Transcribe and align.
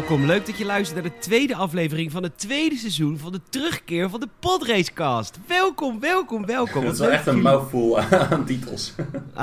Welkom, 0.00 0.26
leuk 0.26 0.46
dat 0.46 0.58
je 0.58 0.64
luistert 0.64 1.02
naar 1.02 1.12
de 1.12 1.18
tweede 1.18 1.54
aflevering 1.54 2.10
van 2.10 2.22
het 2.22 2.38
tweede 2.38 2.76
seizoen 2.76 3.18
van 3.18 3.32
de 3.32 3.40
terugkeer 3.48 4.10
van 4.10 4.20
de 4.20 4.28
Podracecast. 4.38 5.38
Welkom, 5.46 6.00
welkom, 6.00 6.46
welkom. 6.46 6.84
Dat 6.84 6.92
is 6.92 6.98
wel 6.98 7.10
echt 7.10 7.26
een 7.26 7.40
mouthful 7.40 8.00
aan 8.00 8.44
titels. 8.44 8.94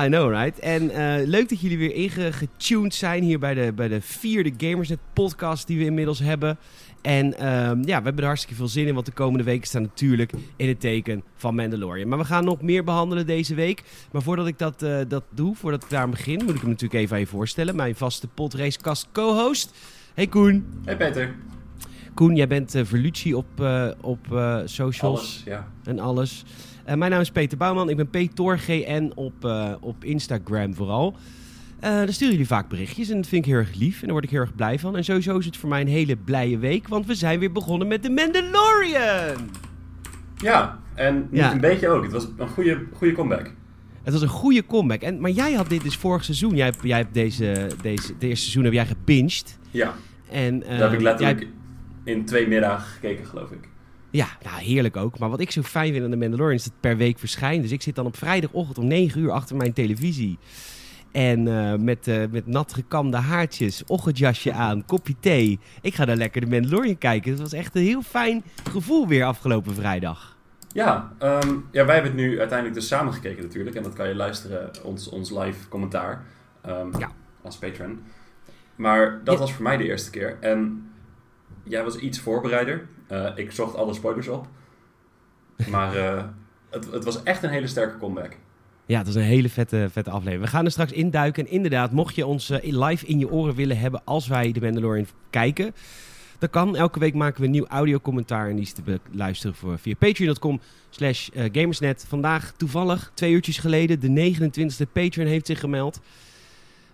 I 0.04 0.06
know, 0.06 0.30
right? 0.30 0.60
En 0.60 0.90
eh, 0.90 1.28
leuk 1.28 1.50
dat 1.50 1.60
jullie 1.60 1.78
weer 1.78 1.94
ingetuned 1.94 2.94
zijn 2.94 3.24
hier 3.24 3.40
bij 3.40 3.54
de, 3.54 3.74
bij 3.74 3.88
de 3.88 4.02
vierde 4.02 4.54
Gamersnet 4.58 5.00
podcast 5.14 5.68
die 5.68 5.78
we 5.78 5.84
inmiddels 5.84 6.20
hebben. 6.20 6.58
En 7.02 7.38
ehm, 7.38 7.78
ja, 7.86 7.98
we 7.98 8.04
hebben 8.04 8.18
er 8.18 8.26
hartstikke 8.26 8.56
veel 8.56 8.68
zin 8.68 8.88
in, 8.88 8.94
want 8.94 9.06
de 9.06 9.12
komende 9.12 9.44
weken 9.44 9.68
staan 9.68 9.82
natuurlijk 9.82 10.32
in 10.56 10.68
het 10.68 10.80
teken 10.80 11.24
van 11.36 11.56
Mandalorian. 11.56 12.08
Maar 12.08 12.18
we 12.18 12.26
gaan 12.26 12.46
nog 12.46 12.62
meer 12.62 12.84
behandelen 12.84 13.26
deze 13.26 13.56
week. 13.56 13.84
Maar 14.12 14.22
voordat 14.22 14.48
ik 14.48 14.58
dat, 14.58 14.82
eh, 14.82 14.98
dat 15.08 15.24
doe, 15.30 15.56
voordat 15.56 15.84
ik 15.84 15.90
daar 15.90 16.10
begin, 16.10 16.44
moet 16.44 16.56
ik 16.56 16.62
hem 16.62 16.70
natuurlijk 16.70 17.02
even 17.02 17.14
aan 17.14 17.22
je 17.22 17.28
voorstellen. 17.28 17.76
Mijn 17.76 17.96
vaste 17.96 18.28
Podracecast 18.28 19.08
co-host. 19.12 19.74
Hey 20.18 20.28
Koen. 20.28 20.66
Hey 20.86 20.98
Peter. 20.98 21.36
Koen, 22.14 22.36
jij 22.36 22.48
bent 22.48 22.76
Verlucci 22.84 23.34
op, 23.34 23.46
eh, 23.62 23.88
op 24.02 24.32
eh, 24.32 24.60
socials 24.66 25.20
Alles, 25.20 25.42
ja. 25.46 25.68
en 25.84 26.00
alles. 26.00 26.44
Mijn 26.96 27.12
naam 27.12 27.20
is 27.22 27.32
Peter 27.32 27.58
Bouwman. 27.58 27.90
Ik 27.90 27.96
ben 27.96 28.10
PetorGN 28.10 29.12
op, 29.16 29.34
op 29.82 30.04
Instagram 30.04 30.76
vooral. 30.76 31.16
Daar 31.80 32.14
sturen 32.14 32.32
jullie 32.34 32.48
vaak 32.48 32.70
berichtjes 32.70 33.10
en 33.10 33.16
dat 33.16 33.28
vind 33.28 33.46
ik 33.46 33.52
heel 33.52 33.60
erg 33.60 33.76
lief. 33.76 33.96
En 33.96 34.02
daar 34.04 34.12
word 34.12 34.24
ik 34.24 34.30
heel 34.30 34.40
erg 34.40 34.56
blij 34.56 34.80
van. 34.80 34.96
En 34.96 35.04
sowieso 35.04 35.38
is 35.38 35.46
het 35.46 35.58
voor 35.58 35.70
mij 35.70 35.82
een 35.82 35.88
hele 35.88 36.16
blije 36.16 36.58
week, 36.58 36.88
want 36.88 37.06
we 37.06 37.16
zijn 37.16 37.40
weer 37.40 37.52
begonnen 37.52 37.88
met 37.88 38.02
The 38.02 38.10
Mandalorian. 38.10 39.50
Ja, 40.38 40.80
en 40.96 41.16
niet 41.32 41.40
Ja. 41.42 41.52
een 41.52 41.60
beetje 41.60 41.90
ook. 41.90 42.04
Het 42.04 42.12
was 42.12 42.28
een 42.38 42.48
goede, 42.48 42.84
goede 42.94 43.14
comeback. 43.14 43.52
Het 44.08 44.16
was 44.16 44.26
een 44.26 44.36
goede 44.36 44.66
comeback. 44.66 45.02
En, 45.02 45.20
maar 45.20 45.32
jij 45.32 45.54
had 45.54 45.70
dit 45.70 45.84
dus 45.84 45.96
vorig 45.96 46.24
seizoen. 46.24 46.56
Jij, 46.56 46.66
hebt- 46.66 46.84
jij 46.84 46.98
hebt 46.98 47.14
deze, 47.14 47.68
deze, 47.82 48.14
het 48.14 48.24
eerste 48.24 48.42
seizoen 48.42 48.64
heb 48.64 48.74
jij 48.74 48.86
gebinged. 48.86 49.58
Ja, 49.72 49.94
En, 50.32 50.64
eh, 50.64 50.70
daar 50.70 50.90
heb 50.90 51.00
ik 51.00 51.02
letterlijk 51.06 51.40
jij- 51.40 52.14
in 52.14 52.26
twee 52.26 52.48
middagen 52.48 52.86
gekeken, 52.88 53.26
geloof 53.26 53.52
ik. 53.52 53.70
Ja, 54.12 54.28
nou 54.44 54.62
heerlijk 54.62 54.98
ook. 54.98 55.20
Maar 55.20 55.30
wat 55.30 55.40
ik 55.40 55.52
zo 55.52 55.62
fijn 55.62 55.92
vind 55.94 56.04
aan 56.06 56.10
de 56.12 56.18
Mandalorian 56.18 56.56
is 56.56 56.64
dat 56.64 56.72
het 56.72 56.82
per 56.82 56.98
week 56.98 57.20
verschijnt. 57.20 57.62
Dus 57.62 57.72
ik 57.72 57.82
zit 57.82 57.96
dan 57.96 58.06
op 58.06 58.18
vrijdagochtend 58.18 58.78
om 58.78 58.88
9 58.88 59.22
uur 59.22 59.32
achter 59.32 59.56
mijn 59.56 59.74
televisie. 59.74 60.38
En 61.12 61.48
eh, 61.48 61.78
met, 61.80 62.08
eh, 62.08 62.24
met 62.32 62.48
nat 62.48 62.74
gekamde 62.74 63.18
haartjes, 63.18 63.84
ochtendjasje 63.88 64.52
aan, 64.54 64.86
kopje 64.86 65.16
thee. 65.20 65.60
Ik 65.82 65.96
ga 65.96 66.06
daar 66.06 66.16
lekker 66.18 66.42
de 66.42 66.48
Mandalorian 66.48 66.98
kijken. 66.98 67.32
Het 67.32 67.40
was 67.40 67.54
echt 67.54 67.76
een 67.76 67.82
heel 67.84 68.02
fijn 68.02 68.44
gevoel 68.72 69.08
weer 69.08 69.24
afgelopen 69.26 69.74
vrijdag. 69.76 70.37
Ja, 70.78 71.12
ehm, 71.20 71.56
ja, 71.72 71.86
wij 71.86 71.94
hebben 71.96 72.12
het 72.12 72.22
nu 72.22 72.40
uiteindelijk 72.40 72.80
dus 72.80 72.88
samen 72.88 73.14
gekeken 73.14 73.44
natuurlijk. 73.44 73.76
En 73.76 73.84
dat 73.84 73.94
kan 73.94 74.08
je 74.08 74.16
luisteren, 74.16 74.72
ons, 74.84 75.10
ons 75.10 75.32
live 75.32 75.68
commentaar. 75.68 76.24
ehm, 76.62 77.00
Ja. 77.00 77.12
Als 77.42 77.58
patron. 77.58 78.04
Maar 78.76 79.22
dat 79.24 79.34
Ja. 79.34 79.40
was 79.40 79.54
voor 79.54 79.64
mij 79.64 79.78
de 79.78 79.84
eerste 79.84 80.10
keer. 80.10 80.38
En 80.40 80.90
jij 81.64 81.84
was 81.84 81.96
iets 81.98 82.20
voorbereider. 82.20 82.88
Eh, 83.08 83.26
ik 83.36 83.52
zocht 83.52 83.76
alle 83.76 83.94
spoilers 83.94 84.28
op. 84.28 84.48
Maar 85.70 85.96
eh, 85.96 86.24
het, 86.70 86.92
het 86.92 87.04
was 87.04 87.24
echt 87.24 87.44
een 87.44 87.50
hele 87.50 87.68
sterke 87.68 87.98
comeback. 87.98 88.36
Ja, 88.86 88.98
het 88.98 89.06
was 89.08 89.16
een 89.16 89.22
hele 89.22 89.50
vette, 89.50 89.88
vette 89.92 90.10
aflevering. 90.10 90.42
We 90.44 90.50
gaan 90.50 90.66
er 90.66 90.72
straks 90.72 90.92
induiken. 90.92 91.46
En 91.46 91.52
inderdaad, 91.52 91.92
mocht 91.92 92.16
je 92.16 92.26
ons 92.26 92.50
eh, 92.50 92.80
live 92.88 93.06
in 93.06 93.20
je 93.20 93.32
oren 93.32 93.56
willen 93.56 93.78
hebben 93.78 94.02
als 94.06 94.28
wij 94.28 94.52
de 94.52 94.62
Mandalorian 94.62 95.08
kijken... 95.30 95.74
Dat 96.40 96.50
kan. 96.50 96.76
Elke 96.76 97.00
week 97.00 97.14
maken 97.14 97.40
we 97.40 97.46
een 97.46 97.52
nieuw 97.52 97.68
audiocommentaar. 97.68 98.50
En 98.50 98.56
die 98.56 98.66
is 98.66 98.72
te 98.72 99.00
beluisteren 99.12 99.56
voor, 99.56 99.80
via 99.80 99.96
patreon.com 99.96 100.60
slash 100.90 101.30
eh, 101.30 101.44
gamersnet. 101.52 102.06
Vandaag 102.08 102.54
toevallig, 102.58 103.12
twee 103.14 103.32
uurtjes 103.32 103.58
geleden, 103.58 104.00
de 104.00 104.36
29e 104.36 104.92
Patreon 104.92 105.28
heeft 105.28 105.46
zich 105.46 105.60
gemeld. 105.60 106.00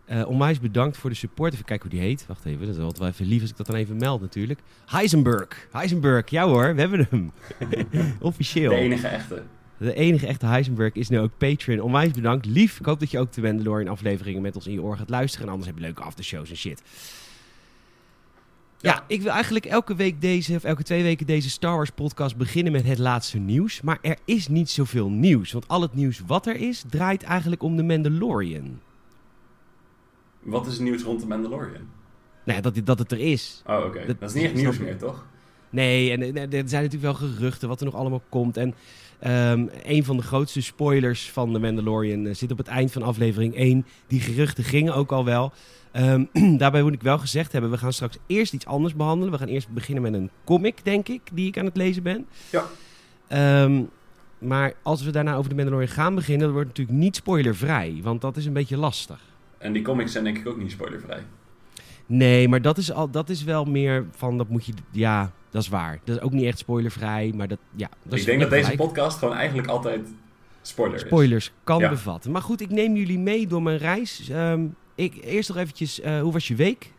Eh 0.06 0.28
onwijs 0.28 0.60
bedankt 0.60 0.98
voor 0.98 1.10
de 1.10 1.16
support. 1.16 1.54
Even 1.54 1.66
kijken 1.66 1.90
hoe 1.90 2.00
die 2.00 2.08
heet. 2.08 2.26
Wacht 2.28 2.46
even, 2.46 2.66
dat 2.66 2.76
is 2.76 2.82
altijd 2.82 3.00
wel 3.00 3.08
even 3.08 3.26
lief 3.26 3.42
als 3.42 3.50
ik 3.50 3.58
dat 3.58 3.66
dan 3.66 3.76
even 3.76 3.98
meld 3.98 4.22
natuurlijk. 4.22 4.60
Heisenberg. 4.86 5.68
Heisenberg, 5.72 6.30
ja 6.30 6.46
hoor, 6.46 6.76
we 6.76 6.80
hebben 6.80 7.08
hem. 7.10 7.32
Officieel. 8.20 8.70
De 8.70 8.76
enige 8.76 9.08
echte. 9.08 9.44
De 9.78 9.94
enige 9.94 10.28
echte 10.28 10.46
Heisenberg 10.46 10.94
is 10.94 11.10
nu 11.10 11.20
ook 11.20 11.38
Patreon. 11.38 11.80
Onwijs 11.80 12.12
bedankt. 12.12 12.46
Lief. 12.46 12.80
Ik 12.80 12.86
hoop 12.86 13.00
dat 13.00 13.12
je 13.12 13.20
ook 13.20 13.32
de 13.32 13.42
Mandalorian 13.42 13.92
afleveringen 13.92 14.42
met 14.42 14.56
ons 14.56 14.68
in 14.68 14.74
je 14.74 14.82
oor 14.82 14.98
gaat 14.98 15.10
luisteren. 15.10 15.46
En 15.46 15.52
anders 15.52 15.70
heb 15.70 15.80
je 15.80 15.86
leuke 15.86 16.02
aftershows 16.02 16.50
en 16.50 16.56
shit. 16.56 16.82
Ja. 18.84 18.92
Ja. 18.92 19.04
ik 19.08 19.22
wil 19.22 19.32
eigenlijk 19.32 19.66
elke 19.66 19.96
week 19.96 20.22
deze, 20.22 20.56
of 20.56 20.64
elke 20.64 20.84
twee 20.84 21.04
weken 21.04 21.26
deze 21.26 21.50
Star 21.50 21.76
Wars 21.76 21.90
podcast 21.90 22.38
beginnen 22.38 22.72
met 22.72 22.86
het 22.86 22.98
laatste 23.00 23.38
nieuws. 23.38 23.82
Maar 23.82 23.98
er 24.02 24.18
is 24.26 24.48
niet 24.48 24.70
zoveel 24.70 25.10
nieuws. 25.10 25.52
Want 25.52 25.68
al 25.68 25.82
het 25.82 25.94
nieuws 25.94 26.22
wat 26.28 26.46
er 26.48 26.56
is, 26.56 26.84
draait 26.90 27.24
eigenlijk 27.24 27.64
om 27.64 27.76
de 27.76 27.84
Mandalorian. 27.84 28.80
Wat 30.40 30.66
is 30.68 30.74
het 30.74 30.82
nieuws 30.82 31.04
rond 31.04 31.20
de 31.20 31.28
Mandalorian? 31.28 31.88
Nou 32.46 32.58
ja, 32.58 32.62
dat, 32.62 32.86
dat 32.86 33.00
het 33.00 33.12
er 33.12 33.20
is. 33.20 33.62
Oh, 33.66 33.86
oké. 33.86 34.06
Dat- 34.06 34.20
Dat, 34.20 34.30
is 34.30 34.36
niet 34.36 34.44
echt 34.44 34.54
nieuws 34.54 34.78
meer, 34.78 34.98
toch? 34.98 35.26
Nee, 35.70 36.12
en 36.12 36.22
eh, 36.22 36.42
er 36.60 36.70
zijn 36.70 36.84
natuurlijk 36.84 37.02
wel 37.20 37.30
geruchten 37.30 37.68
wat 37.68 37.80
er 37.80 37.86
nog 37.86 37.96
allemaal 37.96 38.24
komt. 38.30 38.58
En 38.58 38.74
ehm, 39.24 39.68
een 39.84 40.04
van 40.04 40.18
de 40.18 40.24
grootste 40.24 40.62
spoilers 40.62 41.32
van 41.32 41.54
The 41.54 41.60
Mandalorian 41.60 42.26
eh, 42.26 42.36
zit 42.36 42.52
op 42.52 42.58
het 42.58 42.68
eind 42.68 42.92
van 42.92 43.04
aflevering 43.04 43.56
1. 43.56 43.86
Die 44.08 44.20
geruchten 44.20 44.64
gingen 44.64 44.96
ook 44.96 45.12
al 45.12 45.26
wel. 45.26 45.54
Ehm, 45.92 46.26
daarbij 46.58 46.82
moet 46.82 46.94
ik 46.94 47.02
wel 47.02 47.18
gezegd 47.18 47.52
hebben, 47.52 47.72
we 47.72 47.78
gaan 47.78 47.94
straks 47.94 48.18
eerst 48.28 48.54
iets 48.54 48.66
anders 48.66 48.96
behandelen. 48.96 49.32
We 49.32 49.40
gaan 49.40 49.48
eerst 49.48 49.70
beginnen 49.70 50.04
met 50.04 50.14
een 50.14 50.30
comic, 50.44 50.86
denk 50.86 51.08
ik, 51.08 51.22
die 51.34 51.48
ik 51.48 51.58
aan 51.58 51.66
het 51.66 51.78
lezen 51.78 52.04
ben. 52.04 52.26
Ja. 52.50 52.66
Ehm, 53.28 53.84
maar 54.38 54.74
als 54.82 55.04
we 55.04 55.12
daarna 55.12 55.36
over 55.36 55.50
The 55.50 55.56
Mandalorian 55.56 55.88
gaan 55.88 56.16
beginnen, 56.16 56.44
dan 56.44 56.54
wordt 56.54 56.68
het 56.68 56.78
natuurlijk 56.78 57.06
niet 57.06 57.16
spoilervrij. 57.16 58.00
Want 58.04 58.22
dat 58.22 58.38
is 58.38 58.46
een 58.46 58.54
beetje 58.54 58.78
lastig. 58.78 59.20
En 59.58 59.74
die 59.74 59.82
comics 59.82 60.12
zijn 60.12 60.24
denk 60.24 60.38
ik 60.38 60.48
ook 60.48 60.58
niet 60.58 60.72
spoilervrij. 60.72 61.24
Nee, 62.06 62.48
maar 62.48 62.62
dat 62.62 62.78
is, 62.78 62.92
al, 62.92 63.10
dat 63.10 63.30
is 63.30 63.44
wel 63.44 63.66
meer 63.66 64.06
van, 64.12 64.38
dat 64.38 64.50
moet 64.50 64.66
je, 64.66 64.74
ja, 64.92 65.32
dat 65.54 65.62
is 65.62 65.68
waar. 65.70 66.00
Dat 66.04 66.16
is 66.16 66.22
ook 66.22 66.32
niet 66.32 66.44
echt 66.46 66.58
spoilervrij, 66.58 67.32
maar 67.36 67.48
dat, 67.48 67.58
ja. 67.76 67.90
Dat 68.04 68.14
is 68.14 68.20
ik 68.20 68.26
denk 68.26 68.42
dat 68.42 68.50
deze 68.50 68.76
podcast 68.76 69.18
gewoon 69.18 69.36
eigenlijk 69.36 69.68
altijd 69.68 70.08
spoiler 70.62 70.96
is. 70.96 71.02
spoilers 71.02 71.52
kan 71.64 71.80
Ja. 71.80 71.90
bevatten. 71.90 72.32
Maar 72.32 72.42
goed, 72.42 72.62
ik 72.62 72.70
neem 72.70 72.96
jullie 72.96 73.20
mee 73.20 73.48
door 73.48 73.62
mijn 73.64 73.78
reis. 73.78 74.30
Ehm, 74.30 74.66
ik, 74.96 75.16
eerst 75.24 75.50
nog 75.50 75.58
eventjes, 75.58 76.02
eh, 76.02 76.22
hoe 76.22 76.32
was 76.32 76.48
je 76.48 76.56
week? 76.56 76.92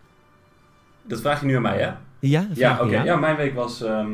Dat 1.02 1.20
vraag 1.20 1.40
je 1.40 1.46
nu 1.46 1.56
aan 1.56 1.62
mij, 1.62 1.78
hè? 1.80 1.92
Ja, 2.18 2.48
Ja, 2.54 2.78
oké. 2.82 3.02
Ja, 3.02 3.16
mijn 3.16 3.36
week 3.36 3.54
was... 3.54 3.82
ehm, 3.82 4.10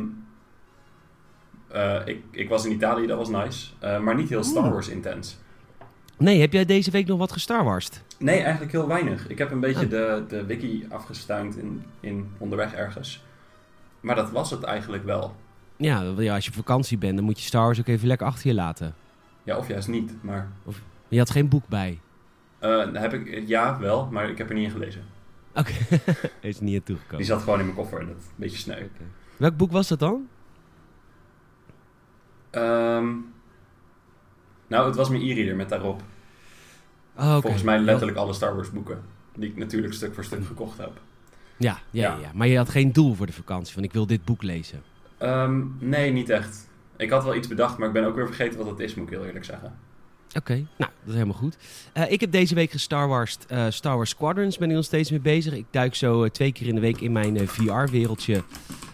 eh, 1.69 2.01
ik, 2.05 2.23
ik 2.31 2.49
was 2.49 2.65
in 2.65 2.73
Italië, 2.73 3.07
dat 3.07 3.19
was 3.19 3.29
nice. 3.29 3.67
Eh, 3.79 3.99
maar 4.01 4.15
niet 4.15 4.29
heel 4.29 4.45
Star. 4.45 4.71
Wars 4.73 4.89
intens. 4.89 5.39
Nee, 6.19 6.41
heb 6.41 6.53
jij 6.53 6.65
deze 6.65 6.91
week 6.91 7.07
nog 7.07 7.19
wat 7.19 7.33
gestarwarst? 7.33 8.03
Nee, 8.19 8.41
eigenlijk 8.41 8.73
heel 8.73 8.87
weinig. 8.89 9.29
Ik 9.29 9.39
heb 9.39 9.51
een 9.51 9.61
beetje 9.61 9.85
Oh. 9.85 9.91
de, 9.91 10.25
de 10.29 10.45
wiki 10.45 10.87
afgestuind 10.91 11.57
in, 11.57 11.83
in 12.01 12.31
onderweg 12.39 12.73
ergens. 12.75 13.25
Maar 14.01 14.15
dat 14.15 14.31
was 14.31 14.51
het 14.51 14.63
eigenlijk 14.63 15.05
wel. 15.05 15.35
Ja, 15.77 16.03
ja, 16.19 16.35
als 16.35 16.45
je 16.45 16.51
op 16.51 16.57
vakantie 16.57 16.99
bent, 16.99 17.17
dan 17.17 17.25
moet 17.25 17.39
je 17.41 17.45
Star 17.47 17.65
Wars 17.65 17.81
ook 17.81 17.87
even 17.87 18.07
lekker 18.09 18.27
achter 18.27 18.47
je 18.49 18.55
laten. 18.55 18.95
Ja, 19.43 19.57
of 19.57 19.69
juist 19.69 19.89
niet. 19.89 20.13
Maar 20.23 20.49
Je 21.09 21.19
had 21.19 21.31
geen 21.31 21.49
boek 21.49 21.69
bij. 21.69 22.01
eh, 22.59 22.87
heb 22.93 23.13
ik, 23.15 23.49
ja, 23.49 23.79
wel, 23.79 24.09
maar 24.11 24.31
ik 24.31 24.39
heb 24.39 24.49
er 24.49 24.55
niet 24.55 24.65
in 24.65 24.71
gelezen. 24.71 25.03
Oké, 25.55 25.73
is 26.41 26.57
er 26.59 26.63
niet 26.65 26.73
naartoe 26.73 26.83
Die 26.97 26.97
gekomen. 27.05 27.25
zat 27.27 27.41
gewoon 27.43 27.59
in 27.59 27.65
mijn 27.65 27.77
koffer 27.77 28.01
en 28.01 28.07
dat 28.07 28.17
is 28.17 28.25
een 28.25 28.31
beetje 28.37 28.59
sneu. 28.59 28.87
Welk 29.37 29.57
boek 29.57 29.73
was 29.73 29.89
dat 29.89 29.99
dan? 29.99 30.29
Ehm, 32.51 33.09
nou, 34.67 34.87
het 34.87 34.97
was 34.97 35.09
mijn 35.09 35.23
e-reader 35.23 35.57
met 35.57 35.69
daarop. 35.69 36.03
Oh, 37.17 37.31
oké. 37.31 37.41
Volgens 37.41 37.63
mij 37.63 37.79
letterlijk 37.79 38.19
alle 38.19 38.33
Star 38.33 38.55
Wars 38.55 38.71
boeken. 38.71 39.01
Die 39.35 39.51
ik 39.51 39.57
natuurlijk 39.57 39.93
stuk 39.95 40.15
voor 40.15 40.25
stuk 40.25 40.47
gekocht 40.47 40.79
heb. 40.79 41.01
Ja, 41.61 41.79
ja, 41.91 42.19
ja. 42.23 42.31
Maar 42.35 42.47
je 42.47 42.57
had 42.57 42.69
geen 42.69 42.93
doel 42.93 43.15
voor 43.15 43.27
de 43.27 43.33
vakantie, 43.33 43.75
van 43.75 43.83
ik 43.83 43.93
wil 43.93 44.07
dit 44.07 44.25
boek 44.25 44.43
lezen. 44.43 44.83
Ehm, 45.19 45.61
nee, 45.79 46.13
niet 46.13 46.29
echt. 46.29 46.69
Ik 46.97 47.11
had 47.11 47.25
wel 47.25 47.35
iets 47.35 47.49
bedacht, 47.49 47.79
maar 47.79 47.87
ik 47.89 47.95
ben 47.95 48.05
ook 48.05 48.15
weer 48.15 48.27
vergeten 48.27 48.59
wat 48.59 48.67
het 48.71 48.79
is, 48.81 48.95
moet 48.95 49.07
ik 49.07 49.13
heel 49.13 49.25
eerlijk 49.27 49.45
zeggen. 49.45 49.75
Oké, 50.37 50.53
nou, 50.55 50.67
dat 50.77 51.09
is 51.09 51.13
helemaal 51.13 51.35
goed. 51.37 51.57
Eh, 51.93 52.11
ik 52.11 52.21
heb 52.21 52.33
deze 52.33 52.55
week 52.55 52.71
gestar 52.71 53.09
Wars, 53.09 53.37
eh, 53.49 53.67
Star 53.69 53.97
Wars 53.97 54.11
Squadrons, 54.11 54.59
ben 54.59 54.69
ik 54.69 54.75
nog 54.77 54.85
steeds 54.85 55.11
mee 55.11 55.21
bezig. 55.21 55.53
Ik 55.55 55.67
duik 55.71 55.95
zo 55.95 56.23
eh, 56.25 56.31
twee 56.31 56.53
keer 56.53 56.67
in 56.67 56.75
de 56.75 56.81
week 56.81 57.01
in 57.01 57.13
mijn 57.13 57.49
VR-wereldje 57.49 58.43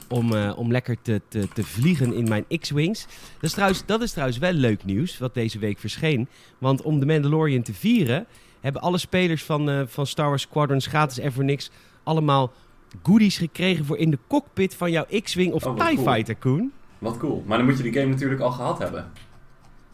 om, 0.08 0.32
om 0.36 0.70
lekker 0.72 0.96
te, 1.02 1.20
te, 1.28 1.48
te 1.54 1.64
vliegen 1.64 2.12
in 2.14 2.28
mijn 2.28 2.44
X-Wings. 2.60 3.02
Dat, 3.34 3.42
is 3.42 3.52
trouwens- 3.52 3.82
dat 3.86 4.02
is 4.02 4.10
trouwens 4.10 4.38
wel 4.38 4.52
leuk 4.52 4.84
nieuws, 4.84 5.18
wat 5.18 5.34
deze 5.34 5.58
week 5.58 5.78
verscheen. 5.78 6.28
Want 6.58 6.82
om 6.82 7.00
de 7.00 7.06
Mandalorian 7.06 7.62
te 7.62 7.74
vieren, 7.74 8.26
hebben 8.60 8.82
alle 8.82 8.98
spelers 8.98 9.44
van, 9.44 9.86
van 9.88 10.06
Star 10.06 10.28
Wars 10.28 10.42
Squadrons 10.42 10.86
gratis 10.86 11.18
en 11.18 11.32
voor 11.32 11.44
niks 11.44 11.70
allemaal 12.06 12.52
goodies 13.02 13.38
gekregen 13.38 13.84
voor 13.84 13.98
in 13.98 14.10
de 14.10 14.18
cockpit 14.26 14.74
van 14.74 14.90
jouw 14.90 15.06
X-Wing 15.22 15.52
of 15.52 15.66
Oh, 15.66 15.76
TIE 15.76 15.94
cool. 15.94 16.14
Fighter, 16.14 16.36
Koen. 16.36 16.72
Wat 16.98 17.16
cool. 17.16 17.42
Maar 17.46 17.58
dan 17.58 17.66
moet 17.66 17.76
je 17.76 17.82
die 17.82 17.92
game 17.92 18.06
natuurlijk 18.06 18.40
al 18.40 18.50
gehad 18.50 18.78
hebben. 18.78 19.10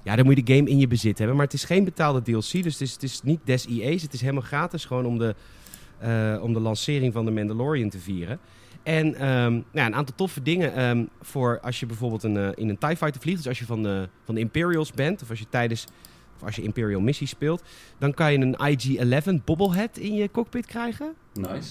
Ja, 0.02 0.16
dan 0.16 0.24
moet 0.24 0.36
je 0.36 0.42
de 0.42 0.54
game 0.54 0.68
in 0.68 0.78
je 0.78 0.86
bezit 0.86 1.18
hebben. 1.18 1.36
Maar 1.36 1.44
het 1.44 1.54
is 1.54 1.64
geen 1.64 1.84
betaalde 1.84 2.22
DLC. 2.22 2.52
Dus 2.62 2.72
het 2.72 2.80
is, 2.80 2.92
het 2.92 3.02
is 3.02 3.22
niet 3.22 3.40
des 3.44 3.66
EA's. 3.66 4.02
Het 4.02 4.12
is 4.12 4.20
helemaal 4.20 4.42
gratis. 4.42 4.84
Gewoon 4.84 5.06
om 5.06 5.18
de, 5.18 5.34
eh, 5.98 6.38
om 6.42 6.52
de 6.52 6.60
lancering 6.60 7.12
van 7.12 7.24
de 7.24 7.30
Mandalorian 7.30 7.88
te 7.88 7.98
vieren. 7.98 8.38
En 8.82 9.10
nou 9.10 9.64
ja, 9.72 9.86
een 9.86 9.94
aantal 9.94 10.14
toffe 10.14 10.42
dingen 10.42 10.74
ehm, 10.74 11.04
voor 11.20 11.60
als 11.60 11.80
je 11.80 11.86
bijvoorbeeld 11.86 12.22
een, 12.22 12.36
eh, 12.36 12.48
in 12.54 12.68
een 12.68 12.78
TIE 12.78 12.96
Fighter 12.96 13.20
vliegt. 13.20 13.36
Dus 13.36 13.48
als 13.48 13.58
je 13.58 13.64
van 13.64 13.82
de, 13.82 14.08
van 14.24 14.34
de 14.34 14.40
Imperials 14.40 14.92
bent. 14.92 15.22
Of 15.22 15.30
als 15.30 15.38
je 15.38 15.46
tijdens 15.48 15.86
of 16.36 16.42
als 16.44 16.56
je 16.56 16.62
Imperial 16.62 17.00
missies 17.00 17.30
speelt. 17.30 17.62
Dan 17.98 18.14
kan 18.14 18.32
je 18.32 18.38
een 18.38 18.56
IG-11 18.70 19.44
bobblehead 19.44 19.96
in 19.96 20.14
je 20.14 20.30
cockpit 20.30 20.66
krijgen. 20.66 21.14
Nice. 21.32 21.70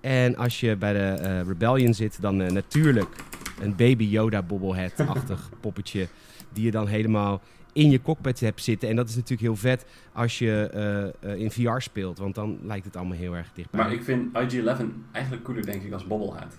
En 0.00 0.36
als 0.36 0.60
je 0.60 0.76
bij 0.76 0.92
de 0.92 0.98
eh, 0.98 1.40
Rebellion 1.46 1.94
zit, 1.94 2.20
dan 2.20 2.40
eh, 2.40 2.50
natuurlijk 2.50 3.16
een 3.60 3.76
Baby 3.76 4.04
Yoda 4.04 4.42
bobblehead-achtig 4.42 5.50
poppetje. 5.60 6.08
Die 6.52 6.64
je 6.64 6.70
dan 6.70 6.86
helemaal 6.86 7.40
in 7.78 7.90
je 7.90 8.02
cockpit 8.02 8.40
hebt 8.40 8.62
zitten. 8.62 8.88
En 8.88 8.96
dat 8.96 9.08
is 9.08 9.14
natuurlijk 9.14 9.40
heel 9.40 9.56
vet 9.56 9.86
als 10.12 10.38
je 10.38 10.70
eh, 10.72 11.32
eh, 11.32 11.40
in 11.40 11.50
VR 11.50 11.80
speelt. 11.80 12.18
Want 12.18 12.34
dan 12.34 12.58
lijkt 12.62 12.84
het 12.84 12.96
allemaal 12.96 13.16
heel 13.16 13.36
erg 13.36 13.52
dichtbij. 13.52 13.80
Maar 13.80 13.92
ik 13.92 14.02
vind 14.02 14.28
IG-11 14.28 14.84
eigenlijk 15.12 15.44
cooler, 15.44 15.66
denk 15.66 15.82
ik, 15.82 15.92
als 15.92 16.06
bobblehead. 16.06 16.58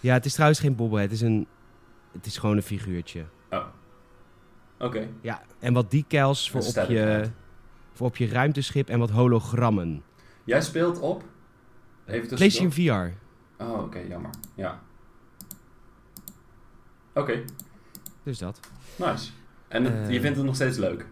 Ja, 0.00 0.12
het 0.12 0.24
is 0.24 0.32
trouwens 0.32 0.60
geen 0.60 0.74
bobblehead. 0.74 1.10
Het 1.10 1.20
is, 1.20 1.26
een, 1.26 1.46
het 2.12 2.26
is 2.26 2.38
gewoon 2.38 2.56
een 2.56 2.62
figuurtje. 2.62 3.24
Oh. 3.50 3.66
Oké. 4.78 5.08
Ja, 5.20 5.42
en 5.58 5.72
wat 5.72 5.90
decals 5.90 6.50
voor 6.50 6.60
op, 6.60 6.88
je, 6.88 7.30
voor 7.92 8.06
op 8.06 8.16
je 8.16 8.28
ruimteschip 8.28 8.88
en 8.88 8.98
wat 8.98 9.10
hologrammen. 9.10 10.02
Jij 10.44 10.60
speelt 10.60 11.00
op... 11.00 11.24
Even. 12.06 12.36
PlayStation 12.36 12.72
VR. 12.72 13.12
Oh, 13.62 13.82
oké, 13.82 13.98
jammer. 13.98 14.30
Ja. 14.54 14.80
Oké, 17.14 17.42
Dus 18.22 18.38
dat. 18.38 18.60
nice. 18.96 19.30
En 19.68 19.84
het- 19.84 19.94
Eh. 20.08 20.12
je 20.14 20.20
vindt 20.20 20.36
het 20.36 20.46
nog 20.46 20.54
steeds 20.54 20.78
leuk? 20.78 21.06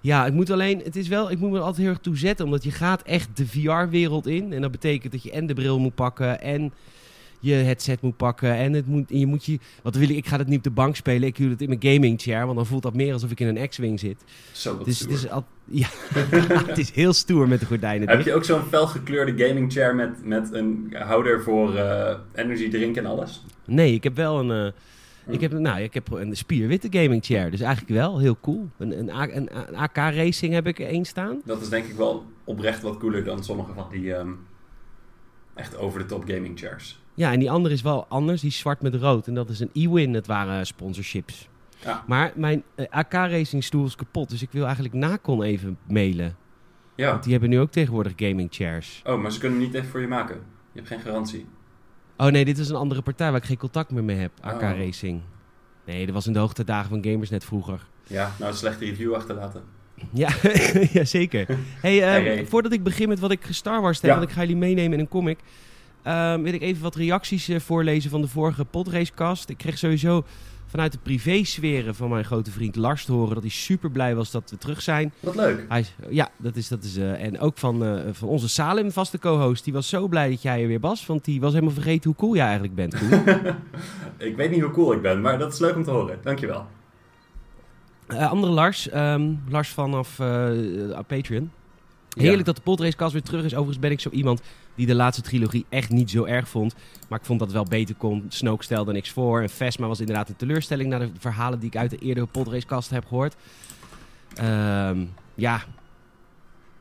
Ja, 0.00 0.24
het 0.24 0.34
moet 0.34 0.50
alleen, 0.50 0.78
het 0.80 0.96
is 0.96 1.08
wel, 1.08 1.30
ik 1.30 1.38
moet 1.38 1.50
me 1.50 1.56
er 1.56 1.62
altijd 1.62 1.80
heel 1.82 1.88
erg 1.90 1.98
toe 1.98 2.16
zetten, 2.16 2.44
omdat 2.44 2.62
je 2.64 2.70
gaat 2.70 3.02
echt 3.02 3.36
de 3.36 3.46
VR-wereld 3.46 4.26
in. 4.26 4.52
En 4.52 4.60
dat 4.60 4.70
betekent 4.70 5.12
dat 5.12 5.22
je 5.22 5.30
en 5.30 5.46
de 5.46 5.54
bril 5.54 5.78
moet 5.78 5.94
pakken 5.94 6.40
en 6.40 6.72
je 7.46 7.54
headset 7.54 8.00
moet 8.00 8.16
pakken. 8.16 8.54
En 8.54 8.72
het 8.72 8.86
moet, 8.86 9.10
en 9.10 9.18
je 9.18 9.26
moet 9.26 9.44
je, 9.44 9.58
wat 9.82 9.94
wil 9.96 10.08
ik, 10.08 10.16
ik 10.16 10.26
ga 10.26 10.38
het 10.38 10.48
niet 10.48 10.56
op 10.58 10.64
de 10.64 10.70
bank 10.70 10.96
spelen, 10.96 11.28
ik 11.28 11.36
doe 11.36 11.50
het 11.50 11.60
in 11.62 11.68
mijn 11.68 11.82
gaming 11.94 12.20
chair, 12.22 12.44
want 12.44 12.56
dan 12.56 12.66
voelt 12.66 12.82
dat 12.82 12.94
meer 12.94 13.12
alsof 13.12 13.30
ik 13.30 13.40
in 13.40 13.56
een 13.56 13.68
X-Wing 13.68 14.00
zit. 14.00 14.24
Zo, 14.52 14.78
Dus 14.84 15.00
het 15.00 15.10
is, 15.10 15.28
al, 15.30 15.44
ja, 15.64 15.86
het 16.66 16.78
is 16.78 16.90
heel 16.90 17.12
stoer 17.12 17.48
met 17.48 17.60
de 17.60 17.66
gordijnen 17.66 18.08
Heb 18.08 18.20
je 18.24 18.34
ook 18.34 18.44
zo'n 18.44 18.62
felgekleurde 18.62 19.44
gaming 19.46 19.72
chair 19.72 19.94
met, 19.94 20.24
met 20.24 20.52
een 20.52 20.94
houder 20.98 21.42
voor 21.42 21.76
eh 21.76 22.16
energy 22.34 22.70
drink 22.70 22.96
en 22.96 23.06
alles? 23.06 23.44
Nee, 23.64 23.94
ik 23.94 24.02
heb 24.04 24.16
wel 24.16 24.38
een, 24.50 24.66
eh, 24.66 24.72
Hm. 25.24 25.32
ik 25.32 25.40
heb, 25.40 25.52
nou, 25.52 25.80
ik 25.80 25.94
heb 25.94 26.12
een 26.12 26.36
spierwitte 26.36 26.88
gaming 26.90 27.24
chair, 27.24 27.50
dus 27.50 27.60
eigenlijk 27.60 27.92
wel 27.94 28.18
heel 28.18 28.36
cool. 28.40 28.68
Een, 28.78 28.98
een, 28.98 29.10
A- 29.10 29.28
een, 29.36 29.48
een 29.68 29.76
AK-racing 29.76 30.52
heb 30.52 30.66
ik 30.66 30.78
er 30.80 30.86
één 30.86 31.04
staan. 31.04 31.40
Dat 31.44 31.60
is 31.60 31.68
denk 31.68 31.84
ik 31.86 31.96
wel 31.96 32.24
oprecht 32.44 32.82
wat 32.82 32.96
cooler 32.98 33.24
dan 33.24 33.44
sommige 33.44 33.72
van 33.72 33.86
die 33.90 34.14
ehm, 34.14 34.28
echt 35.54 35.76
over-the-top 35.76 36.24
gaming 36.28 36.58
chairs. 36.58 37.00
Ja, 37.16 37.32
en 37.32 37.38
die 37.38 37.50
andere 37.50 37.74
is 37.74 37.82
wel 37.82 38.06
anders. 38.08 38.40
Die 38.40 38.50
is 38.50 38.58
zwart 38.58 38.80
met 38.82 38.94
rood. 38.94 39.26
En 39.26 39.34
dat 39.34 39.48
is 39.48 39.60
een 39.60 39.70
E-Win. 39.72 40.14
Het 40.14 40.26
waren 40.26 40.66
sponsorships. 40.66 41.48
Ja. 41.84 42.04
Maar 42.06 42.32
mijn 42.34 42.62
eh, 42.74 42.86
AK-racing 42.90 43.64
stoel 43.64 43.86
is 43.86 43.94
kapot. 43.96 44.30
Dus 44.30 44.42
ik 44.42 44.48
wil 44.52 44.64
eigenlijk 44.64 44.94
Nacon 44.94 45.42
even 45.42 45.78
mailen. 45.88 46.36
Ja. 46.94 47.10
Want 47.10 47.22
die 47.22 47.32
hebben 47.32 47.50
nu 47.50 47.60
ook 47.60 47.70
tegenwoordig 47.70 48.12
gaming 48.16 48.48
chairs. 48.52 49.02
Oh, 49.04 49.22
maar 49.22 49.32
ze 49.32 49.38
kunnen 49.38 49.58
hem 49.58 49.66
niet 49.66 49.76
even 49.76 49.88
voor 49.88 50.00
je 50.00 50.06
maken. 50.08 50.34
Je 50.72 50.78
hebt 50.82 50.88
geen 50.88 51.00
garantie. 51.00 51.46
Oh 52.16 52.26
nee, 52.26 52.44
dit 52.44 52.58
is 52.58 52.68
een 52.68 52.76
andere 52.76 53.02
partij 53.02 53.30
waar 53.30 53.40
ik 53.40 53.46
geen 53.46 53.56
contact 53.56 53.90
meer 53.90 54.04
mee 54.04 54.16
heb. 54.16 54.32
Oh. 54.44 54.46
AK-racing. 54.46 55.20
Nee, 55.86 56.04
dat 56.06 56.14
was 56.14 56.26
in 56.26 56.32
de 56.32 56.38
hoogtedagen 56.38 56.88
van 56.88 57.04
gamers 57.10 57.30
net 57.30 57.44
vroeger. 57.44 57.86
Ja, 58.06 58.32
nou 58.38 58.50
een 58.50 58.56
slechte 58.56 58.84
review 58.84 59.14
achterlaten. 59.14 59.62
Ja, 60.12 60.28
ja 60.92 61.04
zeker. 61.04 61.46
Hey, 61.80 62.02
ehm, 62.02 62.10
Hey, 62.10 62.22
hey. 62.34 62.46
voordat 62.46 62.72
ik 62.72 62.82
begin 62.82 63.08
met 63.08 63.18
wat 63.18 63.30
ik 63.30 63.44
gestar 63.44 63.80
Wars 63.80 64.00
heb, 64.00 64.10
Ja. 64.10 64.16
want 64.16 64.28
ik 64.28 64.34
ga 64.34 64.40
jullie 64.40 64.56
meenemen 64.56 64.92
in 64.92 64.98
een 65.00 65.08
comic, 65.08 65.38
ehm, 66.06 66.42
wil 66.42 66.52
ik 66.52 66.62
even 66.62 66.82
wat 66.82 66.94
reacties 66.94 67.48
eh, 67.48 67.60
voorlezen 67.60 68.10
van 68.10 68.20
de 68.20 68.28
vorige 68.28 68.64
podracecast. 68.64 69.48
Ik 69.48 69.56
kreeg 69.56 69.78
sowieso 69.78 70.24
vanuit 70.66 70.92
de 70.92 70.98
privé-sferen 71.02 71.94
van 71.94 72.10
mijn 72.10 72.24
grote 72.24 72.50
vriend 72.50 72.76
Lars 72.76 73.04
te 73.04 73.12
horen 73.12 73.34
dat 73.34 73.42
hij 73.42 73.52
super 73.52 73.90
blij 73.90 74.14
was 74.14 74.30
dat 74.30 74.50
we 74.50 74.58
terug 74.58 74.82
zijn. 74.82 75.12
Wat 75.20 75.34
leuk. 75.34 75.64
Hij, 75.68 75.86
ja, 76.10 76.28
dat 76.36 76.56
is, 76.56 76.68
dat 76.68 76.84
is 76.84 76.96
eh, 76.96 77.24
en 77.24 77.40
ook 77.40 77.58
van, 77.58 77.84
eh, 77.84 78.00
van 78.12 78.28
onze 78.28 78.48
Salem, 78.48 78.92
vaste 78.92 79.18
co-host, 79.18 79.64
die 79.64 79.72
was 79.72 79.88
zo 79.88 80.08
blij 80.08 80.30
dat 80.30 80.42
jij 80.42 80.62
er 80.62 80.68
weer 80.68 80.80
was, 80.80 81.06
want 81.06 81.24
die 81.24 81.40
was 81.40 81.52
helemaal 81.52 81.74
vergeten 81.74 82.10
hoe 82.10 82.18
cool 82.18 82.34
jij 82.34 82.44
eigenlijk 82.44 82.74
bent. 82.74 82.94
Ik 84.28 84.36
weet 84.36 84.50
niet 84.50 84.60
hoe 84.60 84.70
cool 84.70 84.92
ik 84.92 85.02
ben, 85.02 85.20
maar 85.20 85.38
dat 85.38 85.52
is 85.52 85.58
leuk 85.58 85.76
om 85.76 85.84
te 85.84 85.90
horen. 85.90 86.18
Dankjewel. 86.22 86.66
Eh, 88.06 88.30
andere 88.30 88.52
Lars, 88.52 88.88
ehm, 88.88 89.34
Lars 89.48 89.68
vanaf 89.68 90.16
Patreon. 91.06 91.50
Heerlijk 92.16 92.38
Ja. 92.38 92.44
dat 92.44 92.56
de 92.56 92.62
podracecast 92.62 93.12
weer 93.12 93.22
terug 93.22 93.44
is. 93.44 93.50
Overigens 93.52 93.78
ben 93.78 93.90
ik 93.90 94.00
zo 94.00 94.10
iemand 94.10 94.42
die 94.74 94.86
de 94.86 94.94
laatste 94.94 95.22
trilogie 95.22 95.66
echt 95.68 95.90
niet 95.90 96.10
zo 96.10 96.24
erg 96.24 96.48
vond. 96.48 96.74
Maar 97.08 97.18
ik 97.18 97.24
vond 97.24 97.38
dat 97.38 97.48
het 97.48 97.56
wel 97.56 97.66
beter 97.68 97.94
kon. 97.94 98.24
Snoke 98.28 98.64
stelde 98.64 98.92
niks 98.92 99.10
voor. 99.10 99.42
En 99.42 99.48
Vesma 99.50 99.86
was 99.86 100.00
inderdaad 100.00 100.28
een 100.28 100.36
teleurstelling... 100.36 100.88
naar 100.90 101.00
de 101.00 101.10
verhalen 101.18 101.58
die 101.58 101.68
ik 101.68 101.76
uit 101.76 101.90
de 101.90 101.98
eerdere 101.98 102.26
podracecast 102.26 102.90
heb 102.90 103.06
gehoord. 103.06 103.34
Ehm, 104.34 105.04
ja, 105.34 105.62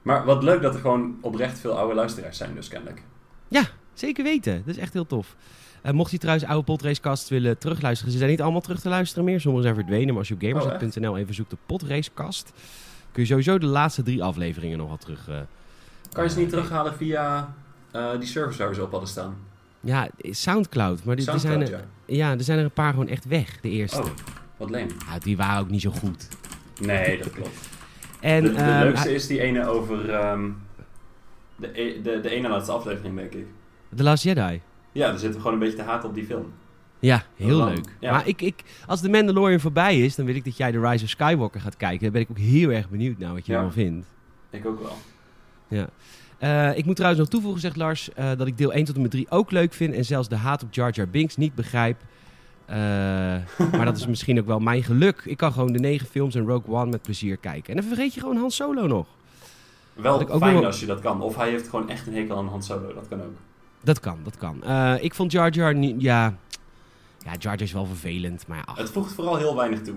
Maar 0.01 0.25
wat 0.25 0.43
leuk 0.43 0.61
dat 0.61 0.73
er 0.73 0.79
gewoon 0.79 1.17
oprecht 1.21 1.59
veel 1.59 1.77
oude 1.77 1.95
luisteraars 1.95 2.37
zijn 2.37 2.55
dus 2.55 2.67
kennelijk. 2.67 3.01
zeker 3.93 4.23
weten. 4.23 4.63
Dat 4.65 4.75
is 4.75 4.81
echt 4.81 4.93
heel 4.93 5.05
tof. 5.05 5.35
Eh, 5.81 5.91
mocht 5.91 6.11
je 6.11 6.17
trouwens 6.17 6.45
oude 6.47 6.63
podracecasts 6.65 7.29
willen 7.29 7.57
terugluisteren... 7.57 8.11
ze 8.11 8.17
zijn 8.17 8.29
niet 8.29 8.41
allemaal 8.41 8.61
terug 8.61 8.79
te 8.79 8.89
luisteren 8.89 9.23
meer. 9.23 9.39
Sommige 9.41 9.63
zijn 9.63 9.75
verdwenen. 9.75 10.07
Maar 10.07 10.17
als 10.17 10.27
je 10.27 10.33
op 10.33 10.41
gamersnet.nl 10.41 11.17
even 11.17 11.33
zoekt 11.33 11.53
op 11.53 11.59
podracecast... 11.65 12.53
kun 13.15 13.23
je 13.23 13.29
sowieso 13.29 13.57
de 13.57 13.65
laatste 13.65 14.03
drie 14.03 14.23
afleveringen 14.23 14.77
nog 14.77 14.87
wel 14.87 14.97
terug... 14.97 15.27
eh, 15.27 15.37
Kan 16.11 16.23
je 16.23 16.29
ze 16.29 16.39
niet 16.39 16.49
terughalen 16.49 16.95
via 16.95 17.53
eh, 17.91 18.09
die 18.19 18.27
service 18.27 18.57
waar 18.59 18.69
we 18.69 18.75
ze 18.75 18.83
op 18.83 18.91
hadden 18.91 19.09
staan? 19.09 19.35
Ja, 19.79 20.09
Soundcloud. 20.21 21.03
Maar 21.03 21.15
die, 21.15 21.31
er, 21.31 21.39
zijn 21.39 21.61
er, 21.61 21.69
ja. 21.69 21.79
ja, 22.05 22.31
er 22.31 22.43
zijn 22.43 22.57
er 22.57 22.63
een 22.63 22.71
paar 22.71 22.89
gewoon 22.89 23.07
echt 23.07 23.25
weg, 23.25 23.59
de 23.61 23.69
eerste. 23.69 24.01
Oh, 24.01 24.05
wat 24.57 24.69
leem. 24.69 24.87
Ja, 25.09 25.19
die 25.19 25.37
waren 25.37 25.61
ook 25.61 25.69
niet 25.69 25.81
zo 25.81 25.91
goed. 25.91 26.27
Nee, 26.81 27.17
dat 27.17 27.31
klopt. 27.31 27.69
En, 28.19 28.43
de, 28.43 28.49
de 28.51 28.55
ehm, 28.55 28.79
leukste 28.83 29.13
is 29.13 29.27
die 29.27 29.41
ene 29.41 29.65
over 29.67 30.09
ehm, 30.09 30.49
de, 31.55 31.81
e- 31.81 32.01
de, 32.01 32.19
de 32.19 32.29
ene 32.29 32.47
laatste 32.49 32.71
aflevering, 32.71 33.15
denk 33.15 33.33
ik. 33.33 33.45
The 33.95 34.03
Last 34.03 34.23
Jedi. 34.23 34.61
Ja, 34.91 35.07
daar 35.07 35.19
zitten 35.19 35.31
we 35.31 35.37
gewoon 35.37 35.53
een 35.53 35.59
beetje 35.59 35.75
te 35.77 35.83
haten 35.89 36.09
op 36.09 36.15
die 36.15 36.25
film. 36.25 36.51
Ja, 37.05 37.23
heel 37.35 37.65
leuk. 37.65 37.95
ja. 37.99 38.11
Maar 38.11 38.27
ik, 38.27 38.41
ik, 38.41 38.63
als 38.87 39.01
The 39.01 39.09
Mandalorian 39.09 39.59
voorbij 39.59 39.99
is, 39.99 40.15
dan 40.15 40.25
wil 40.25 40.35
ik 40.35 40.43
dat 40.45 40.57
jij 40.57 40.71
The 40.71 40.79
Rise 40.79 41.03
of 41.03 41.09
Skywalker 41.09 41.61
gaat 41.61 41.77
kijken. 41.77 41.99
Dan 42.03 42.11
ben 42.11 42.21
ik 42.21 42.29
ook 42.29 42.37
heel 42.37 42.69
erg 42.69 42.89
benieuwd 42.89 43.17
naar 43.17 43.33
wat 43.33 43.45
je 43.45 43.51
Ja. 43.51 43.57
ervan 43.57 43.73
vindt. 43.73 44.07
Ik 44.49 44.65
ook 44.65 44.79
wel. 44.81 44.97
Eh, 46.37 46.77
ik 46.77 46.85
moet 46.85 46.95
trouwens 46.95 47.21
nog 47.21 47.31
toevoegen, 47.31 47.61
zegt 47.61 47.75
Lars, 47.75 48.13
eh, 48.13 48.31
dat 48.37 48.47
ik 48.47 48.57
deel 48.57 48.73
1 48.73 48.83
tot 48.85 48.95
en 48.95 49.01
met 49.01 49.11
3 49.11 49.25
ook 49.29 49.51
leuk 49.51 49.73
vind. 49.73 49.93
En 49.93 50.05
zelfs 50.05 50.27
de 50.27 50.35
haat 50.35 50.63
op 50.63 50.73
Jar 50.73 50.91
Jar 50.91 51.07
Binks 51.09 51.37
niet 51.37 51.55
begrijp. 51.55 51.97
Eh, 52.65 52.77
maar 53.71 53.85
dat 53.85 53.97
is 53.97 54.07
misschien 54.07 54.39
ook 54.39 54.45
wel 54.45 54.59
mijn 54.59 54.83
geluk. 54.83 55.21
Ik 55.25 55.37
kan 55.37 55.51
gewoon 55.51 55.71
de 55.71 55.79
negen 55.79 56.07
films 56.07 56.35
en 56.35 56.45
Rogue 56.47 56.73
One 56.75 56.91
met 56.91 57.01
plezier 57.01 57.37
kijken. 57.37 57.69
En 57.75 57.79
dan 57.79 57.89
vergeet 57.89 58.13
je 58.13 58.19
gewoon 58.19 58.37
Han 58.37 58.51
Solo 58.51 58.87
nog. 58.87 59.07
Wel 59.93 60.11
Wat 60.11 60.21
ik 60.21 60.29
ook 60.29 60.41
fijn 60.41 60.53
nog 60.55 60.65
als 60.65 60.79
je 60.79 60.85
dat 60.85 60.99
kan. 60.99 61.21
Of 61.21 61.35
hij 61.35 61.49
heeft 61.49 61.69
gewoon 61.69 61.89
echt 61.89 62.07
een 62.07 62.13
hekel 62.15 62.37
aan 62.37 62.47
Han 62.47 62.63
Solo. 62.63 62.93
Dat 62.93 63.07
kan 63.07 63.21
ook. 63.21 63.35
Dat 63.81 63.99
kan, 63.99 64.17
dat 64.23 64.37
kan. 64.37 64.63
Ik 65.01 65.13
vond 65.13 65.31
Jar 65.31 65.49
Jar 65.51 65.75
niet... 65.75 66.01
Ja, 66.01 66.37
ja, 67.25 67.31
Jar 67.31 67.37
Jar 67.39 67.61
is 67.61 67.71
wel 67.71 67.85
vervelend, 67.85 68.47
maar 68.47 68.65
ach, 68.65 68.77
Het 68.77 68.89
voegt 68.89 69.13
vooral 69.13 69.35
heel 69.37 69.55
weinig 69.55 69.81
toe. 69.81 69.95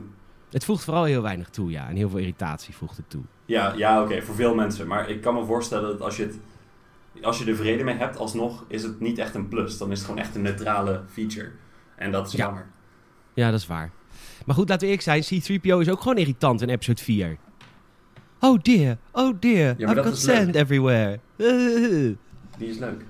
het 0.50 0.64
voegt 0.64 0.85
vooral 0.85 1.04
heel 1.04 1.23
weinig 1.23 1.49
toe, 1.49 1.70
ja. 1.70 1.88
En 1.88 1.97
heel 1.97 2.08
veel 2.08 2.18
irritatie 2.18 2.75
voegt 2.75 2.97
het 2.97 3.11
toe. 3.11 3.23
Ja, 3.44 3.73
ja 3.76 4.02
oké, 4.02 4.23
voor 4.23 4.35
veel 4.35 4.54
mensen. 4.54 4.87
Maar 4.87 5.08
ik 5.11 5.20
kan 5.20 5.35
me 5.35 5.44
voorstellen 5.44 5.88
dat 5.90 6.00
als 6.00 6.16
je, 6.16 6.23
het, 6.23 6.38
als 7.23 7.38
je 7.38 7.44
er 7.44 7.56
vrede 7.56 7.85
mee 7.85 7.94
hebt, 7.97 8.16
alsnog 8.16 8.64
is 8.68 8.82
het 8.82 9.00
niet 9.00 9.18
echt 9.18 9.35
een 9.35 9.49
plus. 9.49 9.78
Dan 9.78 9.90
is 9.90 9.99
het 9.99 10.06
gewoon 10.06 10.23
echt 10.23 10.35
een 10.35 10.42
neutrale 10.42 11.02
feature. 11.12 11.50
En 11.97 12.11
dat 12.11 12.26
is 12.26 12.32
Ja. 12.32 12.44
jammer. 12.44 12.66
Ja, 13.35 13.50
dat 13.50 13.61
is 13.61 13.66
waar. 13.66 13.90
Maar 14.47 14.54
goed, 14.56 14.68
laten 14.68 14.88
we 14.88 14.94
eerlijk 14.97 15.23
zijn. 15.26 15.40
C-3PO 15.42 15.78
is 15.80 15.88
ook 15.88 16.00
gewoon 16.00 16.16
irritant 16.16 16.62
in 16.62 16.68
episode 16.68 17.02
4. 17.02 17.37
Oh 18.40 18.58
dear, 18.62 18.97
oh 19.12 19.37
dear. 19.40 19.75
Ja, 19.78 19.90
I've 19.90 20.02
got 20.02 20.18
sand 20.18 20.54
everywhere. 20.54 21.18
Die 22.58 22.68
is 22.68 22.78
leuk. 22.78 23.04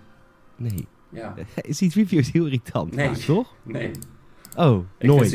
Nee, 0.56 0.86
Ja. 1.08 1.34
C-3PO 1.78 2.08
is 2.16 2.30
heel 2.32 2.44
irritant, 2.44 2.94
Nee. 2.94 3.16
toch? 3.24 3.54
Nee. 3.62 3.90
Oh, 4.56 4.84
Ik 4.98 5.06
nooit. 5.06 5.32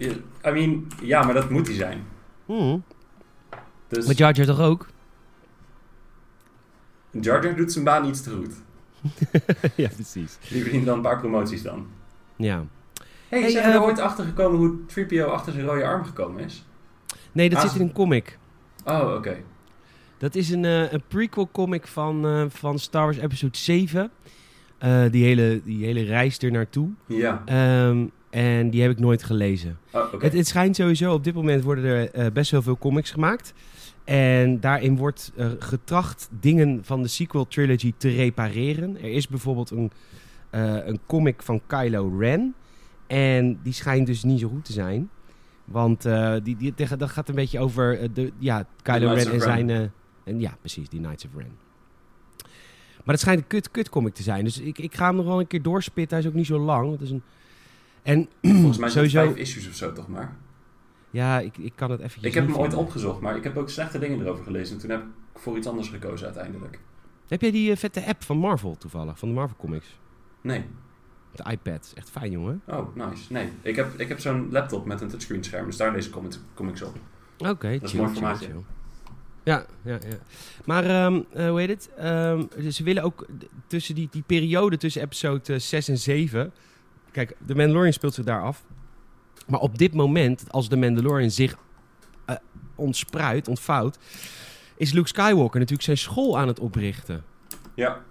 I 0.00 0.14
mean, 0.42 0.86
ja, 1.02 1.22
maar 1.22 1.34
dat 1.34 1.50
moet 1.50 1.66
hij 1.66 1.76
zijn. 1.76 2.04
Hmm. 2.46 2.82
Dus 3.88 4.06
Maar 4.06 4.14
Jar 4.14 4.34
Jar 4.34 4.46
toch 4.46 4.60
ook? 4.60 4.86
Jar 7.10 7.44
Jar 7.44 7.56
doet 7.56 7.72
zijn 7.72 7.84
baan 7.84 8.08
iets 8.08 8.22
te 8.22 8.30
goed. 8.30 8.54
ja, 9.76 9.88
precies. 9.88 10.38
Die 10.48 10.62
verdient 10.62 10.86
dan 10.86 10.96
een 10.96 11.02
paar 11.02 11.18
promoties 11.20 11.62
dan. 11.62 11.86
Ja. 12.36 12.64
Hey, 13.28 13.40
Hey, 13.40 13.50
zijn 13.50 13.64
we 13.64 13.70
er 13.70 13.76
eh, 13.76 13.82
ooit 13.82 13.98
achter 13.98 14.24
gekomen 14.24 14.58
hoe 14.58 14.76
3PO 15.06 15.24
achter 15.30 15.52
zijn 15.52 15.64
rode 15.66 15.84
arm 15.84 16.04
gekomen 16.04 16.44
is? 16.44 16.64
Nee, 17.32 17.48
dat 17.48 17.58
Ah, 17.58 17.64
zit 17.70 17.80
in 17.80 17.86
een 17.86 17.92
comic. 17.92 18.38
Oh, 18.84 19.14
oké. 19.14 19.36
Dat 20.18 20.34
is 20.34 20.50
een, 20.50 20.64
eh, 20.64 20.92
een 20.92 21.02
prequel 21.08 21.48
comic 21.52 21.86
van, 21.86 22.26
eh, 22.26 22.44
van 22.48 22.78
Star 22.78 23.02
Wars 23.04 23.16
episode 23.16 23.56
7. 23.56 24.10
Eh, 24.78 25.04
die, 25.10 25.24
hele, 25.24 25.60
die 25.64 25.84
hele 25.84 26.02
reis 26.02 26.38
er 26.38 26.50
naartoe. 26.50 26.88
Ja. 27.06 27.42
Ehm, 27.44 28.06
en 28.30 28.70
die 28.70 28.82
heb 28.82 28.90
ik 28.90 28.98
nooit 28.98 29.22
gelezen. 29.22 29.78
Oh. 29.92 30.12
Het, 30.20 30.32
het 30.32 30.46
schijnt 30.46 30.76
sowieso, 30.76 31.12
op 31.12 31.24
dit 31.24 31.34
moment 31.34 31.62
worden 31.62 31.84
er 31.84 32.10
eh, 32.10 32.32
best 32.32 32.50
wel 32.50 32.62
veel 32.62 32.78
comics 32.78 33.10
gemaakt. 33.10 33.54
En 34.04 34.60
daarin 34.60 34.96
wordt 34.96 35.32
eh, 35.36 35.48
getracht 35.58 36.28
dingen 36.40 36.80
van 36.84 37.02
de 37.02 37.08
sequel 37.08 37.46
trilogy 37.46 37.92
te 37.96 38.08
repareren. 38.08 38.96
Er 38.96 39.12
is 39.12 39.28
bijvoorbeeld 39.28 39.70
een, 39.70 39.90
een 40.86 41.00
comic 41.06 41.42
van 41.42 41.60
Kylo 41.66 42.16
Ren. 42.18 42.54
En 43.06 43.58
die 43.62 43.72
schijnt 43.72 44.06
dus 44.06 44.22
niet 44.22 44.40
zo 44.40 44.48
goed 44.48 44.64
te 44.64 44.72
zijn. 44.72 45.10
Want 45.64 46.02
die, 46.42 46.56
die, 46.56 46.74
dat 46.96 47.10
gaat 47.10 47.28
een 47.28 47.34
beetje 47.34 47.58
over 47.58 48.12
de, 48.12 48.32
ja, 48.38 48.66
Kylo 48.82 49.12
Ren 49.12 49.32
en 49.32 49.40
zijn... 49.40 49.70
en, 50.24 50.40
ja, 50.40 50.56
precies, 50.60 50.88
die 50.88 51.00
Knights 51.00 51.24
of 51.24 51.30
Ren. 51.36 51.65
Maar 53.06 53.14
het 53.14 53.24
schijnt 53.24 53.40
een 53.40 53.46
kut, 53.46 53.70
kut 53.70 53.88
comic 53.88 54.14
te 54.14 54.22
zijn. 54.22 54.44
Dus 54.44 54.58
ik, 54.60 54.78
ik 54.78 54.94
ga 54.94 55.06
hem 55.06 55.16
nog 55.16 55.24
wel 55.24 55.40
een 55.40 55.46
keer 55.46 55.62
doorspitten. 55.62 56.16
Hij 56.16 56.26
is 56.26 56.32
ook 56.32 56.36
niet 56.36 56.46
zo 56.46 56.58
lang. 56.58 56.90
Het 56.90 57.00
is 57.00 57.10
een... 57.10 57.22
En 58.02 58.28
Volgens 58.60 58.78
mij 58.78 58.88
sowieso... 58.88 59.24
vijf 59.24 59.36
issues 59.36 59.68
of 59.68 59.74
zo, 59.74 59.92
toch 59.92 60.08
maar? 60.08 60.36
Ja, 61.10 61.40
ik, 61.40 61.56
ik 61.56 61.72
kan 61.74 61.90
het 61.90 62.00
eventjes 62.00 62.24
Ik 62.24 62.34
heb 62.34 62.46
hem 62.46 62.56
ooit 62.56 62.74
opgezod, 62.74 63.20
maar 63.20 63.36
ik 63.36 63.44
heb 63.44 63.56
ook 63.56 63.70
slechte 63.70 63.98
dingen 63.98 64.20
erover 64.20 64.44
gelezen. 64.44 64.74
En 64.74 64.80
toen 64.80 64.90
heb 64.90 65.00
ik 65.00 65.06
voor 65.34 65.56
iets 65.56 65.66
anders 65.66 65.88
gekozen 65.88 66.26
uiteindelijk. 66.26 66.78
Heb 67.28 67.40
jij 67.40 67.50
die 67.50 67.70
eh, 67.70 67.76
vette 67.76 68.06
app 68.06 68.22
van 68.22 68.36
Marvel 68.36 68.76
toevallig? 68.76 69.18
Van 69.18 69.28
de 69.28 69.34
Marvel 69.34 69.56
Comics? 69.56 69.98
Nee. 70.40 70.64
De 71.32 71.50
iPad. 71.50 71.84
Is 71.84 71.94
echt 71.94 72.10
fijn, 72.10 72.30
jongen. 72.30 72.62
Oh, 72.66 72.96
nice. 72.96 73.32
Nee, 73.32 73.48
ik 73.62 73.76
heb, 73.76 74.00
ik 74.00 74.08
heb 74.08 74.20
zo'n 74.20 74.48
laptop 74.50 74.86
met 74.86 75.00
een 75.00 75.08
touchscreen 75.08 75.44
scherm, 75.44 75.66
dus 75.66 75.76
daar 75.76 75.92
lees 75.92 76.06
ik 76.06 76.12
comics, 76.54 76.82
op. 76.82 76.96
Oké, 77.38 77.68
is 77.68 77.90
chill, 77.90 78.00
mooi 78.00 78.12
chill, 78.12 78.20
formaatje. 78.20 78.48
Ja, 79.46 79.66
ja, 79.82 79.92
ja. 80.08 80.16
Maar 80.64 80.84
ehm, 80.84 81.20
eh, 81.32 81.48
hoe 81.48 81.60
heet 81.60 81.68
het? 81.68 81.90
Ehm, 81.96 82.70
ze 82.70 82.82
willen 82.82 83.02
ook 83.02 83.26
tussen 83.66 83.94
die, 83.94 84.08
die 84.10 84.22
periode 84.26 84.76
tussen 84.76 85.02
episode 85.02 85.52
eh, 85.52 85.58
6 85.58 85.88
en 85.88 85.98
7. 85.98 86.52
Kijk, 87.10 87.36
de 87.46 87.54
Mandalorian 87.54 87.92
speelt 87.92 88.14
zich 88.14 88.24
daar 88.24 88.42
af. 88.42 88.64
Maar 89.46 89.60
op 89.60 89.78
dit 89.78 89.94
moment, 89.94 90.44
als 90.50 90.68
de 90.68 90.76
Mandalorian 90.76 91.30
zich 91.30 91.56
eh, 92.24 92.36
ontspruit, 92.74 93.48
ontvouwt, 93.48 93.98
is 94.76 94.92
Luke 94.92 95.08
Skywalker 95.08 95.58
natuurlijk 95.58 95.82
zijn 95.82 95.98
school 95.98 96.38
aan 96.38 96.48
het 96.48 96.60
oprichten. 96.60 97.24
Ja. 97.74 98.02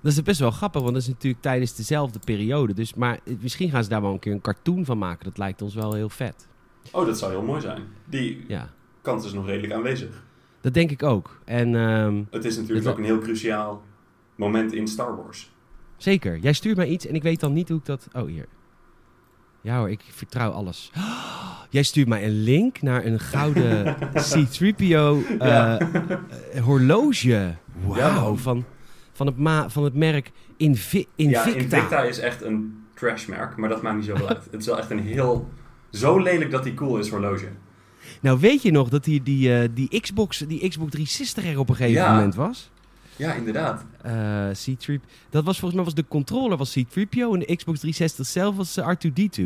Dat 0.00 0.12
is 0.12 0.22
best 0.22 0.40
wel 0.40 0.50
grappig, 0.50 0.80
want 0.82 0.92
dat 0.94 1.02
is 1.02 1.08
natuurlijk 1.08 1.42
tijdens 1.42 1.74
dezelfde 1.74 2.18
periode. 2.24 2.74
Dus, 2.74 2.94
maar 2.94 3.18
eh, 3.24 3.34
misschien 3.40 3.70
gaan 3.70 3.82
ze 3.82 3.88
daar 3.88 4.02
wel 4.02 4.12
een 4.12 4.18
keer 4.18 4.32
een 4.32 4.40
cartoon 4.40 4.84
van 4.84 4.98
maken. 4.98 5.24
Dat 5.24 5.38
lijkt 5.38 5.62
ons 5.62 5.74
wel 5.74 5.94
heel 5.94 6.08
vet. 6.08 6.48
Oh, 6.92 7.06
dat 7.06 7.18
zou 7.18 7.32
heel 7.32 7.42
mooi 7.42 7.60
zijn. 7.60 7.82
Die 8.04 8.44
Ja, 8.48 8.70
kans 9.02 9.24
is 9.24 9.32
nog 9.32 9.46
redelijk 9.46 9.72
aanwezig. 9.72 10.26
Dat 10.60 10.74
denk 10.74 10.90
ik 10.90 11.02
ook. 11.02 11.40
En 11.44 11.74
ehm, 11.74 12.22
Het 12.30 12.44
is 12.44 12.56
natuurlijk 12.56 12.84
Het- 12.84 12.92
ook 12.94 12.98
een 12.98 13.04
heel 13.04 13.18
cruciaal 13.18 13.82
moment 14.36 14.72
in 14.72 14.88
Star 14.88 15.16
Wars. 15.16 15.52
Zeker. 15.96 16.38
Jij 16.38 16.52
stuurt 16.52 16.76
mij 16.76 16.86
iets 16.88 17.06
en 17.06 17.14
ik 17.14 17.22
weet 17.22 17.40
dan 17.40 17.52
niet 17.52 17.68
hoe 17.68 17.78
ik 17.78 17.84
dat... 17.84 18.08
Oh, 18.12 18.26
hier. 18.26 18.46
Ja 19.60 19.78
hoor, 19.78 19.90
ik 19.90 20.00
vertrouw 20.10 20.50
alles. 20.50 20.90
Jij 21.70 21.82
stuurt 21.82 22.08
mij 22.08 22.24
een 22.24 22.42
link 22.42 22.82
naar 22.82 23.04
een 23.04 23.20
gouden 23.20 23.96
C-3PO 24.30 24.78
eh, 24.84 25.36
Ja. 25.38 25.78
eh, 26.52 26.62
horloge. 26.62 27.54
Wauw, 27.86 27.96
Ja, 27.96 28.34
van, 28.34 28.64
van, 29.12 29.26
het 29.26 29.36
ma 29.38 29.68
van 29.70 29.84
het 29.84 29.94
merk 29.94 30.30
Invi 30.56 31.06
Invicta. 31.16 31.48
Ja, 31.48 31.54
Invicta 31.56 32.02
is 32.02 32.18
echt 32.18 32.42
een 32.42 32.84
trashmerk, 32.94 33.56
maar 33.56 33.68
dat 33.68 33.82
maakt 33.82 33.96
niet 33.96 34.04
zoveel 34.04 34.28
uit. 34.28 34.44
Het 34.50 34.60
is 34.60 34.66
wel 34.66 34.78
echt 34.78 34.90
een 34.90 34.98
heel... 34.98 35.48
Zo 35.90 36.18
lelijk 36.18 36.50
dat 36.50 36.62
die 36.64 36.74
cool 36.74 36.98
is 36.98 37.08
horloge. 37.10 37.48
Nou, 38.20 38.38
weet 38.40 38.62
je 38.62 38.70
nog 38.70 38.88
dat 38.88 39.04
die, 39.04 39.22
die, 39.22 39.54
eh, 39.54 39.68
die, 39.74 40.00
Xbox, 40.00 40.38
die 40.38 40.68
Xbox 40.68 40.90
360 40.90 41.44
er 41.44 41.58
op 41.58 41.68
een 41.68 41.76
gegeven 41.76 42.02
Ja. 42.02 42.14
moment 42.14 42.34
was? 42.34 42.70
Ja, 43.16 43.32
inderdaad. 43.32 43.84
Eh 44.02 44.48
C-3... 44.50 44.94
Dat 45.30 45.44
was 45.44 45.58
volgens 45.58 45.74
mij 45.74 45.84
was 45.84 45.94
de 45.94 46.04
controller 46.08 46.56
was 46.56 46.72
C-3PO 46.72 47.32
en 47.32 47.38
de 47.38 47.56
Xbox 47.56 47.78
360 47.80 48.26
zelf 48.26 48.56
was 48.56 48.76
eh, 48.76 48.88
R2-D2. 48.94 49.42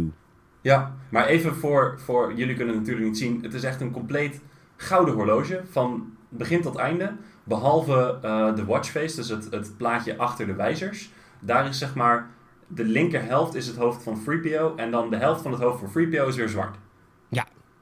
Ja, 0.60 0.94
maar 1.08 1.26
even 1.26 1.54
voor, 1.54 2.00
voor... 2.04 2.32
Jullie 2.36 2.54
kunnen 2.54 2.74
het 2.74 2.82
natuurlijk 2.84 3.10
niet 3.10 3.18
zien. 3.18 3.38
Het 3.42 3.54
is 3.54 3.62
echt 3.62 3.80
een 3.80 3.90
compleet 3.90 4.40
gouden 4.76 5.14
horloge. 5.14 5.60
Van 5.70 6.12
begin 6.28 6.62
tot 6.62 6.76
einde. 6.76 7.12
Behalve 7.44 8.18
eh, 8.22 8.54
de 8.54 8.64
watchface, 8.64 9.16
dus 9.16 9.28
het, 9.28 9.48
het 9.50 9.76
plaatje 9.76 10.16
achter 10.18 10.46
de 10.46 10.54
wijzers. 10.54 11.10
Daar 11.40 11.68
is 11.68 11.78
zeg 11.78 11.94
maar... 11.94 12.30
De 12.74 12.84
linker 12.84 13.24
helft 13.24 13.54
is 13.54 13.66
het 13.66 13.76
hoofd 13.76 14.02
van 14.02 14.18
3PO. 14.20 14.74
En 14.76 14.90
dan 14.90 15.10
de 15.10 15.16
helft 15.16 15.42
van 15.42 15.52
het 15.52 15.60
hoofd 15.60 15.82
van 15.92 16.04
3PO 16.06 16.26
is 16.28 16.36
weer 16.36 16.48
zwart. 16.48 16.76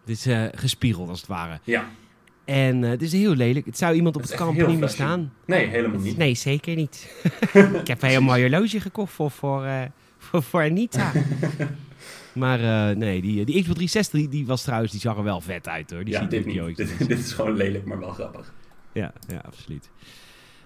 Het 0.00 0.09
is 0.09 0.26
eh, 0.26 0.45
gespiegeld 0.54 1.09
als 1.09 1.21
het 1.21 1.28
ware. 1.28 1.61
Ja. 1.64 1.88
En 2.45 2.85
eh, 2.85 2.90
het 2.90 3.02
is 3.02 3.12
heel 3.12 3.35
lelijk. 3.35 3.66
Het 3.66 3.78
zou 3.78 3.95
iemand 3.95 4.16
op 4.16 4.23
Het 4.23 4.35
kamp 4.35 4.66
niet 4.66 4.78
meer 4.78 4.88
staan. 4.88 5.33
Nee, 5.47 5.66
helemaal 5.66 6.00
niet. 6.00 6.16
Nee, 6.16 6.35
zeker 6.35 6.76
niet. 6.76 7.14
ik 7.80 7.87
heb 7.87 8.02
een 8.02 8.09
heel 8.09 8.23
mooi 8.23 8.40
horloge 8.40 8.80
gekocht 8.80 9.12
voor, 9.12 9.30
voor, 9.30 9.64
eh, 9.64 9.83
voor, 10.19 10.42
voor 10.42 10.62
Anita. 10.62 11.12
maar 12.33 12.59
nee, 12.97 13.21
die, 13.21 13.45
die 13.45 13.62
Xbox 13.62 13.75
360 13.75 14.28
die, 14.28 14.47
was 14.47 14.62
trouwens, 14.62 14.92
die 14.92 15.00
zag 15.00 15.16
er 15.16 15.23
wel 15.23 15.40
vet 15.40 15.69
uit 15.69 15.90
hoor. 15.90 16.04
Die 16.04 16.14
ja, 16.14 16.21
ziet 16.21 16.30
dit 16.30 16.47
niet. 16.47 16.76
Dit, 16.76 17.09
dit 17.09 17.19
is 17.19 17.33
gewoon 17.33 17.57
lelijk, 17.57 17.85
maar 17.85 17.99
wel 17.99 18.11
grappig. 18.12 18.52
Ja, 18.92 19.12
ja, 19.28 19.42
absoluut. 19.47 19.90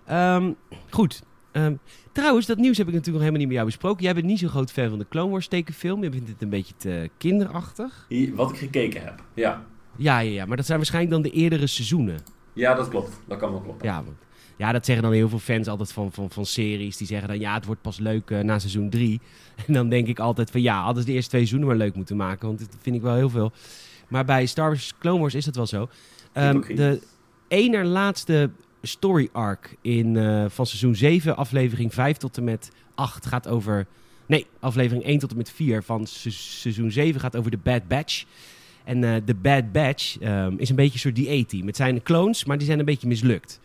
Ehm, 0.05 0.53
goed. 0.91 1.23
Ehm, 1.55 1.75
trouwens, 2.13 2.47
dat 2.47 2.59
nieuws 2.59 2.79
heb 2.79 2.87
ik 2.89 2.93
natuurlijk 2.95 3.25
nog 3.25 3.33
helemaal 3.33 3.39
niet 3.39 3.47
met 3.49 3.57
jou 3.57 3.67
besproken. 3.67 4.03
Jij 4.05 4.15
bent 4.15 4.27
niet 4.27 4.39
zo 4.39 4.49
groot 4.49 4.73
fan 4.73 4.89
van 4.89 4.99
de 4.99 5.07
Clone 5.09 5.31
Wars 5.31 5.49
tekenfilm. 5.49 6.03
Je 6.03 6.11
vindt 6.11 6.29
het 6.29 6.43
een 6.43 6.49
beetje 6.49 6.75
te 6.77 7.11
kinderachtig. 7.19 8.07
Wat 8.35 8.51
ik 8.51 8.57
gekeken 8.57 9.03
heb. 9.05 9.23
Ja. 9.35 9.65
Ja, 9.97 10.19
ja, 10.19 10.31
ja, 10.31 10.45
maar 10.47 10.57
dat 10.57 10.67
zijn 10.67 10.79
waarschijnlijk 10.79 11.15
dan 11.15 11.23
de 11.23 11.31
eerdere 11.31 11.67
seizoenen. 11.67 12.19
ja, 12.53 12.75
dat 12.75 12.89
klopt. 12.89 13.21
Dat 13.29 13.39
kan 13.39 13.51
wel 13.51 13.61
kloppen. 13.61 13.87
Ja, 13.87 14.05
want- 14.05 14.17
ja, 14.57 14.73
dat 14.73 14.85
zeggen 14.85 15.05
dan 15.05 15.13
heel 15.13 15.29
veel 15.29 15.39
fans 15.39 15.69
altijd 15.69 15.93
van, 15.93 16.13
van, 16.13 16.31
van 16.31 16.47
series. 16.47 16.97
Die 16.97 17.07
zeggen 17.07 17.29
dan, 17.29 17.39
ja, 17.39 17.55
het 17.55 17.65
wordt 17.65 17.81
pas 17.83 17.99
leuk 17.99 18.31
eh, 18.31 18.41
na 18.41 18.59
seizoen 18.59 18.91
3. 18.91 19.21
En 19.67 19.73
dan 19.73 19.89
denk 19.89 20.07
ik 20.07 20.19
altijd 20.19 20.51
van, 20.51 20.63
ja, 20.63 20.83
hadden 20.83 21.03
ze 21.03 21.09
de 21.09 21.15
eerste 21.15 21.31
twee 21.31 21.47
seizoenen 21.47 21.77
maar 21.77 21.87
leuk 21.87 21.95
moeten 21.97 22.17
maken. 22.17 22.47
Want 22.47 22.59
dat 22.59 22.77
vind 22.81 22.97
ik 22.97 23.03
wel 23.03 23.15
heel 23.15 23.31
veel. 23.31 23.53
Maar 24.09 24.25
bij 24.25 24.47
Star 24.47 24.67
Wars 24.67 24.93
Clone 24.99 25.21
Wars 25.21 25.35
is 25.35 25.45
dat 25.45 25.57
wel 25.57 25.67
zo. 25.67 25.89
Hypocriet. 26.33 26.77
de 26.77 27.01
één 27.49 27.87
laatste 27.87 28.51
story 28.87 29.29
arc 29.33 29.75
in, 29.81 30.17
eh, 30.17 30.45
van 30.49 30.67
seizoen 30.67 30.95
7, 30.95 31.37
aflevering 31.37 31.95
5 31.95 32.17
tot 32.17 32.37
en 32.37 32.45
met 32.45 32.71
8 32.95 33.27
gaat 33.27 33.49
over... 33.49 33.87
Nee, 34.27 34.47
aflevering 34.61 35.05
1 35.05 35.19
tot 35.19 35.31
en 35.31 35.37
met 35.37 35.51
4 35.51 35.83
van 35.83 36.07
se- 36.07 36.31
seizoen 36.31 36.91
7 36.91 37.21
gaat 37.21 37.37
over 37.37 37.51
de 37.51 37.59
Bad 37.63 37.89
Batch. 37.89 38.25
En 38.85 39.05
eh, 39.05 39.21
de 39.25 39.35
Bad 39.35 39.73
Batch 39.73 40.19
ehm, 40.19 40.55
is 40.57 40.69
een 40.69 40.77
beetje 40.77 40.93
een 40.93 40.99
soort 40.99 41.15
die 41.17 41.41
A-team. 41.43 41.67
Het 41.67 41.77
zijn 41.77 42.03
clones, 42.03 42.45
maar 42.45 42.59
die 42.59 42.67
zijn 42.67 42.79
een 42.79 42.85
beetje 42.85 43.09
mislukt. 43.09 43.61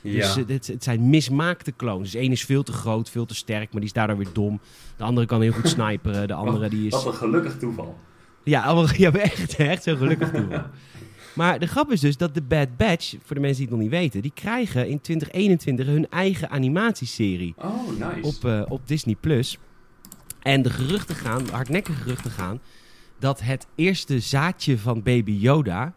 Ja. 0.00 0.12
Dus 0.34 0.36
eh, 0.36 0.42
het, 0.46 0.66
het 0.66 0.84
zijn 0.84 1.10
mismaakte 1.10 1.72
clones. 1.76 2.10
Dus 2.10 2.20
één 2.20 2.32
is 2.32 2.44
veel 2.44 2.62
te 2.62 2.72
groot, 2.72 3.10
veel 3.10 3.26
te 3.26 3.34
sterk, 3.34 3.70
maar 3.70 3.80
die 3.80 3.84
is 3.84 3.92
daardoor 3.92 4.16
weer 4.16 4.32
dom. 4.32 4.60
De 4.96 5.04
andere 5.04 5.26
kan 5.26 5.42
heel 5.42 5.52
goed 5.52 5.68
sniperen. 5.68 6.28
De 6.28 6.34
andere 6.34 6.68
die 6.68 6.86
is... 6.86 6.92
Wat 6.92 7.06
een 7.06 7.14
gelukkig 7.14 7.58
toeval. 7.58 7.98
Ja, 8.44 8.86
ja 8.96 9.12
echt, 9.12 9.56
echt 9.56 9.82
zo 9.82 9.96
gelukkig 9.96 10.30
toe. 10.30 10.46
Maar 11.34 11.58
de 11.58 11.66
grap 11.66 11.90
is 11.90 12.00
dus 12.00 12.16
dat 12.16 12.34
de 12.34 12.42
Bad 12.42 12.76
Batch, 12.76 13.14
voor 13.24 13.34
de 13.36 13.40
mensen 13.42 13.56
die 13.58 13.66
het 13.66 13.74
nog 13.74 13.80
niet 13.90 14.00
weten, 14.00 14.22
die 14.22 14.32
krijgen 14.34 14.88
in 14.88 15.00
2021 15.00 15.86
hun 15.86 16.08
eigen 16.10 16.50
animatieserie 16.50 17.54
Oh, 17.58 17.88
nice. 17.88 18.28
op, 18.36 18.44
eh, 18.44 18.62
op 18.68 18.80
Disney 18.88 19.14
Plus. 19.20 19.58
En 20.42 20.62
de 20.62 20.70
geruchten 20.70 21.14
gaan, 21.16 21.44
de 21.44 21.52
hardnekkige 21.52 22.00
geruchten 22.00 22.30
gaan, 22.30 22.60
dat 23.18 23.40
het 23.42 23.66
eerste 23.74 24.20
zaadje 24.20 24.78
van 24.78 25.02
Baby 25.02 25.32
Yoda 25.32 25.92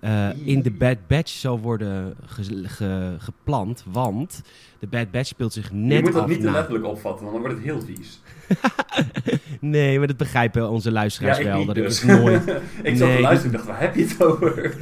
eh, 0.00 0.28
in 0.44 0.62
de 0.62 0.70
Bad 0.70 1.06
Batch 1.06 1.30
zal 1.32 1.60
worden 1.60 2.16
ge- 2.26 2.62
ge- 2.68 3.16
geplant. 3.18 3.84
Want 3.88 4.42
de 4.78 4.86
Bad 4.86 5.10
Batch 5.10 5.28
speelt 5.28 5.52
zich 5.52 5.72
net 5.72 5.96
je 5.96 6.02
moet 6.02 6.12
dat 6.12 6.22
af 6.22 6.28
niet 6.28 6.40
te 6.40 6.50
letterlijk 6.50 6.84
opvatten, 6.84 7.26
want 7.26 7.32
dan 7.42 7.52
wordt 7.52 7.54
het 7.54 7.64
heel 7.64 7.80
vies. 7.96 8.20
Nee, 9.64 9.98
maar 9.98 10.06
dat 10.06 10.16
begrijpen 10.16 10.70
onze 10.70 10.92
luisteraars 10.92 11.38
wel. 11.42 11.64
dat 11.64 11.74
dus. 11.74 12.02
ik 12.02 12.08
nooit... 12.08 12.42
ik 12.82 12.96
zat 12.96 13.08
Nee, 13.08 13.16
te 13.16 13.20
luisteren 13.22 13.44
en 13.44 13.50
dacht, 13.52 13.66
waar 13.66 13.80
heb 13.80 13.94
je 13.94 14.02
het 14.06 14.22
over? 14.22 14.76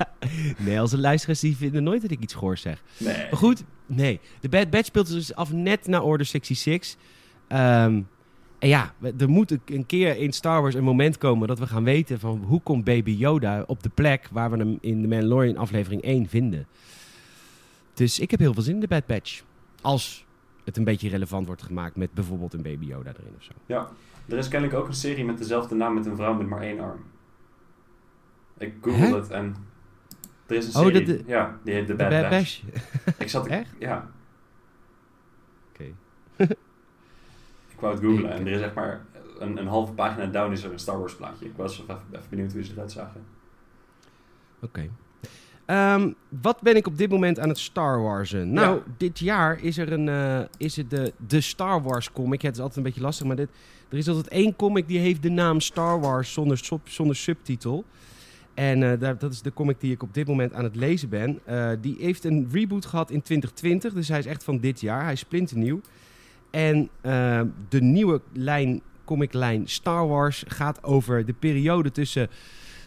nee, 0.66 0.80
onze 0.80 0.98
luisteraars 0.98 1.40
die 1.40 1.56
vinden 1.56 1.82
nooit 1.82 2.02
dat 2.02 2.10
ik 2.10 2.20
iets 2.20 2.34
goors 2.34 2.60
zeg. 2.60 2.82
Nee. 2.98 3.16
Maar 3.16 3.36
goed, 3.36 3.64
nee. 3.86 4.20
De 4.40 4.48
Bad 4.48 4.70
Batch 4.70 4.86
speelt 4.86 5.08
dus 5.08 5.34
af 5.34 5.52
net 5.52 5.86
na 5.86 6.00
Order 6.00 6.26
66. 6.26 6.96
Ehm, 7.48 8.00
en 8.58 8.68
ja, 8.68 8.92
er 9.18 9.28
moet 9.28 9.50
een- 9.50 9.60
een 9.66 9.86
keer 9.86 10.16
in 10.16 10.32
Star 10.32 10.62
Wars 10.62 10.74
een 10.74 10.84
moment 10.84 11.18
komen 11.18 11.48
dat 11.48 11.58
we 11.58 11.66
gaan 11.66 11.84
weten 11.84 12.20
van 12.20 12.44
hoe 12.46 12.60
komt 12.62 12.84
Baby 12.84 13.10
Yoda 13.10 13.64
op 13.66 13.82
de 13.82 13.88
plek 13.94 14.28
waar 14.32 14.50
we 14.50 14.56
hem 14.56 14.78
in 14.80 15.02
de 15.02 15.08
Mandalorian 15.08 15.56
aflevering 15.56 16.02
1 16.02 16.28
vinden. 16.28 16.66
Dus 17.94 18.18
ik 18.18 18.30
heb 18.30 18.40
heel 18.40 18.54
veel 18.54 18.62
zin 18.62 18.74
in 18.74 18.80
de 18.80 18.88
Bad 18.88 19.06
Batch. 19.06 19.42
Als 19.80 20.24
het 20.64 20.76
een 20.76 20.84
beetje 20.84 21.08
relevant 21.08 21.46
wordt 21.46 21.62
gemaakt 21.62 21.96
met 21.96 22.12
bijvoorbeeld 22.12 22.52
een 22.54 22.62
Baby 22.62 22.86
Yoda 22.86 23.10
erin 23.18 23.34
of 23.38 23.42
zo. 23.44 23.52
Ja, 23.66 23.88
er 24.28 24.38
is 24.38 24.48
kennelijk 24.48 24.78
ook 24.78 24.86
een 24.88 24.94
serie 24.94 25.24
met 25.24 25.38
dezelfde 25.38 25.74
naam 25.74 25.94
met 25.94 26.06
een 26.06 26.16
vrouw 26.16 26.34
met 26.34 26.46
maar 26.46 26.60
één 26.62 26.80
arm. 26.80 27.04
Ik 28.58 28.74
google 28.82 29.16
het 29.16 29.30
en... 29.30 29.56
Er 30.46 30.56
is 30.56 30.74
een 30.74 30.80
Oh, 30.80 30.86
serie, 30.86 31.04
de- 31.04 31.22
ja, 31.26 31.58
die 31.64 31.74
heet 31.74 31.86
The 31.86 31.92
De 31.92 31.98
Bad, 31.98 32.10
Bad 32.10 32.30
Batch. 32.30 32.62
Batch. 32.64 33.18
Ik 33.22 33.28
zat... 33.28 33.46
Echt? 33.46 33.70
Ja, 33.78 34.10
Oké. 35.72 35.84
ik 37.72 37.80
wou 37.80 37.94
het 37.94 38.04
googlen 38.04 38.30
en 38.32 38.46
er 38.46 38.52
is 38.52 38.58
zeg 38.58 38.74
maar 38.74 39.04
een, 39.38 39.56
een 39.56 39.66
halve 39.66 39.92
pagina 39.92 40.26
down 40.26 40.52
is 40.52 40.62
er 40.64 40.72
een 40.72 40.78
Star 40.78 40.98
Wars 40.98 41.14
plaatje. 41.16 41.44
Ik 41.46 41.56
was 41.56 41.80
even, 41.80 41.98
even 42.12 42.26
benieuwd 42.30 42.52
hoe 42.52 42.62
ze 42.64 42.72
eruit 42.72 42.92
zagen. 42.92 43.24
Oké. 44.60 44.88
Ehm, 45.64 46.12
wat 46.28 46.60
ben 46.60 46.76
ik 46.76 46.86
op 46.86 46.98
dit 46.98 47.10
moment 47.10 47.38
aan 47.38 47.48
het 47.48 47.58
Star 47.58 48.02
Warsen? 48.02 48.52
Nou, 48.52 48.76
Ja. 48.76 48.82
dit 48.96 49.18
jaar 49.18 49.60
is 49.62 49.78
er 49.78 49.92
een, 49.92 50.08
eh, 50.08 50.40
is 50.56 50.76
het 50.76 50.90
de, 50.90 51.12
de 51.26 51.40
Star 51.40 51.82
Wars 51.82 52.12
comic. 52.12 52.42
Het 52.42 52.54
is 52.54 52.58
altijd 52.60 52.76
een 52.78 52.82
beetje 52.84 53.00
lastig, 53.00 53.26
maar 53.26 53.36
dit, 53.36 53.48
er 53.88 53.98
is 53.98 54.08
altijd 54.08 54.28
één 54.28 54.56
comic 54.56 54.88
die 54.88 54.98
heeft 54.98 55.22
de 55.22 55.30
naam 55.30 55.60
Star 55.60 56.00
Wars 56.00 56.32
zonder, 56.32 56.60
zonder 56.84 57.16
subtitel. 57.16 57.84
En 58.54 59.00
eh, 59.00 59.10
dat 59.18 59.32
is 59.32 59.42
de 59.42 59.52
comic 59.52 59.80
die 59.80 59.92
ik 59.92 60.02
op 60.02 60.14
dit 60.14 60.26
moment 60.26 60.52
aan 60.52 60.64
het 60.64 60.76
lezen 60.76 61.08
ben. 61.08 61.40
Eh, 61.44 61.70
die 61.80 61.96
heeft 61.98 62.24
een 62.24 62.48
reboot 62.52 62.86
gehad 62.86 63.10
in 63.10 63.22
2020, 63.22 63.92
dus 63.92 64.08
hij 64.08 64.18
is 64.18 64.26
echt 64.26 64.44
van 64.44 64.58
dit 64.58 64.80
jaar. 64.80 65.02
Hij 65.02 65.12
is 65.12 65.20
splinternieuw. 65.20 65.80
En 66.50 66.88
eh, 67.00 67.40
de 67.68 67.82
nieuwe 67.82 68.20
lijn, 68.32 68.80
comiclijn 69.04 69.68
Star 69.68 70.08
Wars 70.08 70.44
gaat 70.46 70.84
over 70.84 71.24
de 71.24 71.32
periode 71.32 71.90
tussen 71.90 72.28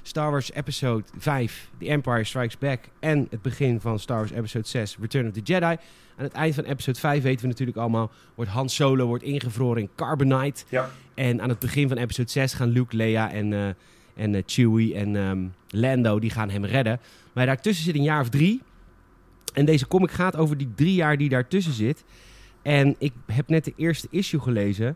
Star 0.09 0.31
Wars 0.31 0.51
Episode 0.53 1.03
5, 1.17 1.69
The 1.77 1.87
Empire 1.87 2.23
Strikes 2.23 2.57
Back... 2.57 2.89
en 2.99 3.27
het 3.29 3.41
begin 3.41 3.79
van 3.79 3.99
Star 3.99 4.17
Wars 4.17 4.31
Episode 4.31 4.67
6, 4.67 4.97
Return 4.99 5.27
of 5.27 5.33
the 5.33 5.39
Jedi. 5.39 5.65
Aan 5.65 5.77
het 6.15 6.33
eind 6.33 6.55
van 6.55 6.63
Episode 6.63 6.99
5 6.99 7.23
weten 7.23 7.41
we 7.41 7.47
natuurlijk 7.47 7.77
allemaal... 7.77 8.11
wordt 8.35 8.51
Han 8.51 8.69
Solo 8.69 9.05
wordt 9.05 9.23
ingevroren 9.23 9.81
in 9.81 9.89
Carbonite. 9.95 10.63
Ja. 10.69 10.89
En 11.13 11.41
aan 11.41 11.49
het 11.49 11.59
begin 11.59 11.87
van 11.87 11.97
Episode 11.97 12.29
6 12.29 12.53
gaan 12.53 12.69
Luke, 12.69 12.95
Leia 12.95 13.31
en, 13.31 13.53
eh, 13.53 13.67
en 14.15 14.35
eh, 14.35 14.43
Chewie 14.45 14.95
en 14.95 15.15
ehm, 15.15 15.47
Lando... 15.67 16.19
die 16.19 16.29
gaan 16.29 16.49
hem 16.49 16.65
redden. 16.65 16.99
Maar 17.33 17.45
daartussen 17.45 17.85
zit 17.85 17.95
een 17.95 18.03
jaar 18.03 18.21
of 18.21 18.29
drie... 18.29 18.61
En 19.53 19.65
deze 19.65 19.87
comic 19.87 20.11
gaat 20.11 20.35
over 20.35 20.57
die 20.57 20.71
drie 20.75 20.93
jaar 20.93 21.17
die 21.17 21.29
daartussen 21.29 21.73
zit. 21.73 22.03
En 22.61 22.95
ik 22.97 23.13
heb 23.25 23.47
net 23.47 23.65
de 23.65 23.73
eerste 23.75 24.07
issue 24.11 24.39
gelezen. 24.39 24.95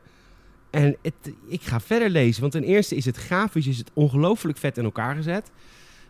En 0.74 0.98
het, 1.02 1.14
ik 1.48 1.62
ga 1.62 1.80
verder 1.80 2.10
lezen. 2.10 2.42
Want 2.42 2.54
ten 2.54 2.64
eerste 2.64 2.96
is 2.96 3.06
het 3.06 3.18
grafisch 3.18 3.68
is 3.68 3.78
het 3.78 3.92
ongelooflijk 3.94 4.58
vet 4.58 4.78
in 4.78 4.84
elkaar 4.84 5.16
gezet. 5.16 5.52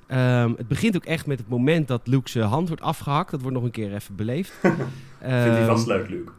Ehm, 0.08 0.54
het 0.58 0.68
begint 0.68 0.96
ook 0.96 1.06
echt 1.06 1.26
met 1.26 1.40
het 1.40 1.50
moment 1.50 1.88
dat 1.88 2.08
Luke's 2.08 2.36
hand 2.36 2.68
wordt 2.68 2.84
afgehakt. 2.84 3.32
Dat 3.32 3.42
wordt 3.42 3.56
nog 3.56 3.66
een 3.66 3.72
keer 3.72 3.94
even 3.94 4.16
beleefd. 4.16 4.52
Vindt 4.62 4.78
hij 5.20 5.58
Ehm, 5.58 5.66
vast 5.66 5.88
leuk, 5.88 6.10
Luke. 6.10 6.32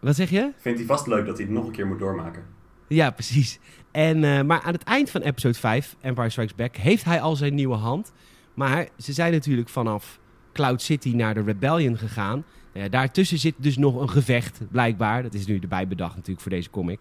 Wat 0.00 0.16
zeg 0.16 0.30
je? 0.30 0.50
Vindt 0.58 0.78
hij 0.78 0.86
vast 0.88 1.06
leuk 1.06 1.26
dat 1.26 1.36
hij 1.36 1.46
het 1.46 1.54
nog 1.54 1.66
een 1.66 1.72
keer 1.72 1.86
moet 1.86 1.98
doormaken. 1.98 2.42
Ja, 2.88 3.10
precies. 3.10 3.58
En, 3.90 4.24
eh, 4.24 4.42
maar 4.42 4.62
aan 4.62 4.72
het 4.72 4.82
eind 4.82 5.10
van 5.10 5.20
episode 5.20 5.58
5, 5.58 5.96
Empire 6.00 6.30
Strikes 6.30 6.54
Back, 6.54 6.76
heeft 6.76 7.04
hij 7.04 7.20
al 7.20 7.36
zijn 7.36 7.54
nieuwe 7.54 7.76
hand. 7.76 8.12
Maar 8.54 8.88
ze 8.98 9.12
zijn 9.12 9.32
natuurlijk 9.32 9.68
vanaf 9.68 10.18
Cloud 10.52 10.82
City 10.82 11.14
naar 11.14 11.34
de 11.34 11.42
Rebellion 11.42 11.98
gegaan. 11.98 12.44
Ja, 12.74 12.88
daartussen 12.88 13.38
zit 13.38 13.54
dus 13.56 13.76
nog 13.76 14.00
een 14.00 14.10
gevecht, 14.10 14.60
blijkbaar. 14.70 15.22
Dat 15.22 15.34
is 15.34 15.46
nu 15.46 15.58
erbij 15.58 15.88
bedacht 15.88 16.14
natuurlijk 16.14 16.40
voor 16.40 16.50
deze 16.50 16.70
comic. 16.70 17.00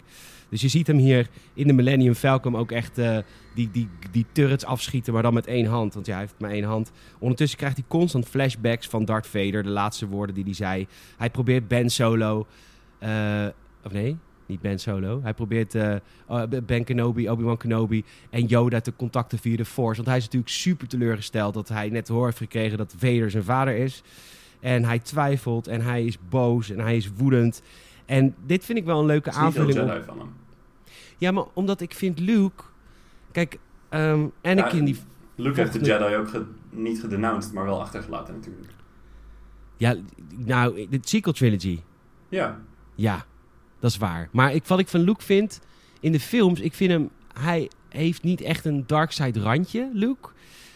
Dus 0.49 0.61
je 0.61 0.67
ziet 0.67 0.87
hem 0.87 0.97
hier 0.97 1.27
in 1.53 1.67
de 1.67 1.73
Millennium 1.73 2.13
Falcon 2.13 2.55
ook 2.55 2.71
echt 2.71 2.97
eh, 2.97 3.17
die, 3.55 3.69
die, 3.71 3.89
die 4.11 4.25
turrets 4.31 4.65
afschieten, 4.65 5.13
maar 5.13 5.21
dan 5.21 5.33
met 5.33 5.47
één 5.47 5.65
hand. 5.65 5.93
Want 5.93 6.05
ja, 6.05 6.11
hij 6.11 6.21
heeft 6.21 6.35
maar 6.39 6.51
één 6.51 6.63
hand. 6.63 6.91
Ondertussen 7.19 7.57
krijgt 7.57 7.77
hij 7.77 7.85
constant 7.87 8.27
flashbacks 8.27 8.87
van 8.87 9.05
Darth 9.05 9.27
Vader, 9.27 9.63
de 9.63 9.69
laatste 9.69 10.07
woorden 10.07 10.35
die 10.35 10.43
hij 10.43 10.53
zei. 10.53 10.87
Hij 11.17 11.29
probeert 11.29 11.67
Ben 11.67 11.89
Solo, 11.89 12.47
eh, 12.99 13.45
of 13.83 13.91
nee, 13.91 14.17
niet 14.45 14.61
Ben 14.61 14.79
Solo. 14.79 15.19
Hij 15.23 15.33
probeert 15.33 15.75
eh, 15.75 15.95
oh, 16.27 16.43
Ben 16.65 16.83
Kenobi, 16.83 17.29
Obi-Wan 17.29 17.57
Kenobi 17.57 18.03
en 18.29 18.45
Yoda 18.45 18.81
te 18.81 18.95
contacten 18.95 19.39
via 19.39 19.55
de 19.55 19.65
Force. 19.65 19.95
Want 19.95 20.07
hij 20.07 20.17
is 20.17 20.23
natuurlijk 20.23 20.51
super 20.51 20.87
teleurgesteld 20.87 21.53
dat 21.53 21.69
hij 21.69 21.89
net 21.89 22.05
te 22.05 22.11
horen 22.11 22.27
heeft 22.27 22.37
gekregen 22.37 22.77
dat 22.77 22.95
Vader 22.97 23.31
zijn 23.31 23.43
vader 23.43 23.75
is. 23.75 24.03
En 24.63 24.83
hij 24.83 24.99
twijfelt 24.99 25.67
en 25.67 25.81
hij 25.81 26.05
is 26.05 26.17
boos 26.29 26.69
en 26.69 26.79
hij 26.79 26.95
is 26.95 27.09
woedend. 27.15 27.61
En 28.05 28.35
dit 28.45 28.65
vind 28.65 28.77
ik 28.77 28.85
wel 28.85 28.99
een 28.99 29.05
leuke 29.05 29.29
niet 29.29 29.37
aanvulling. 29.37 29.79
op- 29.79 30.03
van 30.05 30.19
hem. 30.19 30.33
Ja, 31.17 31.31
maar 31.31 31.43
omdat 31.53 31.81
ik 31.81 31.93
vind 31.93 32.19
Luke... 32.19 32.63
Kijk, 33.31 33.59
ehm 33.89 34.25
Anakin 34.41 34.79
Ja, 34.79 34.85
die... 34.85 34.97
Luke 35.35 35.59
heeft 35.59 35.73
de 35.73 35.79
Jedi 35.79 36.15
ook 36.15 36.29
ge- 36.29 36.45
niet 36.69 36.99
gedenounced, 36.99 37.53
maar 37.53 37.65
wel 37.65 37.81
achtergelaten 37.81 38.33
natuurlijk. 38.33 38.71
Ja, 39.77 39.95
nou, 40.35 40.87
de 40.89 40.99
sequel 41.01 41.33
trilogy. 41.33 41.79
Ja, 42.29 42.59
Ja, 42.95 43.25
dat 43.79 43.91
is 43.91 43.97
waar. 43.97 44.29
Maar 44.31 44.53
ik, 44.53 44.65
wat 44.65 44.79
ik 44.79 44.87
van 44.87 44.99
Luke 45.01 45.23
vind 45.23 45.61
in 45.99 46.11
de 46.11 46.19
films, 46.19 46.59
ik 46.59 46.73
vind 46.73 46.91
hem, 46.91 47.09
hij 47.39 47.69
heeft 47.89 48.23
niet 48.23 48.41
echt 48.41 48.65
een 48.65 48.83
dark 48.87 49.11
side 49.11 49.39
randje, 49.39 49.89
Luke. 49.93 50.29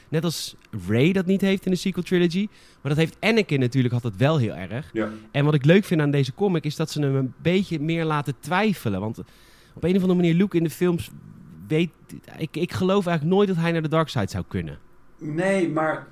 Net 0.09 0.23
als 0.23 0.55
Ray 0.87 1.11
dat 1.13 1.25
niet 1.25 1.41
heeft 1.41 1.65
in 1.65 1.71
de 1.71 1.77
sequel 1.77 2.03
trilogy. 2.03 2.47
Maar 2.81 2.95
dat 2.95 2.97
heeft 2.97 3.17
Anakin 3.19 3.59
natuurlijk 3.59 3.93
altijd 3.93 4.15
wel 4.17 4.37
heel 4.37 4.53
erg. 4.53 4.89
ja. 4.93 5.09
En 5.31 5.45
wat 5.45 5.53
ik 5.53 5.65
leuk 5.65 5.83
vind 5.83 6.01
aan 6.01 6.11
deze 6.11 6.33
comic 6.33 6.63
is 6.63 6.75
dat 6.75 6.89
ze 6.91 7.01
hem 7.01 7.15
een 7.15 7.33
beetje 7.41 7.79
meer 7.79 8.05
laten 8.05 8.33
twijfelen. 8.39 8.99
Want 8.99 9.17
op 9.73 9.83
een 9.83 9.95
of 9.95 10.01
andere 10.01 10.15
manier, 10.19 10.33
Luke 10.33 10.57
in 10.57 10.63
de 10.63 10.69
films 10.69 11.09
weet... 11.67 11.89
Ik, 12.37 12.55
ik 12.57 12.71
geloof 12.73 13.05
eigenlijk 13.05 13.35
nooit 13.37 13.47
dat 13.47 13.57
hij 13.57 13.71
naar 13.71 13.81
de 13.81 13.87
dark 13.87 14.09
side 14.09 14.29
zou 14.29 14.43
kunnen. 14.47 14.77
Nee, 15.17 15.69
maar 15.69 16.07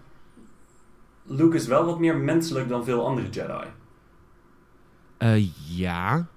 Luke 1.26 1.56
is 1.56 1.68
wel 1.68 1.86
wat 1.86 2.00
meer 2.00 2.18
menselijk 2.18 2.70
dan 2.70 2.84
veel 2.84 3.06
andere 3.06 3.30
Jedi. 3.30 3.64
Eh, 5.18 5.48
ja, 5.78 6.28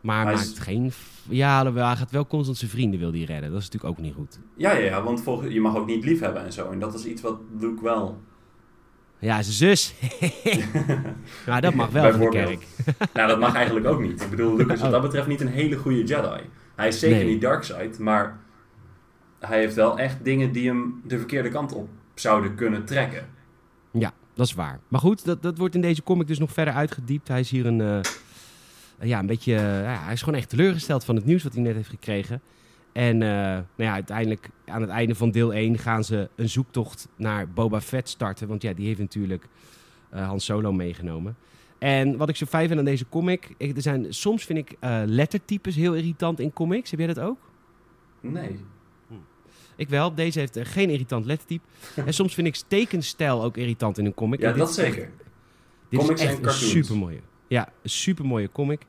maar 0.00 0.24
Hij 0.24 0.34
maakt 0.34 0.46
is- 0.46 0.58
geen... 0.58 0.92
Ja, 1.28 1.72
hij 1.72 1.96
gaat 1.96 2.10
wel 2.10 2.26
constant 2.26 2.56
zijn 2.58 2.70
vrienden 2.70 3.00
wil 3.00 3.10
die 3.10 3.26
redden. 3.26 3.50
Dat 3.50 3.60
is 3.60 3.64
natuurlijk 3.70 3.98
ook 3.98 4.04
niet 4.04 4.14
goed. 4.14 4.38
Ja, 4.56 4.72
ja, 4.72 4.84
ja, 4.84 5.02
want 5.02 5.22
volgens, 5.22 5.52
je 5.52 5.60
mag 5.60 5.76
ook 5.76 5.86
niet 5.86 6.04
lief 6.04 6.20
hebben 6.20 6.44
en 6.44 6.52
zo. 6.52 6.70
En 6.70 6.78
dat 6.78 6.94
is 6.94 7.04
iets 7.04 7.22
wat 7.22 7.38
Luke 7.58 7.82
wel... 7.82 8.20
Ja, 9.18 9.42
zijn 9.42 9.54
zus. 9.54 9.94
maar 11.46 11.60
dat 11.60 11.74
mag 11.74 11.90
wel 11.90 12.02
van 12.10 12.20
de 12.20 12.28
Bijvoorbeeld. 12.28 12.64
kerk. 12.84 13.12
Nou, 13.12 13.28
dat 13.28 13.38
mag 13.38 13.54
eigenlijk 13.54 13.86
ook 13.86 14.00
niet. 14.00 14.22
Ik 14.22 14.30
bedoel, 14.30 14.56
Luke 14.56 14.72
is 14.72 14.78
wat 14.80 14.86
Oh. 14.88 14.92
dat 14.94 15.02
betreft 15.02 15.26
niet 15.26 15.40
een 15.40 15.48
hele 15.48 15.76
goede 15.76 16.04
Jedi. 16.04 16.40
Hij 16.76 16.88
is 16.88 16.98
zeker 16.98 17.16
Nee. 17.16 17.26
niet 17.26 17.40
Darkseid, 17.40 17.98
maar 17.98 18.38
hij 19.38 19.58
heeft 19.58 19.74
wel 19.74 19.98
echt 19.98 20.24
dingen 20.24 20.52
die 20.52 20.68
hem 20.68 21.00
de 21.04 21.18
verkeerde 21.18 21.48
kant 21.48 21.72
op 21.72 21.88
zouden 22.14 22.54
kunnen 22.54 22.84
trekken. 22.84 23.26
Ja, 23.90 24.12
dat 24.34 24.46
is 24.46 24.54
waar. 24.54 24.80
Maar 24.88 25.00
goed, 25.00 25.24
dat, 25.24 25.42
dat 25.42 25.58
wordt 25.58 25.74
in 25.74 25.80
deze 25.80 26.02
comic 26.02 26.26
dus 26.26 26.38
nog 26.38 26.52
verder 26.52 26.74
uitgediept. 26.74 27.28
Hij 27.28 27.40
is 27.40 27.50
hier 27.50 27.66
een... 27.66 27.80
eh, 27.80 28.00
ja, 29.00 29.18
een 29.18 29.26
beetje... 29.26 29.54
eh, 29.54 29.82
ja, 29.82 30.02
hij 30.04 30.12
is 30.12 30.22
gewoon 30.22 30.38
echt 30.38 30.48
teleurgesteld 30.48 31.04
van 31.04 31.16
het 31.16 31.24
nieuws 31.24 31.42
wat 31.42 31.52
hij 31.52 31.62
net 31.62 31.74
heeft 31.74 31.88
gekregen. 31.88 32.40
En 32.92 33.22
eh, 33.22 33.28
nou 33.28 33.62
ja, 33.76 33.92
uiteindelijk 33.92 34.48
aan 34.66 34.80
het 34.80 34.90
einde 34.90 35.14
van 35.14 35.30
deel 35.30 35.52
1 35.54 35.78
gaan 35.78 36.04
ze 36.04 36.28
een 36.36 36.48
zoektocht 36.48 37.08
naar 37.16 37.48
Boba 37.48 37.80
Fett 37.80 38.08
starten. 38.08 38.48
Want 38.48 38.62
ja, 38.62 38.72
die 38.72 38.86
heeft 38.86 38.98
natuurlijk 38.98 39.48
eh 40.10 40.26
Han 40.28 40.40
Solo 40.40 40.72
meegenomen. 40.72 41.36
En 41.78 42.16
wat 42.16 42.28
ik 42.28 42.36
zo 42.36 42.46
fijn 42.46 42.66
vind 42.66 42.78
aan 42.78 42.84
deze 42.84 43.08
comic... 43.08 43.54
Ik, 43.56 43.76
er 43.76 43.82
zijn, 43.82 44.14
soms 44.14 44.44
vind 44.44 44.58
ik 44.58 44.76
eh, 44.80 45.02
lettertypes 45.06 45.74
heel 45.76 45.94
irritant 45.94 46.40
in 46.40 46.52
comics. 46.52 46.90
Heb 46.90 46.98
jij 46.98 47.08
dat 47.14 47.20
ook? 47.20 47.38
Nee. 48.20 48.60
Ik 49.76 49.88
wel. 49.88 50.14
Deze 50.14 50.38
heeft 50.38 50.56
eh, 50.56 50.64
geen 50.64 50.90
irritant 50.90 51.24
lettertype. 51.26 51.64
en 52.06 52.14
soms 52.14 52.34
vind 52.34 52.46
ik 52.46 52.56
tekenstijl 52.68 53.42
ook 53.44 53.56
irritant 53.56 53.98
in 53.98 54.04
een 54.06 54.14
comic. 54.14 54.40
Ja, 54.40 54.52
dat 54.52 54.66
echt- 54.66 54.76
zeker. 54.76 55.10
dit 55.88 56.00
Comics 56.00 56.20
is 56.20 56.26
en 56.26 56.32
echt 56.32 56.36
een 56.38 56.44
cartoons. 56.44 56.70
supermooie. 56.70 57.20
Ja, 57.48 57.68
een 57.82 57.90
supermooie 57.90 58.52
comic. 58.52 58.86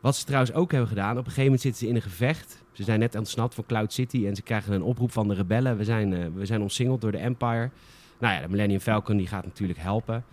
Wat 0.00 0.16
ze 0.16 0.24
trouwens 0.24 0.52
ook 0.52 0.70
hebben 0.70 0.88
gedaan, 0.88 1.10
op 1.10 1.16
een 1.16 1.24
gegeven 1.24 1.44
moment 1.44 1.60
zitten 1.60 1.80
ze 1.80 1.88
in 1.88 1.94
een 1.94 2.02
gevecht. 2.02 2.62
Ze 2.72 2.82
zijn 2.82 2.98
net 2.98 3.14
ontsnapt 3.14 3.54
van 3.54 3.66
Cloud 3.66 3.92
City 3.92 4.26
en 4.26 4.36
ze 4.36 4.42
krijgen 4.42 4.72
een 4.72 4.82
oproep 4.82 5.12
van 5.12 5.28
de 5.28 5.34
rebellen. 5.34 5.76
We 5.76 5.84
zijn, 5.84 6.12
eh, 6.12 6.26
we 6.34 6.46
zijn 6.46 6.60
omsingeld 6.60 7.00
door 7.00 7.12
de 7.12 7.18
Empire. 7.18 7.70
Nou 8.18 8.34
ja, 8.34 8.40
de 8.40 8.48
Millennium 8.48 8.80
Falcon 8.80 9.16
die 9.16 9.26
gaat 9.26 9.44
natuurlijk 9.44 9.78
helpen. 9.78 10.24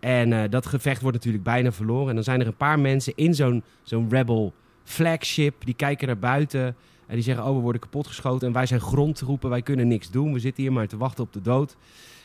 En 0.00 0.32
eh, 0.32 0.50
dat 0.50 0.66
gevecht 0.66 1.00
wordt 1.00 1.16
natuurlijk 1.16 1.44
bijna 1.44 1.72
verloren. 1.72 2.08
En 2.08 2.14
dan 2.14 2.24
zijn 2.24 2.40
er 2.40 2.46
een 2.46 2.56
paar 2.56 2.78
mensen 2.78 3.12
in 3.16 3.34
zo'n 3.34 3.62
zo'n 3.82 4.10
rebel 4.10 4.52
flagship. 4.84 5.64
Die 5.64 5.74
kijken 5.74 6.06
naar 6.06 6.18
buiten 6.18 6.76
en 7.06 7.14
die 7.14 7.22
zeggen, 7.22 7.44
oh 7.44 7.54
we 7.54 7.62
worden 7.62 7.80
kapotgeschoten. 7.80 8.46
En 8.46 8.52
wij 8.54 8.66
zijn 8.66 8.80
grondtroepen, 8.80 9.50
wij 9.50 9.62
kunnen 9.62 9.88
niks 9.88 10.10
doen. 10.10 10.32
We 10.32 10.38
zitten 10.38 10.62
hier 10.62 10.72
maar 10.72 10.86
te 10.86 10.96
wachten 10.96 11.24
op 11.24 11.32
de 11.32 11.40
dood. 11.40 11.76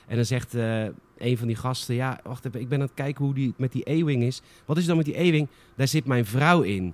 En 0.10 0.15
dan 0.15 0.26
zegt 0.26 0.54
eh, 0.56 0.84
een 1.17 1.38
van 1.38 1.48
die 1.48 1.56
gasten, 1.56 1.95
ja, 1.95 2.19
wacht 2.24 2.45
even, 2.45 2.60
ik 2.60 2.69
ben 2.69 2.80
aan 2.80 2.86
het 2.86 2.93
kijken 2.95 3.26
hoe 3.26 3.34
die 3.34 3.54
met 3.58 3.72
die 3.72 3.89
E-wing 3.89 4.24
is. 4.24 4.41
Wat 4.65 4.78
is 4.78 4.86
dan 4.86 4.95
met 4.98 5.06
die 5.06 5.19
E-wing? 5.19 5.48
Daar 5.76 5.88
zit 5.88 6.06
mijn 6.06 6.26
vrouw 6.26 6.62
in. 6.62 6.93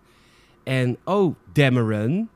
En 0.63 0.97
oh, 1.03 1.35
Dameron, 1.53 2.29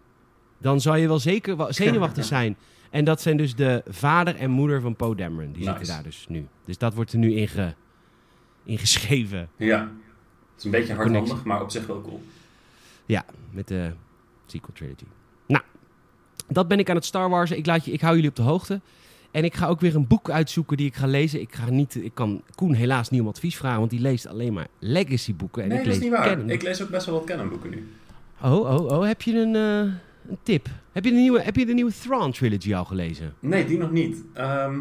dan 0.58 0.82
zal 0.82 0.96
je 0.96 1.08
wel 1.08 1.20
zeker 1.20 1.56
wa- 1.56 1.72
zenuwachtig 1.72 2.26
zijn. 2.36 2.58
En 2.90 3.06
dat 3.06 3.22
zijn 3.22 3.38
dus 3.38 3.56
de 3.56 3.84
vader 3.88 4.36
en 4.36 4.50
moeder 4.50 4.82
van 4.82 4.96
Poe 4.96 5.16
Dameron. 5.16 5.52
Die 5.52 5.64
Nice. 5.64 5.78
zitten 5.78 5.94
daar 5.94 6.04
dus 6.04 6.26
nu. 6.30 6.48
Dus 6.66 6.78
dat 6.78 6.94
wordt 6.94 7.12
er 7.14 7.20
nu 7.20 7.34
inge, 7.36 7.74
ingeschreven. 8.64 9.50
Ja. 9.58 9.80
Het 9.82 10.58
is 10.58 10.64
een 10.64 10.72
beetje 10.72 10.94
hardhandig, 10.94 11.22
Connectie. 11.22 11.48
maar 11.48 11.62
op 11.62 11.72
zich 11.72 11.86
wel 11.88 12.02
cool. 12.02 12.22
Ja, 13.06 13.26
met 13.52 13.68
de 13.68 13.92
sequel 14.46 14.74
trilogy. 14.74 15.04
Nou, 15.48 15.64
dat 16.48 16.68
ben 16.68 16.80
ik 16.80 16.90
aan 16.90 16.96
het 16.96 17.06
Star 17.06 17.30
Wars. 17.30 17.52
Ik, 17.52 17.66
laat 17.66 17.86
je, 17.86 17.92
ik 17.92 18.02
hou 18.02 18.16
jullie 18.16 18.30
op 18.30 18.36
de 18.36 18.42
hoogte. 18.42 18.82
En 19.32 19.44
ik 19.44 19.54
ga 19.56 19.68
ook 19.68 19.80
weer 19.80 19.96
een 19.96 20.08
boek 20.08 20.30
uitzoeken 20.30 20.78
die 20.78 20.86
ik 20.88 20.96
ga 20.96 21.08
lezen. 21.08 21.42
Ik, 21.42 21.54
ga 21.54 21.70
niet, 21.70 21.96
ik 21.96 22.12
kan 22.14 22.42
Koen 22.56 22.74
helaas 22.74 23.10
niet 23.10 23.22
om 23.22 23.28
advies 23.28 23.58
vragen, 23.58 23.80
want 23.80 23.92
die 23.92 24.00
leest 24.00 24.28
alleen 24.28 24.54
maar 24.54 24.68
legacy 24.80 25.36
boeken. 25.36 25.64
En 25.64 25.70
nee, 25.70 25.78
ik 25.78 25.84
dat 25.84 25.94
is 25.94 26.00
lees 26.00 26.10
niet 26.10 26.20
waar. 26.20 26.30
canon. 26.30 26.50
Ik 26.50 26.62
lees 26.62 26.82
ook 26.82 26.90
best 26.90 27.06
wel 27.06 27.16
wat 27.16 27.24
Canon-boeken 27.24 27.70
nu. 27.70 27.88
Oh, 28.44 28.52
oh, 28.60 28.86
oh. 28.86 29.06
Heb 29.06 29.22
je 29.22 29.40
een, 29.40 29.56
eh, 29.56 29.94
een 30.30 30.38
tip? 30.44 30.68
Heb 30.92 31.04
je 31.06 31.12
de 31.12 31.18
nieuwe, 31.18 31.42
heb 31.42 31.56
je 31.56 31.66
de 31.66 31.74
nieuwe 31.74 31.92
Thrawn 32.02 32.32
trilogy 32.32 32.76
al 32.76 32.86
gelezen? 32.86 33.34
Nee, 33.40 33.66
die 33.66 33.78
nog 33.78 33.92
niet. 33.92 34.24
Ehm, 34.34 34.80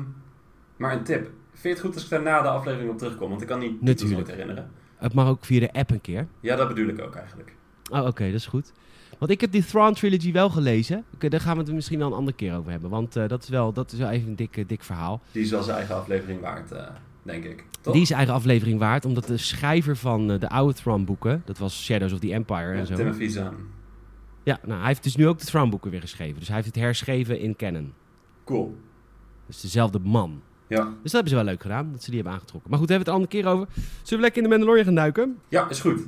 maar 0.77 0.93
een 0.93 1.03
tip. 1.05 1.31
Vind 1.53 1.63
je 1.63 1.69
het 1.69 1.81
goed 1.81 1.95
als 1.95 2.05
ik 2.05 2.11
daar 2.11 2.23
na 2.23 2.43
de 2.43 2.49
aflevering 2.49 2.91
op 2.91 2.99
terugkom? 2.99 3.29
Want 3.29 3.43
ik 3.43 3.49
kan 3.49 3.59
niet 3.59 3.83
Natuurlijk. 3.83 4.29
herinneren. 4.29 4.71
Het 4.97 5.15
mag 5.15 5.29
ook 5.29 5.45
via 5.45 5.61
de 5.61 5.73
app 5.73 5.91
een 5.91 6.01
keer. 6.01 6.27
Ja, 6.41 6.57
dat 6.57 6.69
bedoel 6.69 6.89
ik 6.89 7.01
ook 7.01 7.15
eigenlijk. 7.15 7.53
Oh, 7.91 8.07
oké, 8.07 8.25
dat 8.25 8.35
is 8.35 8.47
goed. 8.47 8.73
Want 9.19 9.31
ik 9.31 9.41
heb 9.41 9.53
die 9.53 9.65
Thrawn 9.65 9.93
trilogy 9.93 10.33
wel 10.33 10.51
gelezen. 10.51 11.05
Oké, 11.15 11.29
daar 11.29 11.41
gaan 11.41 11.57
we 11.57 11.63
het 11.63 11.73
misschien 11.73 11.99
wel 11.99 12.07
een 12.07 12.15
andere 12.15 12.37
keer 12.37 12.57
over 12.57 12.71
hebben. 12.71 12.91
Want 12.91 13.17
eh, 13.17 13.29
dat, 13.29 13.43
is 13.43 13.49
wel, 13.49 13.73
dat 13.73 13.93
is 13.93 13.99
wel 13.99 14.11
even 14.11 14.29
een 14.29 14.37
dik, 14.37 14.57
eh, 14.57 14.65
dik 14.67 14.83
verhaal. 14.83 15.21
Die 15.33 15.43
is 15.43 15.51
wel 15.51 15.63
zijn 15.63 15.77
eigen 15.77 15.95
aflevering 15.95 16.41
waard, 16.41 16.73
eh, 16.73 16.87
denk 17.23 17.45
ik. 17.45 17.65
Toch? 17.81 17.93
Die 17.93 18.03
is 18.03 18.11
eigen 18.11 18.35
aflevering 18.35 18.79
waard, 18.79 19.05
omdat 19.05 19.27
de 19.27 19.37
schrijver 19.37 19.97
van 19.97 20.27
de 20.27 20.49
oude 20.49 20.75
Thrawn 20.75 21.05
boeken, 21.05 21.43
dat 21.45 21.59
was 21.59 21.85
Shadows 21.85 22.13
of 22.13 22.19
the 22.19 22.33
Empire 22.33 22.73
Ja, 22.73 22.79
en 22.79 22.87
zo. 22.87 22.95
Timothy 22.95 23.29
Zahn. 23.29 23.57
Ja, 24.43 24.59
nou, 24.67 24.79
hij 24.79 24.89
heeft 24.89 25.03
dus 25.03 25.17
nu 25.17 25.29
ook 25.29 25.39
de 25.39 25.45
Thrawn 25.45 25.71
boeken 25.71 25.91
weer 25.91 26.01
geschreven. 26.01 26.39
Dus 26.39 26.47
hij 26.47 26.57
heeft 26.57 26.69
het 26.69 26.77
herschreven 26.77 27.41
in 27.41 27.57
canon. 27.57 27.93
Cool. 28.45 28.77
Dus 29.47 29.61
dezelfde 29.61 29.99
man. 29.99 30.43
Ja. 30.67 30.85
Dus 30.85 31.03
dat 31.03 31.13
hebben 31.13 31.29
ze 31.29 31.35
wel 31.35 31.45
leuk 31.45 31.63
gedaan, 31.63 31.93
dat 31.93 32.03
ze 32.03 32.11
die 32.11 32.21
hebben 32.21 32.39
aangetrokken. 32.39 32.71
Maar 32.71 32.79
goed, 32.79 32.89
daar 32.89 32.97
hebben 32.97 33.15
we 33.15 33.21
het 33.21 33.33
een 33.33 33.43
andere 33.43 33.65
keer 33.67 33.77
over. 33.77 33.93
Zullen 34.03 34.17
we 34.17 34.21
lekker 34.21 34.43
in 34.43 34.49
de 34.49 34.55
Mandalorian 34.55 34.85
gaan 34.85 34.95
duiken? 34.95 35.39
ja, 35.49 35.69
is 35.69 35.81
goed. 35.81 36.01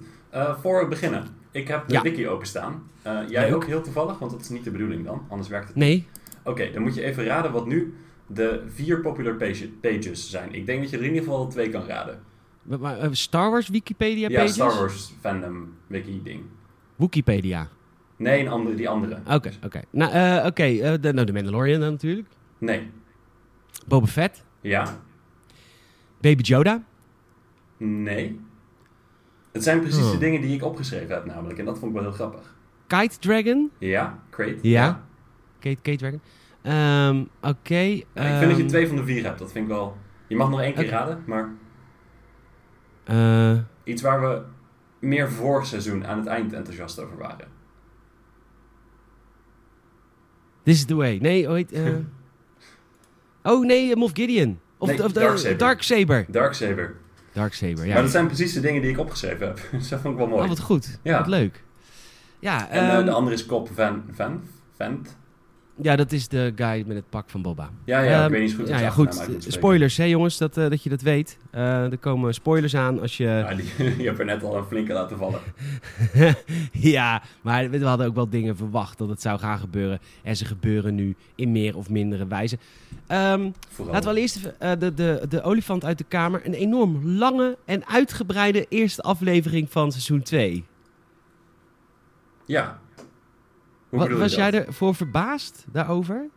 Voor 0.61 0.83
we 0.83 0.89
beginnen. 0.89 1.40
Ik 1.51 1.69
heb 1.69 1.89
de 1.89 1.93
Ja. 1.95 2.03
wiki 2.03 2.29
openstaan. 2.29 2.83
Eh, 3.03 3.19
jij 3.29 3.45
Leuk. 3.47 3.55
ook 3.55 3.65
heel 3.65 3.83
toevallig, 3.83 4.19
want 4.19 4.31
dat 4.31 4.41
is 4.41 4.49
niet 4.49 4.65
de 4.65 4.71
bedoeling 4.71 5.05
dan. 5.05 5.27
Anders 5.29 5.49
werkt 5.49 5.69
het 5.69 5.77
Nee. 5.77 6.07
Oké, 6.45 6.71
dan 6.73 6.83
moet 6.83 6.95
je 6.95 7.03
even 7.05 7.25
raden 7.25 7.53
wat 7.53 7.67
nu 7.67 7.95
de 8.27 8.63
vier 8.69 9.01
popular 9.01 9.35
page- 9.35 9.69
pages 9.81 10.31
zijn. 10.31 10.55
Ik 10.55 10.67
denk 10.67 10.81
dat 10.81 10.91
je 10.91 10.97
er 10.97 11.03
in 11.03 11.09
ieder 11.09 11.25
geval 11.25 11.49
twee 11.49 11.69
kan 11.69 11.85
raden. 11.87 12.23
Maar, 12.63 12.99
eh, 12.99 13.09
Star 13.13 13.51
Wars 13.51 13.69
Wikipedia 13.69 14.29
Ja, 14.29 14.39
pages? 14.39 14.55
Star 14.55 14.75
Wars 14.79 15.13
fandom 15.21 15.75
wiki 15.87 16.21
ding. 16.23 16.43
Wikipedia. 16.97 17.69
Nee, 18.17 18.41
een 18.41 18.49
andere, 18.49 18.77
die 18.77 18.89
andere. 18.89 19.19
Oké, 19.29 19.51
oké. 19.65 19.81
Nou, 19.91 20.13
eh, 20.13 20.47
oké. 20.47 20.99
de, 21.01 21.13
nou, 21.13 21.27
de 21.27 21.33
Mandalorian 21.33 21.81
dan 21.81 21.91
natuurlijk. 21.91 22.29
Nee. 22.59 22.91
Boba 23.87 24.07
Fett. 24.07 24.45
Ja. 24.61 24.99
Baby 26.21 26.43
Yoda. 26.43 26.83
Nee. 27.77 28.41
Het 29.53 29.63
zijn 29.63 29.81
precies 29.81 30.05
Oh. 30.05 30.11
de 30.11 30.19
dingen 30.19 30.41
die 30.41 30.55
ik 30.55 30.65
opgeschreven 30.65 31.15
heb 31.15 31.25
namelijk. 31.25 31.59
En 31.59 31.65
dat 31.65 31.79
vond 31.79 31.91
ik 31.91 31.97
wel 32.01 32.07
heel 32.09 32.17
grappig. 32.17 32.55
Kite 32.87 33.19
Dragon. 33.19 33.71
Ja, 33.79 34.19
great. 34.31 34.55
Ja. 34.63 35.05
Kate, 35.59 35.81
Kate 35.83 35.97
Dragon. 35.97 36.21
Ehm, 36.63 37.25
oké. 37.51 37.75
Ja, 37.79 37.95
ik 38.15 38.39
vind 38.39 38.41
dat 38.41 38.51
je 38.57 38.57
ehm, 38.57 38.67
twee 38.67 38.87
van 38.87 38.97
de 38.97 39.05
vier 39.05 39.25
hebt. 39.25 39.39
Dat 39.39 39.53
vind 39.53 39.65
ik 39.65 39.71
wel... 39.71 39.97
Je 40.27 40.37
mag 40.37 40.51
nog 40.51 40.61
één 40.61 40.75
keer 40.75 40.89
raden, 40.89 41.23
maar 41.27 41.49
eh, 43.05 43.59
iets 43.85 44.03
waar 44.03 44.21
we 44.21 44.43
meer 44.99 45.31
vorig 45.31 45.67
seizoen 45.67 46.07
aan 46.07 46.19
het 46.19 46.27
eind 46.27 46.53
enthousiast 46.53 46.99
over 46.99 47.17
waren. 47.17 47.49
This 50.63 50.75
is 50.75 50.85
the 50.85 50.95
way. 50.95 51.19
Nee, 51.21 51.49
heet... 51.51 51.73
eh, 51.73 51.95
oh, 53.53 53.65
nee, 53.65 53.97
Moff 53.97 54.13
Gideon. 54.15 54.61
Of, 54.79 54.89
Nee, 54.89 55.05
of. 55.05 55.13
Darksaber. 55.57 56.27
Darksaber. 56.29 56.97
Darksaber, 57.33 57.87
ja. 57.87 57.93
Maar 57.93 58.03
dat 58.03 58.11
zijn 58.11 58.27
precies 58.27 58.53
de 58.53 58.61
dingen 58.61 58.83
die 58.83 58.91
ik 58.91 58.99
opgeschreven 58.99 59.47
heb. 59.47 59.61
Dus 59.73 59.89
dat 59.89 60.01
vond 60.01 60.13
ik 60.13 60.19
wel 60.19 60.29
mooi. 60.29 60.43
Oh, 60.43 60.49
wat 60.49 60.61
goed. 60.61 60.99
Ja. 61.03 61.19
Wat 61.19 61.27
leuk. 61.27 61.63
Ja, 62.39 62.69
en 62.69 62.89
eh, 62.89 62.95
ehm, 62.95 63.05
de 63.05 63.11
andere 63.11 63.37
is 63.37 63.47
Cop 63.47 63.69
Van... 63.75 64.03
Van? 64.13 64.43
Vent? 64.77 65.17
Ja, 65.83 65.97
dat 65.97 66.13
is 66.13 66.29
de 66.29 66.53
guy 66.57 66.85
met 66.87 66.97
het 66.97 67.09
pak 67.09 67.31
van 67.31 67.43
Boba. 67.43 67.71
Ja, 67.85 68.01
ja, 68.01 68.17
ik 68.17 68.23
Ehm, 68.23 68.31
weet 68.31 68.43
niet 68.43 68.55
goed 68.55 68.69
ja, 68.69 68.79
ja, 68.79 68.91
goed. 68.91 69.27
Spoilers, 69.39 69.97
hè 69.97 70.05
jongens, 70.05 70.39
dat, 70.39 70.57
eh, 70.57 70.71
dat 70.71 70.83
je 70.83 70.91
dat 70.91 71.01
weet. 71.03 71.39
Eh, 71.51 71.93
er 71.93 71.99
komen 71.99 72.35
spoilers 72.35 72.77
aan 72.77 73.01
als 73.01 73.17
je... 73.17 73.25
Ja, 73.25 73.55
die, 73.55 73.65
je 74.03 74.05
hebt 74.05 74.19
er 74.19 74.25
net 74.25 74.43
al 74.43 74.57
een 74.57 74.65
flinke 74.65 74.93
laten 74.93 75.17
vallen. 75.19 75.41
ja, 76.73 77.23
maar 77.41 77.71
we 77.71 77.85
hadden 77.85 78.07
ook 78.07 78.15
wel 78.15 78.29
dingen 78.29 78.57
verwacht 78.57 78.99
dat 78.99 79.09
het 79.09 79.23
zou 79.23 79.39
gaan 79.39 79.59
gebeuren. 79.59 79.99
En 80.23 80.37
ze 80.37 80.45
gebeuren 80.45 80.95
nu 80.95 81.15
in 81.35 81.53
meer 81.53 81.77
of 81.77 81.91
mindere 81.91 82.27
wijze. 82.27 82.59
Vooral. 83.07 83.53
laten 83.79 84.03
we 84.03 84.09
allereerst 84.09 84.37
even, 84.37 84.61
eh, 84.61 84.73
de, 84.79 84.95
de, 84.95 85.25
de 85.29 85.43
olifant 85.43 85.85
uit 85.85 85.99
de 85.99 86.05
kamer. 86.09 86.41
Een 86.45 86.55
enorm 86.55 87.07
lange 87.07 87.57
en 87.65 87.87
uitgebreide 87.87 88.67
eerste 88.69 89.03
aflevering 89.03 89.71
van 89.71 89.91
seizoen 89.91 90.23
2. 90.23 90.65
Ja. 92.47 92.81
Wat, 93.91 94.09
was 94.11 94.35
jij 94.35 94.53
ervoor 94.67 94.95
verbaasd 94.95 95.65
daarover? 95.73 96.29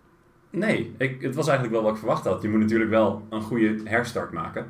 Nee, 0.50 0.94
ik, 0.98 1.22
het 1.22 1.36
was 1.36 1.48
eigenlijk 1.48 1.76
wel 1.76 1.84
wat 1.86 1.94
ik 1.94 2.00
verwacht 2.00 2.26
had. 2.26 2.42
Je 2.42 2.50
moet 2.50 2.60
natuurlijk 2.60 2.90
wel 2.90 3.26
een 3.30 3.42
goede 3.42 3.80
herstart 3.84 4.32
maken. 4.32 4.68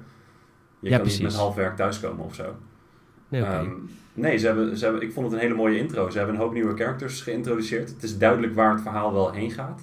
Je 0.80 0.89
Ja, 0.89 0.98
kan 0.98 1.08
niet 1.08 1.22
met 1.22 1.36
half 1.36 1.56
werk 1.56 1.76
thuiskomen 1.76 2.26
of 2.26 2.36
zo. 2.36 2.56
Nee. 3.30 3.41
Ehm, 3.43 3.69
nee, 4.13 4.38
ze 4.38 4.46
hebben, 4.46 4.78
ze 4.78 4.84
hebben, 4.84 5.04
ik 5.04 5.12
vond 5.13 5.26
het 5.26 5.36
een 5.36 5.41
hele 5.41 5.56
mooie 5.56 5.78
intro. 5.78 6.10
Ze 6.10 6.17
hebben 6.17 6.36
een 6.36 6.41
hoop 6.41 6.54
nieuwe 6.54 6.76
characters 6.76 7.22
geïntroduceerd. 7.22 7.89
Het 7.89 8.04
is 8.04 8.17
duidelijk 8.17 8.56
waar 8.56 8.72
het 8.72 8.82
verhaal 8.82 9.13
wel 9.13 9.32
heen 9.32 9.52
gaat. 9.52 9.82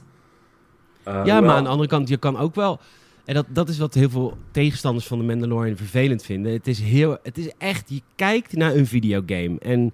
Eh, 1.02 1.12
ja, 1.14 1.20
hoewel- 1.20 1.42
maar 1.42 1.56
aan 1.56 1.64
de 1.64 1.70
andere 1.70 1.88
kant, 1.88 2.08
je 2.08 2.16
kan 2.16 2.36
ook 2.38 2.54
wel... 2.54 2.80
En 3.24 3.34
dat, 3.34 3.46
dat 3.48 3.68
is 3.68 3.78
wat 3.78 3.94
heel 3.94 4.10
veel 4.10 4.36
tegenstanders 4.50 5.06
van 5.06 5.18
de 5.18 5.24
Mandalorian 5.24 5.76
vervelend 5.76 6.22
vinden. 6.22 6.52
Het 6.52 6.66
is, 6.66 6.80
heel, 6.80 7.18
het 7.22 7.38
is 7.38 7.50
echt, 7.58 7.88
je 7.90 8.02
kijkt 8.14 8.52
naar 8.52 8.74
een 8.74 8.86
videogame. 8.86 9.58
En 9.58 9.92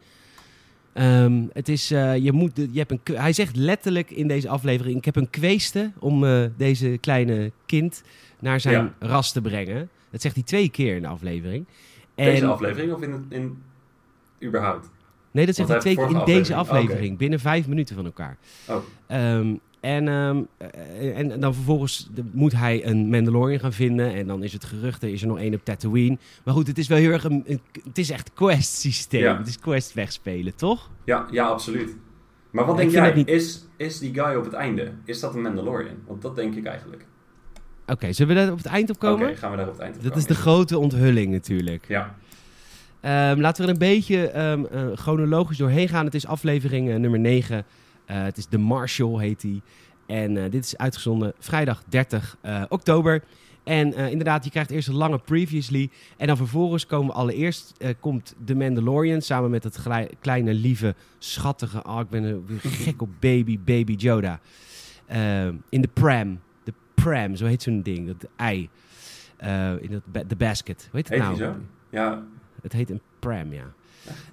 ehm, 0.97 1.43
het 1.53 1.69
is, 1.69 1.91
eh, 1.91 2.17
je 2.17 2.33
moet, 2.33 2.57
je 2.57 2.79
hebt 2.79 2.91
een, 2.91 3.01
hij 3.17 3.33
zegt 3.33 3.57
letterlijk 3.57 4.11
in 4.11 4.29
deze 4.29 4.49
aflevering... 4.49 4.97
Ik 4.97 5.05
heb 5.05 5.17
een 5.17 5.31
kweeste 5.31 5.91
om 5.99 6.25
eh, 6.25 6.45
deze 6.57 6.99
kleine 7.01 7.51
kind 7.67 8.03
naar 8.41 8.61
zijn 8.61 8.75
Ja. 9.01 9.07
ras 9.09 9.33
te 9.33 9.41
brengen. 9.41 9.89
Dat 10.11 10.21
zegt 10.21 10.35
hij 10.35 10.45
twee 10.45 10.69
keer 10.71 10.97
in 10.97 11.03
de 11.03 11.09
aflevering. 11.09 11.65
En, 12.15 12.25
Deze 12.25 12.47
aflevering 12.47 12.93
of 12.93 13.03
in, 13.03 13.13
het- 13.13 13.23
in 13.29 13.63
überhaupt? 14.45 14.91
Nee, 15.31 15.47
dat 15.47 15.55
zegt 15.55 15.69
hij 15.69 15.79
twee 15.79 15.95
keer 15.97 16.05
in 16.11 16.25
deze 16.25 16.55
aflevering- 16.55 16.59
aflevering. 16.89 17.19
Binnen 17.19 17.41
vijf 17.41 17.67
minuten 17.69 17.97
van 17.97 18.05
elkaar. 18.05 18.37
Oh. 18.69 18.77
Ehm, 19.07 19.55
en, 19.87 20.09
ehm, 20.09 20.43
eh, 20.59 21.19
en 21.19 21.41
dan 21.41 21.55
vervolgens 21.55 22.09
moet 22.33 22.53
hij 22.53 22.87
een 22.87 23.09
Mandalorian 23.09 23.61
gaan 23.61 23.73
vinden. 23.73 24.15
En 24.15 24.27
dan 24.27 24.43
is 24.43 24.53
het 24.53 24.65
gerucht, 24.65 25.03
er 25.03 25.09
is 25.09 25.23
er 25.23 25.29
nog 25.29 25.39
één 25.39 25.55
op 25.55 25.65
Tatooine. 25.65 26.19
Maar 26.45 26.55
goed, 26.55 26.67
het 26.67 26.79
is 26.79 26.89
wel 26.89 26.99
heel 26.99 27.11
erg 27.11 27.25
een... 27.25 27.43
een- 27.47 27.61
het 27.85 27.99
is 27.99 28.11
echt 28.11 28.33
quest 28.33 28.75
systeem. 28.79 29.21
Ja. 29.23 29.39
Het 29.39 29.47
is 29.49 29.59
quest 29.59 29.95
wegspelen, 29.95 30.55
toch? 30.55 30.91
Ja, 31.05 31.27
ja, 31.31 31.47
absoluut. 31.47 31.97
Maar 32.51 32.65
wat 32.67 32.77
denk 32.77 32.91
jij? 32.91 33.15
niet- 33.15 33.29
Is, 33.29 33.65
is 33.77 33.99
die 33.99 34.15
guy 34.15 34.35
op 34.35 34.45
het 34.45 34.53
einde, 34.53 34.93
is 35.05 35.21
dat 35.21 35.35
een 35.35 35.43
Mandalorian? 35.43 35.97
Want 36.07 36.23
dat 36.23 36.37
denk 36.37 36.55
ik 36.55 36.65
eigenlijk. 36.67 37.07
Oké, 37.87 38.13
zullen 38.13 38.35
we 38.35 38.41
daar 38.41 38.51
op 38.53 38.57
het 38.59 38.67
eind 38.67 38.91
op 38.91 38.97
Oké, 38.97 39.07
komen? 39.07 39.37
gaan 39.37 39.51
we 39.51 39.57
daar 39.57 39.67
op 39.67 39.73
het 39.73 39.83
eind 39.83 39.97
op 39.97 40.03
Dat 40.03 40.17
is 40.17 40.23
komen. 40.25 40.37
de 40.37 40.43
grote 40.43 40.79
onthulling 40.79 41.33
natuurlijk. 41.33 41.85
Ja, 41.89 42.15
Ehm, 43.01 43.41
laten 43.41 43.63
we 43.65 43.69
er 43.69 43.73
een 43.75 43.95
beetje 43.95 44.29
ehm, 44.29 44.65
eh, 44.65 44.87
chronologisch 44.95 45.57
doorheen 45.59 45.89
gaan. 45.89 46.05
Het 46.05 46.15
is 46.15 46.27
aflevering 46.27 46.91
eh, 46.91 46.97
nummer 46.97 47.19
9. 47.21 47.65
Eh, 48.07 48.23
het 48.23 48.37
is 48.37 48.47
The 48.47 48.59
Marshall, 48.59 49.19
heet 49.21 49.43
hij. 49.43 49.61
En 50.07 50.37
eh, 50.45 50.51
dit 50.51 50.65
is 50.65 50.77
uitgezonden 50.77 51.33
vrijdag 51.39 51.83
30 51.89 52.37
eh, 52.41 52.63
oktober. 52.69 53.23
En 53.65 53.95
inderdaad, 53.95 54.45
je 54.45 54.51
krijgt 54.51 54.71
eerst 54.71 54.89
een 54.89 54.95
lange 54.95 55.19
previously. 55.19 55.91
En 56.17 56.27
dan 56.27 56.37
vervolgens 56.37 56.87
komen 56.87 57.07
we 57.07 57.13
allereerst... 57.13 57.75
eh, 57.79 57.91
komt 58.01 58.35
The 58.45 58.55
Mandalorian 58.55 59.21
samen 59.23 59.51
met 59.51 59.65
het 59.65 59.79
kleine, 60.21 60.55
lieve, 60.55 60.95
schattige... 61.19 61.85
Oh, 61.85 62.01
ik 62.01 62.09
ben 62.09 62.25
er 62.25 62.41
gek 62.85 63.03
op 63.03 63.09
baby, 63.21 63.59
baby 63.65 63.93
Yoda. 63.93 64.41
Ehm, 65.07 65.55
in 65.69 65.81
de 65.81 65.89
pram. 65.93 66.41
De 66.65 66.73
pram, 66.95 67.37
zo 67.37 67.47
heet 67.47 67.63
zo'n 67.63 67.83
ding. 67.83 68.07
Dat 68.07 68.31
ei. 68.37 68.69
In 69.81 69.89
dat 69.91 70.03
ba- 70.13 70.25
de 70.27 70.37
basket. 70.37 70.89
Hoe 70.91 71.01
heet 71.01 71.09
het 71.09 71.19
heet 71.19 71.23
nou? 71.27 71.37
zo? 71.37 71.57
Ja, 71.91 72.23
Het 72.63 72.73
heet 72.73 72.91
een 72.91 73.01
pram, 73.19 73.53
ja. 73.53 73.73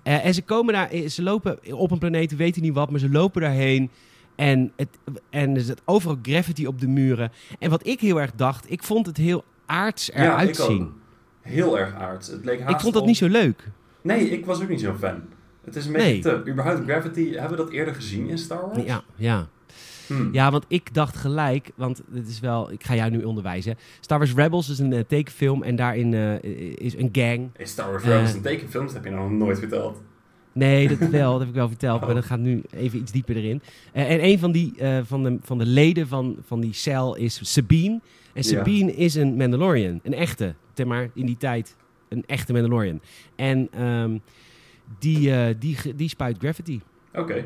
Eh, 0.03 0.25
en 0.25 0.33
ze 0.33 0.41
komen 0.41 0.73
daar, 0.73 0.89
eh, 0.89 1.07
ze 1.07 1.23
lopen 1.23 1.59
op 1.73 1.91
een 1.91 1.97
planeet, 1.99 2.31
we 2.31 2.37
weten 2.37 2.61
niet 2.61 2.73
wat, 2.73 2.89
maar 2.91 2.99
ze 2.99 3.09
lopen 3.09 3.41
daarheen. 3.41 3.89
En, 4.35 4.71
het, 4.75 4.87
en 5.29 5.55
er 5.55 5.61
zit 5.61 5.81
overal 5.85 6.17
gravity 6.21 6.65
op 6.65 6.79
de 6.79 6.87
muren. 6.87 7.31
En 7.59 7.69
wat 7.69 7.87
ik 7.87 7.99
heel 7.99 8.21
erg 8.21 8.31
dacht, 8.35 8.71
ik 8.71 8.83
vond 8.83 9.05
het 9.05 9.17
heel 9.17 9.43
aards 9.65 10.11
eruit 10.11 10.55
zien. 10.55 10.91
Heel 11.41 11.79
erg 11.79 11.93
aards. 11.95 12.27
Het 12.27 12.45
leek 12.45 12.59
haast 12.61 12.73
Ik 12.75 12.79
vond 12.81 12.93
dat 12.93 13.01
op- 13.01 13.07
niet 13.07 13.17
zo 13.17 13.27
leuk. 13.27 13.69
Nee, 14.01 14.29
ik 14.29 14.45
was 14.45 14.61
ook 14.61 14.69
niet 14.69 14.81
zo'n 14.81 14.97
fan. 14.97 15.21
Het 15.65 15.75
is 15.75 15.85
een 15.85 15.91
beetje 15.91 16.07
Nee. 16.09 16.21
te... 16.21 16.43
Überhaupt 16.51 16.83
Gravity, 16.83 17.31
hebben 17.31 17.57
we 17.57 17.63
dat 17.63 17.69
eerder 17.71 17.95
gezien 17.95 18.27
in 18.29 18.37
Star 18.37 18.61
Wars? 18.73 18.83
Ja, 18.85 19.03
ja. 19.15 19.47
Hm. 20.07 20.29
ja, 20.31 20.51
want 20.51 20.65
ik 20.67 20.93
dacht 20.93 21.15
gelijk, 21.17 21.71
want 21.75 22.01
het 22.13 22.27
is 22.27 22.39
wel, 22.39 22.71
ik 22.71 22.83
ga 22.83 22.95
jou 22.95 23.11
nu 23.11 23.23
onderwijzen. 23.23 23.75
Star 23.99 24.17
Wars 24.17 24.33
Rebels 24.33 24.69
is 24.69 24.79
een 24.79 24.93
eh, 24.93 24.99
tekenfilm 25.07 25.63
en 25.63 25.75
daarin 25.75 26.13
eh, 26.13 26.43
is 26.77 26.95
een 26.97 27.09
gang. 27.11 27.49
Is 27.57 27.69
Star 27.69 27.89
Wars 27.91 28.03
Rebels 28.03 28.29
Eh. 28.29 28.35
een 28.35 28.41
tekenfilm? 28.41 28.85
Dat 28.85 28.93
heb 28.93 29.03
je 29.05 29.09
nog 29.11 29.31
nooit 29.31 29.59
verteld. 29.59 30.01
Nee, 30.53 30.87
dat 30.87 30.97
wel, 31.09 31.31
dat 31.31 31.39
heb 31.39 31.49
ik 31.49 31.55
wel 31.55 31.67
verteld, 31.67 31.99
maar 31.99 32.09
Oh. 32.09 32.15
dat 32.15 32.25
gaat 32.25 32.39
nu 32.39 32.61
even 32.71 32.99
iets 32.99 33.11
dieper 33.11 33.35
erin. 33.35 33.61
En 33.91 34.23
een 34.23 34.39
van, 34.39 34.51
die, 34.51 34.73
van, 35.03 35.23
de, 35.23 35.37
van 35.41 35.57
de 35.57 35.65
leden 35.65 36.07
van, 36.07 36.37
van 36.45 36.59
die 36.61 36.73
cel 36.73 37.15
is 37.15 37.39
Sabine. 37.53 37.99
En. 38.33 38.43
Sabine 38.43 38.95
is 38.95 39.15
een 39.15 39.35
Mandalorian, 39.35 39.99
een 40.03 40.13
echte, 40.13 40.55
zeg 40.73 40.85
maar 40.85 41.09
in 41.13 41.25
die 41.25 41.37
tijd 41.37 41.75
een 42.09 42.23
echte 42.25 42.53
Mandalorian. 42.53 43.01
En 43.35 43.67
ehm, 43.71 44.17
die, 44.99 45.57
die, 45.57 45.77
die 45.95 46.09
spuit 46.09 46.37
gravity. 46.39 46.79
Oké. 47.13 47.45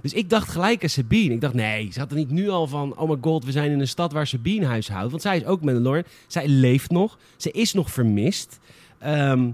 Dus 0.00 0.12
ik 0.12 0.30
dacht 0.30 0.48
gelijk 0.48 0.82
aan 0.82 0.88
Sabine. 0.88 1.34
Ik 1.34 1.40
dacht, 1.40 1.54
nee, 1.54 1.92
ze 1.92 1.98
had 1.98 2.10
er 2.10 2.16
niet 2.16 2.30
nu 2.30 2.48
al 2.48 2.66
van... 2.66 2.96
oh 2.96 3.08
my 3.08 3.16
god, 3.20 3.44
we 3.44 3.52
zijn 3.52 3.70
in 3.70 3.80
een 3.80 3.88
stad 3.88 4.12
waar 4.12 4.26
Sabine 4.26 4.66
huishoudt. 4.66 5.10
Want 5.10 5.22
zij 5.22 5.36
is 5.36 5.44
ook 5.44 5.62
Mandalorian. 5.62 6.04
Zij 6.26 6.48
leeft 6.48 6.90
nog. 6.90 7.18
Ze 7.36 7.50
is 7.50 7.72
nog 7.72 7.90
vermist. 7.90 8.58
Ehm, 8.98 9.50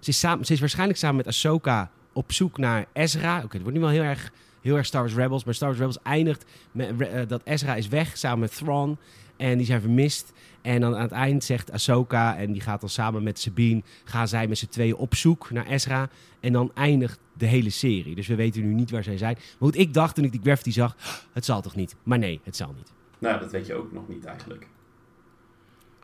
ze, 0.00 0.10
is 0.10 0.18
samen, 0.18 0.44
ze 0.44 0.52
is 0.52 0.60
waarschijnlijk 0.60 0.98
samen 0.98 1.16
met 1.16 1.26
Ahsoka 1.26 1.90
op 2.12 2.32
zoek 2.32 2.58
naar 2.58 2.86
Ezra. 2.92 3.36
Oké, 3.36 3.52
het 3.52 3.62
wordt 3.62 3.76
nu 3.76 3.80
wel 3.80 3.92
heel 3.92 4.02
erg, 4.02 4.32
heel 4.68 4.76
erg 4.76 4.86
Star 4.86 5.00
Wars 5.00 5.14
Rebels. 5.14 5.44
Maar 5.44 5.54
Star 5.54 5.68
Wars 5.68 5.80
Rebels 5.80 6.02
eindigt 6.02 6.44
met 6.72 7.00
eh, 7.00 7.20
dat 7.28 7.40
Ezra 7.44 7.74
is 7.74 7.88
weg 7.88 8.16
samen 8.16 8.38
met 8.38 8.56
Thrawn. 8.56 8.98
En 9.36 9.56
die 9.56 9.66
zijn 9.66 9.80
vermist. 9.80 10.32
En 10.62 10.80
dan 10.80 10.94
aan 10.96 11.02
het 11.02 11.12
eind 11.12 11.44
zegt 11.44 11.72
Ahsoka... 11.72 12.36
en 12.36 12.52
die 12.52 12.60
gaat 12.60 12.80
dan 12.80 12.88
samen 12.88 13.22
met 13.22 13.38
Sabine... 13.38 13.82
gaan 14.04 14.28
zij 14.28 14.46
met 14.48 14.58
z'n 14.58 14.66
tweeën 14.66 14.94
op 14.96 15.14
zoek 15.14 15.50
naar 15.50 15.66
Ezra. 15.66 16.08
En 16.40 16.52
dan 16.52 16.70
eindigt 16.74 17.18
de 17.32 17.46
hele 17.46 17.70
serie. 17.70 18.14
Dus 18.14 18.26
we 18.26 18.34
weten 18.34 18.62
nu 18.62 18.74
niet 18.74 18.90
waar 18.90 19.02
zij 19.02 19.16
zijn. 19.18 19.34
Maar 19.34 19.68
goed, 19.68 19.76
ik 19.78 19.94
dacht 19.94 20.14
toen 20.14 20.24
ik 20.24 20.32
die 20.32 20.40
Gravity 20.42 20.70
zag... 20.70 20.96
het 21.32 21.44
zal 21.44 21.62
toch 21.62 21.74
niet? 21.76 21.96
Maar 22.02 22.18
nee, 22.18 22.40
het 22.44 22.56
zal 22.56 22.72
niet. 22.76 22.92
Nou, 23.18 23.40
dat 23.40 23.50
weet 23.50 23.66
je 23.66 23.74
ook 23.74 23.92
nog 23.92 24.08
niet 24.08 24.24
eigenlijk. 24.24 24.66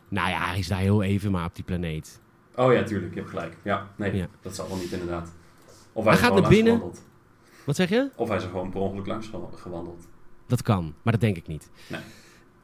Nou 0.09 0.29
ja, 0.29 0.47
hij 0.49 0.59
is 0.59 0.69
daar 0.69 0.79
heel 0.79 1.03
even 1.03 1.31
maar 1.31 1.45
op 1.47 1.55
die 1.55 1.65
planeet. 1.65 2.21
Oh 2.55 2.73
ja, 2.73 2.83
tuurlijk. 2.83 3.15
Je 3.15 3.19
hebt 3.19 3.31
gelijk. 3.31 3.57
Ja, 3.63 3.89
nee, 3.97 4.17
Ja. 4.17 4.27
dat 4.43 4.55
zal 4.55 4.69
wel 4.69 4.77
niet 4.77 4.93
inderdaad. 4.93 5.33
Of 5.93 6.05
Hij 6.05 6.17
gaat 6.17 6.35
er 6.35 6.41
naar 6.41 6.51
binnen. 6.51 6.73
gewandeld. 6.75 7.05
Wat 7.65 7.77
zeg 7.77 7.89
je? 7.89 8.11
Of 8.17 8.29
hij 8.29 8.37
is 8.37 8.43
er 8.43 8.51
gewoon 8.51 8.71
per 8.71 8.81
ongeluk 8.81 9.07
langs 9.07 9.27
gewa- 9.29 9.49
gewandeld. 9.55 10.09
Dat 10.47 10.63
kan, 10.63 10.95
maar 11.03 11.13
dat 11.13 11.21
denk 11.23 11.37
ik 11.37 11.47
niet. 11.47 11.71
Nee. 11.89 12.01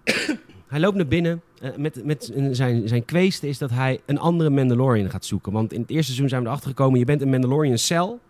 hij 0.68 0.80
loopt 0.80 0.96
naar 0.96 1.06
binnen. 1.06 1.42
eh, 1.60 1.76
met, 1.76 2.04
met 2.04 2.32
zijn, 2.50 2.88
zijn 2.88 3.04
is 3.40 3.58
dat 3.58 3.70
hij 3.70 4.00
een 4.06 4.18
andere 4.18 4.50
Mandalorian 4.50 5.10
gaat 5.10 5.24
zoeken. 5.24 5.52
Want 5.52 5.72
in 5.72 5.80
het 5.80 5.90
eerste 5.90 6.04
seizoen 6.06 6.28
zijn 6.28 6.42
we 6.42 6.46
erachter 6.48 6.68
gekomen... 6.68 6.98
je 6.98 7.04
bent 7.04 7.22
een 7.22 7.30
Mandalorian 7.30 7.78
cel 7.78 8.20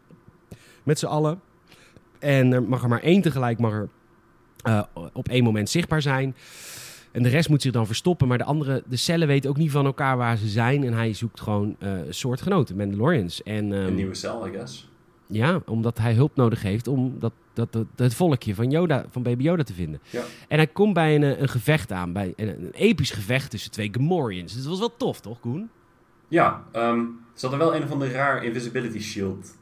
met 0.83 0.99
z'n 0.99 1.07
allen. 1.07 1.41
En 2.19 2.53
er 2.53 2.63
mag 2.63 2.83
er 2.83 2.89
maar 2.89 3.03
één 3.03 3.23
tegelijk 3.23 3.59
mag 3.59 3.73
er 3.73 3.89
eh, 4.63 4.83
op 5.13 5.29
één 5.29 5.45
moment 5.45 5.71
zichtbaar 5.71 6.03
zijn. 6.03 6.35
En 7.13 7.23
de 7.23 7.29
rest 7.29 7.49
moet 7.49 7.63
zich 7.63 7.73
dan 7.73 7.87
verstoppen. 7.87 8.29
Maar 8.29 8.39
de 8.39 8.45
andere, 8.45 8.83
de 8.87 8.97
cellen 8.97 9.27
weten 9.29 9.51
ook 9.51 9.57
niet 9.57 9.71
van 9.71 9.87
elkaar 9.87 10.17
waar 10.17 10.37
ze 10.37 10.49
zijn. 10.49 10.85
En 10.85 10.93
hij 10.93 11.13
zoekt 11.13 11.41
gewoon 11.41 11.77
eh 11.79 11.93
soortgenoten, 12.09 12.77
Mandalorians. 12.77 13.43
En, 13.43 13.73
ehm, 13.73 13.87
Een 13.87 13.95
nieuwe 13.95 14.15
cel, 14.15 14.47
I 14.47 14.51
guess. 14.51 14.90
Ja, 15.31 15.61
omdat 15.67 15.99
hij 15.99 16.15
hulp 16.15 16.37
nodig 16.37 16.63
heeft 16.63 16.87
om 16.87 17.19
dat, 17.19 17.33
dat, 17.53 17.73
dat, 17.73 17.87
het 17.97 18.15
volkje 18.15 18.55
van, 18.55 18.71
Yoda, 18.71 19.05
van 19.11 19.23
Baby 19.23 19.43
Yoda 19.43 19.63
te 19.63 19.75
vinden. 19.75 20.01
Ja. 20.11 20.23
En 20.49 20.57
hij 20.57 20.67
komt 20.67 20.95
bij 20.95 21.15
een, 21.15 21.43
een 21.43 21.49
gevecht 21.49 21.93
aan, 21.93 22.13
bij 22.13 22.33
een, 22.37 22.49
een 22.49 22.73
episch 22.73 23.11
gevecht 23.11 23.51
tussen 23.51 23.71
twee 23.71 23.89
Gamorreans. 23.93 24.53
Dus 24.53 24.63
dat 24.63 24.71
was 24.71 24.79
wel 24.79 24.97
tof, 24.97 25.21
toch, 25.21 25.41
Koen? 25.41 25.71
Ja, 26.29 26.65
ehm, 26.73 27.05
ze 27.35 27.47
hadden 27.47 27.67
wel 27.67 27.75
een 27.77 27.83
of 27.83 27.91
ander 27.91 28.11
raar 28.11 28.45
invisibility 28.45 28.99
shield. 28.99 29.59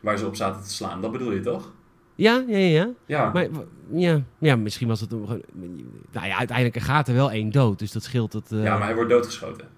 Waar 0.00 0.18
ze 0.18 0.26
op 0.26 0.36
zaten 0.36 0.62
te 0.62 0.70
slaan. 0.70 1.00
Dat 1.00 1.12
bedoel 1.12 1.32
je 1.32 1.40
toch? 1.40 1.72
Ja, 2.14 2.44
ja, 2.46 2.56
ja. 2.56 2.88
ja. 3.06 3.30
Maar 3.32 3.48
ja, 3.92 4.22
ja, 4.38 4.56
misschien 4.56 4.88
was 4.88 5.00
het... 5.00 5.10
Nou 5.10 6.26
ja, 6.26 6.36
uiteindelijk 6.36 6.78
gaat 6.78 7.08
er 7.08 7.14
wel 7.14 7.30
één 7.30 7.50
dood, 7.50 7.78
dus 7.78 7.92
dat 7.92 8.02
scheelt 8.02 8.32
het... 8.32 8.52
eh, 8.52 8.62
ja, 8.62 8.76
maar 8.76 8.86
hij 8.86 8.94
wordt 8.94 9.10
doodgeschoten. 9.10 9.68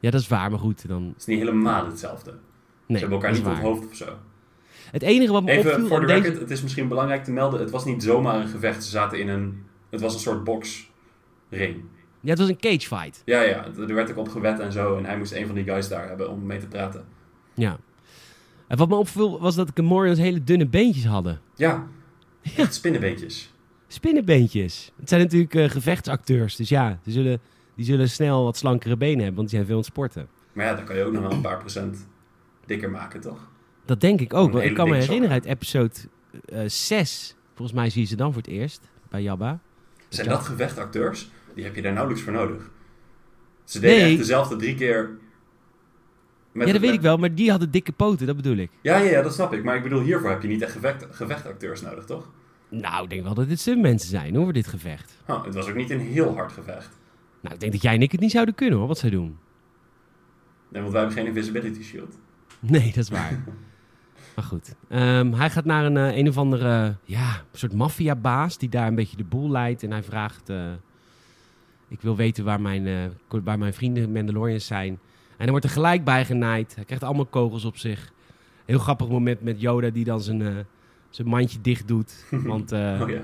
ja, 0.00 0.10
dat 0.10 0.20
is 0.20 0.28
waar, 0.28 0.50
maar 0.50 0.58
goed, 0.58 0.88
dan... 0.88 1.02
Het 1.02 1.20
is 1.20 1.26
niet 1.26 1.38
helemaal 1.38 1.86
hetzelfde. 1.86 2.34
Nee, 2.86 2.98
ze 2.98 3.06
hebben 3.06 3.10
elkaar 3.10 3.30
niet 3.30 3.40
is 3.40 3.46
op 3.46 3.52
het 3.52 3.62
waar. 3.62 3.72
hoofd 3.72 3.86
of 3.88 3.96
zo. 3.96 4.18
Het 4.90 5.02
enige 5.02 5.32
wat 5.32 5.42
me 5.42 5.50
Even 5.50 5.70
opviel 5.70 5.86
voor 5.86 6.00
de 6.00 6.06
deze... 6.06 6.20
record, 6.20 6.40
het 6.40 6.50
is 6.50 6.62
misschien 6.62 6.88
belangrijk 6.88 7.24
te 7.24 7.30
melden. 7.32 7.60
Het 7.60 7.70
was 7.70 7.84
niet 7.84 8.02
zomaar 8.02 8.40
een 8.40 8.48
gevecht. 8.48 8.84
Ze 8.84 8.90
zaten 8.90 9.20
in 9.20 9.28
een... 9.28 9.64
Het 9.90 10.00
was 10.00 10.14
een 10.14 10.20
soort 10.20 10.44
boxring. 10.44 11.80
Ja, 12.20 12.30
het 12.30 12.38
was 12.38 12.48
een 12.48 12.60
cage 12.60 12.80
fight. 12.80 13.22
Ja, 13.24 13.40
ja. 13.42 13.66
Er 13.78 13.94
werd 13.94 14.10
ook 14.10 14.16
op 14.16 14.28
gewet 14.28 14.58
en 14.60 14.72
zo. 14.72 14.96
En 14.96 15.04
hij 15.04 15.18
moest 15.18 15.32
een 15.32 15.46
van 15.46 15.54
die 15.54 15.64
guys 15.64 15.88
daar 15.88 16.08
hebben 16.08 16.30
om 16.30 16.46
mee 16.46 16.58
te 16.58 16.66
praten. 16.66 17.04
Ja. 17.54 17.78
En 18.68 18.76
wat 18.76 18.88
me 18.88 18.94
opviel 18.94 19.40
was 19.40 19.54
dat 19.54 19.70
Gamorreans 19.74 20.18
hele 20.18 20.44
dunne 20.44 20.66
beentjes 20.66 21.04
hadden. 21.04 21.40
Ja. 21.56 21.86
Echt 22.56 22.74
spinnenbeentjes. 22.74 23.52
Spinnenbeentjes. 23.88 24.92
Het 25.00 25.08
zijn 25.08 25.20
natuurlijk 25.20 25.54
eh, 25.54 25.68
gevechtsacteurs, 25.68 26.56
dus 26.56 26.68
ja, 26.68 26.98
die 27.02 27.12
zullen, 27.12 27.40
die 27.76 27.84
zullen 27.84 28.08
snel 28.10 28.44
wat 28.44 28.56
slankere 28.56 28.96
benen 28.96 29.18
hebben, 29.18 29.34
want 29.34 29.48
die 29.48 29.56
zijn 29.56 29.64
veel 29.64 29.74
aan 29.74 29.82
het 29.82 29.90
sporten. 29.90 30.28
Maar 30.52 30.66
ja, 30.66 30.74
dan 30.74 30.84
kan 30.84 30.96
je 30.96 31.02
ook 31.04 31.12
nog 31.12 31.22
wel 31.22 31.32
een 31.32 31.40
paar 31.40 31.58
procent 31.58 32.06
dikker 32.66 32.90
maken, 32.90 33.20
toch? 33.20 33.50
Dat 33.84 34.00
denk 34.00 34.20
ik 34.20 34.34
ook. 34.34 34.52
Want 34.52 34.64
ik 34.64 34.74
kan 34.74 34.88
me 34.88 34.94
herinneren 34.94 35.30
uit 35.32 35.44
episode 35.44 35.94
eh 36.44 36.62
6, 36.66 37.36
volgens 37.54 37.76
mij 37.78 37.90
zie 37.90 38.02
je 38.02 38.08
ze 38.08 38.16
dan 38.16 38.32
voor 38.32 38.42
het 38.42 38.50
eerst, 38.50 38.88
bij 39.08 39.22
Jabba. 39.22 39.60
Zijn 40.08 40.28
dat 40.28 40.42
gevechtacteurs? 40.42 41.30
Die 41.54 41.64
heb 41.64 41.74
je 41.74 41.82
daar 41.82 41.92
nauwelijks 41.92 42.24
voor 42.24 42.32
nodig. 42.32 42.70
Ze 43.64 43.80
deden 43.80 43.96
Nee. 43.98 44.08
echt 44.10 44.18
dezelfde 44.18 44.56
drie 44.56 44.74
keer... 44.74 45.10
Met 46.52 46.66
ja, 46.66 46.72
dat 46.72 46.82
weet 46.82 46.92
ik 46.92 47.00
wel, 47.00 47.16
maar 47.16 47.34
die 47.34 47.50
hadden 47.50 47.70
dikke 47.70 47.92
poten, 47.92 48.26
dat 48.26 48.36
bedoel 48.36 48.56
ik. 48.56 48.70
Ja, 48.80 48.96
ja, 48.96 49.10
ja, 49.10 49.22
dat 49.22 49.34
snap 49.34 49.52
ik. 49.52 49.64
Maar 49.64 49.76
ik 49.76 49.82
bedoel, 49.82 50.00
hiervoor 50.00 50.30
heb 50.30 50.42
je 50.42 50.48
niet 50.48 50.62
echt 50.62 50.72
gevecht, 50.72 51.06
gevechtacteurs 51.10 51.82
nodig, 51.82 52.04
toch? 52.04 52.30
Nou, 52.68 53.04
ik 53.04 53.10
denk 53.10 53.22
wel 53.22 53.34
dat 53.34 53.48
dit 53.48 53.76
mensen 53.76 54.08
zijn 54.08 54.34
hoor, 54.34 54.44
voor 54.44 54.52
dit 54.52 54.66
gevecht. 54.66 55.16
Huh, 55.26 55.44
het 55.44 55.54
was 55.54 55.68
ook 55.68 55.74
niet 55.74 55.90
een 55.90 56.00
heel 56.00 56.34
hard 56.34 56.52
gevecht. 56.52 56.98
Nou, 57.40 57.54
ik 57.54 57.60
denk 57.60 57.72
dat 57.72 57.82
jij 57.82 57.94
en 57.94 58.02
ik 58.02 58.12
het 58.12 58.20
niet 58.20 58.30
zouden 58.30 58.54
kunnen 58.54 58.78
hoor, 58.78 58.88
wat 58.88 58.98
zij 58.98 59.10
doen. 59.10 59.38
Nee, 60.68 60.82
want 60.82 60.92
wij 60.94 61.02
hebben 61.02 61.18
geen 61.18 61.26
invisibility 61.26 61.82
shield. 61.82 62.18
Nee, 62.70 62.86
dat 62.86 62.96
is 62.96 63.08
waar. 63.08 63.44
maar 64.36 64.44
goed. 64.44 64.74
Ehm, 64.88 65.32
hij 65.32 65.50
gaat 65.50 65.64
naar 65.64 65.84
een, 65.84 65.96
eh, 65.96 66.16
een 66.16 66.28
of 66.28 66.36
andere 66.38 66.96
ja, 67.04 67.42
soort 67.52 67.72
maffiabaas 67.74 68.58
die 68.58 68.68
daar 68.68 68.86
een 68.86 68.94
beetje 68.94 69.16
de 69.16 69.24
boel 69.24 69.50
leidt. 69.50 69.82
En 69.82 69.90
hij 69.90 70.02
vraagt... 70.02 70.48
eh, 70.48 70.72
ik 71.88 72.00
wil 72.00 72.16
weten 72.16 72.44
waar 72.44 72.60
mijn, 72.60 72.86
eh, 72.86 73.40
waar 73.44 73.58
mijn 73.58 73.74
vrienden 73.74 74.12
Mandalorians 74.12 74.66
zijn. 74.66 74.88
En 75.30 75.38
hij 75.38 75.50
wordt 75.50 75.64
er 75.64 75.70
gelijk 75.70 76.04
bij 76.04 76.24
genaaid. 76.24 76.74
Hij 76.74 76.84
krijgt 76.84 77.04
allemaal 77.04 77.26
kogels 77.26 77.64
op 77.64 77.76
zich. 77.76 78.12
Heel 78.64 78.78
grappig 78.78 79.08
moment 79.08 79.40
met 79.42 79.60
Yoda 79.60 79.90
die 79.90 80.04
dan 80.04 80.20
zijn, 80.20 80.66
zijn 81.10 81.28
mandje 81.28 81.60
dicht 81.60 81.88
doet. 81.88 82.24
Want 82.30 82.72
oh 82.72 82.78
ja. 83.08 83.22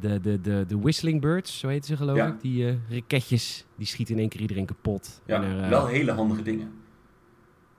de, 0.00 0.20
de, 0.20 0.40
de, 0.40 0.64
de 0.68 0.78
Whistling 0.78 1.20
Birds, 1.20 1.58
zo 1.58 1.68
heten 1.68 1.84
ze 1.86 1.96
geloof 1.96 2.16
Ja. 2.16 2.26
ik. 2.26 2.40
Die 2.40 2.78
raketjes, 2.88 3.64
die 3.76 3.86
schieten 3.86 4.14
in 4.14 4.20
één 4.20 4.28
keer 4.28 4.40
iedereen 4.40 4.66
kapot. 4.66 5.20
Ja, 5.26 5.42
En 5.42 5.42
er, 5.62 5.68
wel 5.68 5.86
hele 5.86 6.12
handige 6.12 6.42
dingen. 6.42 6.72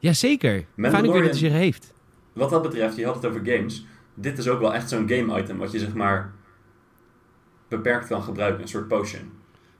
Ja, 0.05 0.13
zeker. 0.13 0.65
Fijn 0.77 1.11
weer 1.11 1.21
dat 1.21 1.29
hij 1.29 1.33
ze 1.33 1.47
heeft. 1.47 1.93
Wat 2.33 2.49
dat 2.49 2.61
betreft, 2.61 2.95
je 2.95 3.05
had 3.05 3.15
het 3.15 3.25
over 3.25 3.41
games. 3.45 3.85
Dit 4.13 4.37
is 4.37 4.47
ook 4.47 4.59
wel 4.59 4.73
echt 4.73 4.89
zo'n 4.89 5.09
game 5.09 5.41
item 5.41 5.57
wat 5.57 5.71
je 5.71 5.79
zeg 5.79 5.93
maar 5.93 6.33
beperkt 7.67 8.07
kan 8.07 8.23
gebruiken. 8.23 8.61
Een 8.61 8.67
soort 8.67 8.87
potion. 8.87 9.31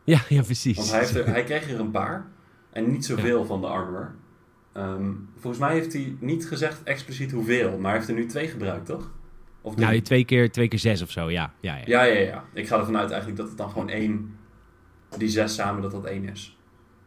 Ja, 0.03 0.21
ja, 0.29 0.41
precies. 0.41 0.77
Want 0.77 0.91
hij, 0.91 0.99
heeft 0.99 1.15
er, 1.15 1.27
hij 1.27 1.43
kreeg 1.43 1.71
er 1.71 1.79
een 1.79 1.91
paar. 1.91 2.25
En 2.71 2.91
niet 2.91 3.05
zoveel 3.05 3.45
van 3.45 3.61
de 3.61 3.67
armor. 3.67 4.15
Ehm, 4.73 5.11
volgens 5.37 5.61
mij 5.61 5.73
heeft 5.73 5.93
hij 5.93 6.15
niet 6.19 6.47
gezegd 6.47 6.83
expliciet 6.83 7.31
hoeveel. 7.31 7.77
Maar 7.77 7.89
hij 7.89 7.99
heeft 7.99 8.09
er 8.09 8.15
nu 8.15 8.25
twee 8.25 8.47
gebruikt, 8.47 8.85
toch? 8.85 9.11
Of? 9.61 9.75
Nou, 9.75 10.01
twee 10.01 10.25
keer, 10.25 10.51
twee 10.51 10.67
keer 10.67 10.79
zes 10.79 11.01
of 11.01 11.11
zo, 11.11 11.31
ja. 11.31 11.53
ja, 11.59 11.75
ja. 11.75 11.83
Ja, 11.85 12.03
ja, 12.03 12.19
ja. 12.19 12.43
Ik 12.53 12.67
ga 12.67 12.77
ervan 12.77 12.97
uit 12.97 13.09
eigenlijk 13.09 13.39
dat 13.39 13.47
het 13.47 13.57
dan 13.57 13.69
gewoon 13.69 13.89
één... 13.89 14.37
Die 15.17 15.29
zes 15.29 15.55
samen, 15.55 15.81
dat 15.81 15.91
dat 15.91 16.05
één 16.05 16.29
is. 16.29 16.57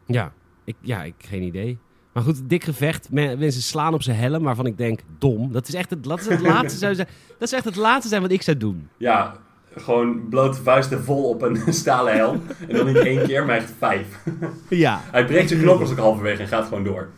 Ja, 0.05 0.33
ik, 0.63 0.75
ja, 0.81 1.03
ik 1.03 1.15
geen 1.17 1.41
idee. 1.41 1.79
Maar 2.19 2.27
goed, 2.33 2.49
dik 2.49 2.63
gevecht. 2.63 3.07
Men- 3.11 3.39
Mensen 3.39 3.61
slaan 3.61 3.93
op 3.93 4.01
zijn 4.03 4.17
helm, 4.17 4.43
waarvan 4.43 4.65
ik 4.65 4.77
denk, 4.77 4.99
dom. 5.17 5.51
Dat 5.51 5.67
is 5.67 5.73
echt 5.73 5.89
het, 5.89 6.03
dat 6.03 6.19
is 6.19 6.27
het 6.27 6.41
laatste 6.51 6.79
zou 6.79 6.95
zijn. 6.95 7.07
Dat 7.27 7.47
is 7.47 7.53
echt 7.53 7.65
het 7.65 7.75
laatste 7.75 8.09
zijn 8.09 8.21
wat 8.21 8.31
ik 8.31 8.41
zou 8.41 8.57
doen. 8.57 8.87
Ja, 8.97 9.35
gewoon 9.75 10.27
blote 10.29 10.61
vuisten 10.61 11.03
vol 11.03 11.29
op 11.29 11.41
een 11.41 11.61
stalen 11.73 12.13
helm. 12.15 12.41
En 12.67 12.75
dan 12.75 12.85
niet 12.85 12.95
één 12.95 13.23
keer, 13.25 13.45
maar 13.45 13.55
echt 13.55 13.71
vijf. 13.77 14.07
Ja, 14.69 15.01
Hij 15.11 15.25
breekt 15.25 15.49
zijn 15.49 15.61
knokkels 15.61 15.91
ook 15.91 15.97
halverwege 15.97 16.41
en 16.41 16.47
gaat 16.47 16.67
gewoon 16.67 16.83
door. 16.83 17.09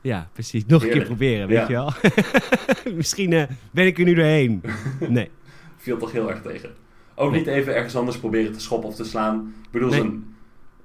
ja 0.00 0.28
precies. 0.32 0.66
Nog 0.66 0.82
een 0.82 0.90
keer 0.90 1.04
proberen, 1.04 1.48
weet 1.48 1.56
Ja. 1.56 1.66
je 1.68 1.72
wel. 1.72 1.92
Misschien 2.94 3.32
eh, 3.32 3.42
ben 3.70 3.86
ik 3.86 3.98
er 3.98 4.04
nu 4.04 4.14
doorheen. 4.14 4.62
Nee. 5.08 5.30
Viel 5.76 5.96
toch 5.98 6.12
heel 6.12 6.30
erg 6.30 6.42
tegen. 6.42 6.70
Ook 7.14 7.30
Nee. 7.30 7.38
niet 7.40 7.48
even 7.48 7.74
ergens 7.74 7.96
anders 7.96 8.18
proberen 8.18 8.52
te 8.52 8.60
schoppen 8.60 8.88
of 8.88 8.94
te 8.94 9.04
slaan. 9.04 9.54
Ik 9.64 9.70
bedoel, 9.70 9.88
Nee. 9.88 9.98
zijn, 10.00 10.24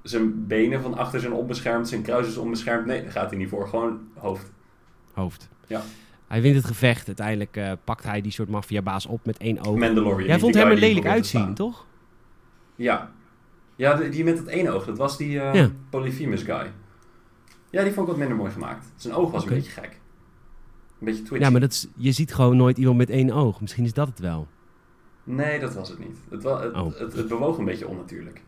zijn 0.04 0.46
benen 0.46 0.82
van 0.82 0.94
achter 0.94 1.20
zijn 1.20 1.32
onbeschermd, 1.32 1.88
zijn 1.88 2.02
kruis 2.02 2.26
is 2.26 2.36
onbeschermd. 2.36 2.86
Nee, 2.86 3.02
daar 3.02 3.12
gaat 3.12 3.30
hij 3.30 3.38
niet 3.38 3.48
voor. 3.48 3.68
Gewoon 3.68 4.00
hoofd. 4.14 4.52
Hoofd. 5.12 5.48
Ja. 5.66 5.82
Hij 6.26 6.42
wint 6.42 6.56
het 6.56 6.64
gevecht. 6.64 7.06
Uiteindelijk 7.06 7.56
eh, 7.56 7.72
pakt 7.84 8.04
hij 8.04 8.20
die 8.20 8.32
soort 8.32 8.48
maffiabaas 8.48 9.06
op 9.06 9.26
met 9.26 9.36
één 9.36 9.60
oog. 9.64 9.76
Mandalorian. 9.78 10.28
Jij 10.28 10.38
vond 10.38 10.54
hem 10.54 10.68
er 10.70 10.76
lelijk 10.76 11.06
uitzien, 11.06 11.54
toch? 11.54 11.86
Ja. 12.76 13.10
Ja, 13.76 13.94
die, 13.94 14.24
met 14.24 14.38
het 14.38 14.46
ene 14.46 14.70
oog. 14.70 14.84
Dat 14.84 14.98
was 14.98 15.16
die 15.16 15.30
Ja. 15.30 15.70
Polyphemus 15.90 16.42
guy. 16.42 16.70
Ja, 17.70 17.82
die 17.82 17.92
vond 17.92 18.06
ik 18.06 18.12
wat 18.12 18.16
minder 18.16 18.36
mooi 18.36 18.50
gemaakt. 18.50 18.92
Zijn 18.96 19.14
oog 19.14 19.30
was 19.30 19.42
een 19.42 19.48
beetje 19.48 19.70
gek. 19.70 20.00
Een 20.98 21.06
beetje 21.06 21.22
twitchy. 21.22 21.44
Ja, 21.44 21.50
maar 21.50 21.60
dat 21.60 21.72
is, 21.72 21.86
je 21.96 22.12
ziet 22.12 22.34
gewoon 22.34 22.56
nooit 22.56 22.78
iemand 22.78 22.96
met 22.96 23.10
één 23.10 23.30
oog. 23.30 23.60
Misschien 23.60 23.84
is 23.84 23.92
dat 23.92 24.08
het 24.08 24.18
wel. 24.18 24.46
Nee, 25.24 25.60
dat 25.60 25.74
was 25.74 25.88
het 25.88 25.98
niet. 25.98 26.16
Het, 26.30 26.44
Oh. 26.44 26.98
het, 26.98 27.12
het 27.12 27.28
bewoog 27.28 27.58
een 27.58 27.64
beetje 27.64 27.88
onnatuurlijk. 27.88 28.42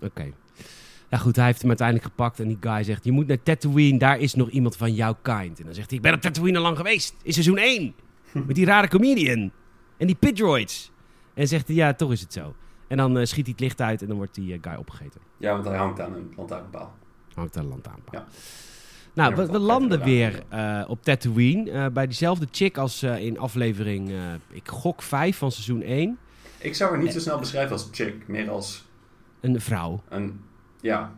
Oké. 0.00 0.32
Ja 1.10 1.18
goed, 1.18 1.36
hij 1.36 1.44
heeft 1.44 1.60
hem 1.60 1.68
uiteindelijk 1.68 2.08
gepakt 2.08 2.40
en 2.40 2.48
die 2.48 2.56
guy 2.60 2.82
zegt... 2.82 3.04
Je 3.04 3.12
moet 3.12 3.26
naar 3.26 3.42
Tatooine, 3.42 3.98
daar 3.98 4.18
is 4.18 4.34
nog 4.34 4.50
iemand 4.50 4.76
van 4.76 4.94
jouw 4.94 5.16
kind. 5.22 5.58
En 5.58 5.64
dan 5.64 5.74
zegt 5.74 5.88
hij, 5.88 5.96
ik 5.96 6.02
ben 6.02 6.14
op 6.14 6.20
Tatooine 6.20 6.56
al 6.56 6.62
lang 6.62 6.76
geweest. 6.76 7.14
In 7.22 7.32
seizoen 7.32 7.58
1. 7.58 7.94
Met 8.46 8.54
die 8.54 8.64
rare 8.64 8.88
comedian. 8.88 9.50
En 9.96 10.06
die 10.06 10.16
pitdroids. 10.16 10.90
En 11.34 11.48
zegt 11.48 11.66
hij, 11.66 11.76
ja, 11.76 11.94
toch 11.94 12.12
is 12.12 12.20
het 12.20 12.32
zo. 12.32 12.54
En 12.88 12.96
dan 12.96 13.18
eh, 13.18 13.24
schiet 13.24 13.44
hij 13.44 13.52
het 13.52 13.60
licht 13.60 13.80
uit 13.80 14.02
en 14.02 14.08
dan 14.08 14.16
wordt 14.16 14.34
die 14.34 14.52
eh, 14.52 14.58
guy 14.60 14.74
opgegeten. 14.74 15.20
Ja, 15.36 15.52
want 15.52 15.64
hij 15.64 15.76
hangt 15.76 16.00
aan 16.00 16.14
een 16.14 16.32
lantaarnpaal. 16.36 16.94
Hangt 17.34 17.54
daar 17.54 17.62
een 17.62 17.68
lantaarnpaal. 17.68 18.20
Ja. 18.20 18.26
Nou, 19.12 19.34
we, 19.34 19.58
landen 19.58 20.04
weer 20.04 20.42
eh, 20.48 20.84
op 20.88 21.02
Tatooine. 21.02 21.90
bij 21.90 22.06
diezelfde 22.06 22.46
chick 22.50 22.78
als 22.78 23.02
in 23.02 23.38
aflevering, 23.38 24.12
ik 24.50 24.68
gok 24.68 25.02
5 25.02 25.36
van 25.36 25.52
seizoen 25.52 25.82
1. 25.82 26.18
Ik 26.58 26.74
zou 26.74 26.90
haar 26.90 27.02
niet 27.02 27.12
zo 27.12 27.18
snel 27.18 27.38
beschrijven 27.38 27.72
als 27.72 27.88
chick, 27.92 28.28
meer 28.28 28.50
als 28.50 28.84
Een 29.40 29.60
vrouw. 29.60 30.02
een, 30.08 30.40
ja, 30.80 31.12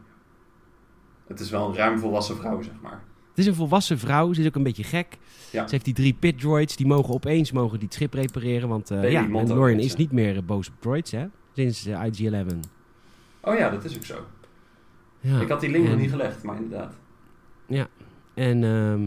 het 1.27 1.41
is 1.41 1.51
wel 1.51 1.69
een 1.69 1.75
ruim 1.75 1.99
volwassen 1.99 2.37
vrouw, 2.37 2.63
zeg 2.63 2.75
maar. 2.83 3.03
Het 3.29 3.39
is 3.39 3.47
een 3.47 3.55
volwassen 3.55 3.99
vrouw, 3.99 4.33
ze 4.33 4.41
is 4.41 4.47
ook 4.47 4.55
een 4.55 4.63
beetje 4.63 4.85
gek. 4.85 5.19
Ja. 5.51 5.65
Ze 5.65 5.71
heeft 5.71 5.85
die 5.85 5.95
drie 5.95 6.15
pit 6.15 6.39
droids, 6.41 6.77
die 6.77 6.87
mogen 6.87 7.15
opeens 7.15 7.53
mogen 7.53 7.79
die 7.79 7.87
het 7.87 7.95
schip 7.95 8.15
repareren. 8.15 8.69
Want 8.69 8.91
eh 8.91 9.11
ja, 9.13 9.23
Mandalorian 9.23 9.79
is 9.79 9.97
niet 9.97 10.13
meer 10.13 10.37
eh, 10.37 10.43
boos 10.43 10.69
op 10.69 10.75
droids, 10.79 11.11
hè? 11.11 11.27
Sinds 11.55 11.87
eh, 11.87 12.05
IG-11. 12.05 12.47
Oh 13.41 13.59
ja, 13.59 13.71
dat 13.71 13.85
is 13.85 13.97
ook 13.97 14.05
zo. 14.05 14.27
Ja. 15.21 15.41
Ik 15.41 15.49
had 15.49 15.61
die 15.61 15.71
link 15.71 15.89
nog 15.89 15.99
niet 15.99 16.11
gelegd, 16.11 16.43
maar 16.43 16.57
inderdaad. 16.57 16.95
En 18.35 18.65
ehm, 18.65 19.03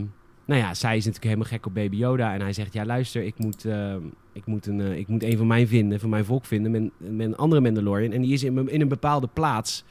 nou 0.45 0.61
ja, 0.61 0.73
zij 0.73 0.97
is 0.97 1.05
natuurlijk 1.05 1.23
helemaal 1.23 1.47
gek 1.47 1.65
op 1.65 1.73
Baby 1.73 1.95
Yoda. 1.95 2.33
En 2.33 2.41
hij 2.41 2.53
zegt, 2.53 2.73
ja 2.73 2.85
luister, 2.85 3.23
ik 3.23 3.37
moet, 3.37 3.65
ehm, 3.65 4.01
ik 4.33 4.45
moet, 4.45 4.65
een, 4.65 4.79
ik 4.79 5.07
moet 5.07 5.23
een 5.23 5.37
van 5.37 5.47
mijn 5.47 5.67
vinden, 5.67 5.99
van 5.99 6.09
mijn 6.09 6.25
volk 6.25 6.45
vinden, 6.45 6.71
met, 6.71 6.81
met 6.97 7.27
een 7.27 7.35
andere 7.35 7.61
Mandalorian. 7.61 8.11
En 8.11 8.21
die 8.21 8.33
is 8.33 8.43
in, 8.43 8.69
in 8.69 8.81
een 8.81 8.87
bepaalde 8.87 9.27
plaats. 9.33 9.83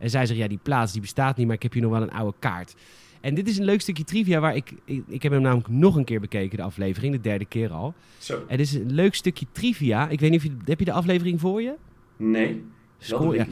En 0.00 0.10
zij 0.10 0.26
zegt, 0.26 0.38
ja 0.38 0.48
die 0.48 0.58
plaats 0.62 0.92
die 0.92 1.00
bestaat 1.00 1.36
niet, 1.36 1.46
maar 1.46 1.56
ik 1.56 1.62
heb 1.62 1.72
hier 1.72 1.82
nog 1.82 1.90
wel 1.92 2.02
een 2.02 2.10
oude 2.12 2.34
kaart. 2.38 2.74
En 3.20 3.34
dit 3.34 3.48
is 3.48 3.58
een 3.58 3.64
leuk 3.64 3.80
stukje 3.80 4.04
trivia 4.04 4.40
waar 4.40 4.56
ik, 4.56 4.72
ik, 4.84 5.02
ik 5.08 5.22
heb 5.22 5.32
hem 5.32 5.42
namelijk 5.42 5.68
nog 5.68 5.96
een 5.96 6.04
keer 6.04 6.20
bekeken, 6.20 6.56
de 6.56 6.62
aflevering, 6.62 7.14
de 7.14 7.20
derde 7.20 7.44
keer 7.44 7.70
al. 7.72 7.94
Zo. 8.18 8.44
Het 8.46 8.60
is 8.60 8.74
een 8.74 8.92
leuk 8.92 9.14
stukje 9.14 9.46
trivia. 9.52 10.08
Ik 10.08 10.20
weet 10.20 10.30
niet 10.30 10.38
of 10.40 10.44
je, 10.46 10.56
heb 10.64 10.78
je 10.78 10.84
de 10.84 10.92
aflevering 10.92 11.40
voor 11.40 11.62
je? 11.62 11.74
Nee, 12.16 12.62
de 12.98 13.16
ja. 13.16 13.46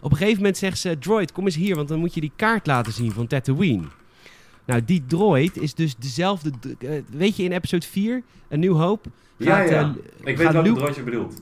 Op 0.00 0.10
een 0.10 0.16
gegeven 0.16 0.36
moment 0.36 0.56
zegt 0.56 0.78
ze, 0.78 0.98
droid, 0.98 1.32
kom 1.32 1.44
eens 1.44 1.54
hier, 1.56 1.76
want 1.76 1.88
dan 1.88 1.98
moet 1.98 2.14
je 2.14 2.20
die 2.20 2.32
kaart 2.36 2.66
laten 2.66 2.92
zien 2.92 3.12
van 3.12 3.26
Tatooine. 3.26 3.82
Nou, 4.64 4.84
die 4.84 5.02
droid 5.06 5.56
is 5.56 5.74
dus 5.74 5.96
dezelfde... 5.96 6.50
eh, 6.78 6.90
weet 7.10 7.36
je, 7.36 7.42
in 7.42 7.52
episode 7.52 7.86
4, 7.86 8.22
A 8.52 8.56
New 8.56 8.76
Hope... 8.76 9.08
Ja, 9.36 9.56
gaat, 9.56 9.68
ja. 9.70 9.80
eh, 9.80 10.28
Ik 10.30 10.36
weet 10.36 10.52
welke 10.52 10.62
Luke- 10.62 10.74
droidje 10.78 11.04
je 11.04 11.10
bedoelt. 11.10 11.38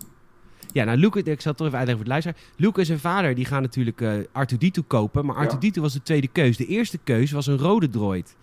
Ja, 0.72 0.84
nou, 0.84 0.98
Luke, 0.98 1.18
ik 1.22 1.40
zal 1.40 1.50
het 1.52 1.56
toch 1.56 1.66
even 1.66 1.78
uitleggen 1.78 1.96
voor 1.96 2.04
de 2.04 2.10
luisteraar. 2.10 2.36
Luke 2.56 2.92
en 2.92 3.00
vader 3.00 3.34
die 3.34 3.44
gaan 3.44 3.62
natuurlijk 3.62 4.00
eh 4.00 4.18
R2-D2 4.18 4.86
kopen. 4.86 5.26
Maar 5.26 5.42
Ja. 5.42 5.50
R2-D2 5.56 5.80
was 5.80 5.92
de 5.92 6.02
tweede 6.02 6.28
keus. 6.28 6.56
De 6.56 6.66
eerste 6.66 6.98
keus 7.04 7.30
was 7.30 7.46
een 7.46 7.58
rode 7.58 7.88
droid. 7.88 8.36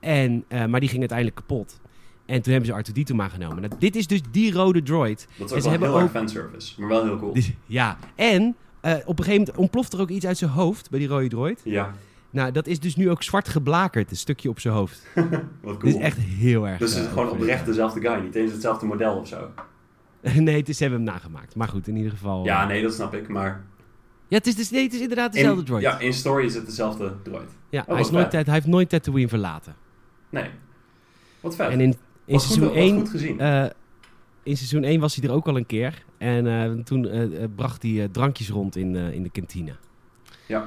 En, 0.00 0.44
eh, 0.48 0.64
maar 0.66 0.80
die 0.80 0.88
ging 0.88 1.00
uiteindelijk 1.00 1.36
kapot. 1.38 1.80
En 2.26 2.42
toen 2.42 2.52
hebben 2.52 2.84
ze 2.84 2.92
R2-D2 2.92 3.14
maar 3.14 3.30
genomen. 3.30 3.60
Nou, 3.62 3.72
dit 3.78 3.96
is 3.96 4.06
dus 4.06 4.20
die 4.30 4.52
rode 4.52 4.82
droid. 4.82 5.26
Dat 5.36 5.36
is 5.36 5.42
ook 5.42 5.48
ze 5.48 5.54
wel 5.62 5.70
hebben 5.70 5.88
heel 5.88 5.98
erg 5.98 6.06
ook- 6.06 6.12
fanservice, 6.16 6.80
maar 6.80 6.88
wel 6.88 7.04
heel 7.04 7.18
cool. 7.18 7.32
Dus, 7.34 7.50
ja, 7.66 7.98
en 8.14 8.56
eh, 8.80 8.92
op 9.04 9.18
een 9.18 9.24
gegeven 9.24 9.38
moment 9.38 9.56
ontploft 9.56 9.92
er 9.92 10.00
ook 10.00 10.08
iets 10.08 10.26
uit 10.26 10.38
zijn 10.38 10.50
hoofd 10.50 10.90
bij 10.90 10.98
die 10.98 11.08
rode 11.08 11.28
droid. 11.28 11.60
Ja, 11.64 11.94
Nou, 12.32 12.52
dat 12.52 12.66
is 12.66 12.80
dus 12.80 12.96
nu 12.96 13.10
ook 13.10 13.22
zwart 13.22 13.48
geblakerd, 13.48 14.10
een 14.10 14.16
stukje 14.16 14.48
op 14.48 14.60
zijn 14.60 14.74
hoofd. 14.74 15.06
wat 15.14 15.30
Dit 15.62 15.78
cool. 15.78 15.92
is 15.94 15.94
echt 15.94 16.18
heel 16.18 16.68
erg. 16.68 16.78
dus 16.78 16.94
het 16.94 17.02
is 17.04 17.08
gewoon 17.08 17.30
oprecht 17.30 17.66
dezelfde 17.66 18.00
guy, 18.00 18.20
niet 18.24 18.34
eens 18.34 18.52
hetzelfde 18.52 18.86
model 18.86 19.14
of 19.16 19.28
zo. 19.28 19.50
nee, 20.36 20.56
het 20.56 20.68
is, 20.68 20.76
ze 20.76 20.82
hebben 20.82 21.02
hem 21.02 21.12
nagemaakt. 21.14 21.54
Maar 21.54 21.68
goed, 21.68 21.88
in 21.88 21.96
ieder 21.96 22.10
geval. 22.10 22.44
Ja, 22.44 22.62
eh, 22.62 22.68
nee, 22.68 22.82
dat 22.82 22.94
snap 22.94 23.14
ik, 23.14 23.28
maar... 23.28 23.64
ja 24.28 24.36
het, 24.36 24.46
is 24.46 24.54
dus, 24.56 24.70
nee, 24.70 24.82
het 24.82 24.92
is 24.94 25.00
inderdaad 25.00 25.34
In, 25.34 25.40
dezelfde 25.40 25.64
droid. 25.64 25.82
Ja, 25.82 25.98
in 25.98 26.12
story 26.12 26.44
is 26.44 26.54
het 26.54 26.66
dezelfde 26.66 27.12
droid. 27.22 27.50
Ja, 27.70 27.80
Oh, 27.86 27.92
hij, 27.92 28.00
is 28.00 28.10
nooit, 28.10 28.32
hij 28.32 28.44
heeft 28.46 28.66
nooit 28.66 28.88
Tatooine 28.88 29.28
verlaten. 29.28 29.74
Nee. 30.30 30.50
Wat 31.40 31.54
vet. 31.56 31.70
En 31.70 31.80
in, 31.80 31.94
in 32.24 32.40
seizoen 32.40 32.64
wat 32.66 32.74
1 32.74 32.98
goed 32.98 33.08
gezien. 33.08 33.40
eh, 33.40 33.64
in 34.42 34.56
seizoen 34.56 34.82
1 34.84 35.00
was 35.00 35.14
hij 35.16 35.28
er 35.28 35.34
ook 35.34 35.46
al 35.48 35.56
een 35.56 35.66
keer. 35.66 36.04
En 36.18 36.46
eh, 36.46 36.70
toen 36.84 37.08
bracht 37.56 37.82
hij 37.82 38.08
drankjes 38.12 38.48
rond 38.48 38.76
in, 38.76 38.94
in 38.96 39.22
de 39.22 39.30
kantine. 39.30 39.72
Ja. 40.46 40.66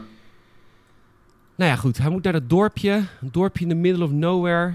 Nou 1.56 1.72
ja, 1.72 1.76
goed. 1.78 1.98
Hij 1.98 2.10
moet 2.10 2.24
naar 2.24 2.34
dat 2.34 2.50
dorpje. 2.50 2.92
Een 3.22 3.30
dorpje 3.32 3.64
in 3.64 3.70
the 3.70 3.76
middle 3.76 4.04
of 4.04 4.12
nowhere. 4.12 4.74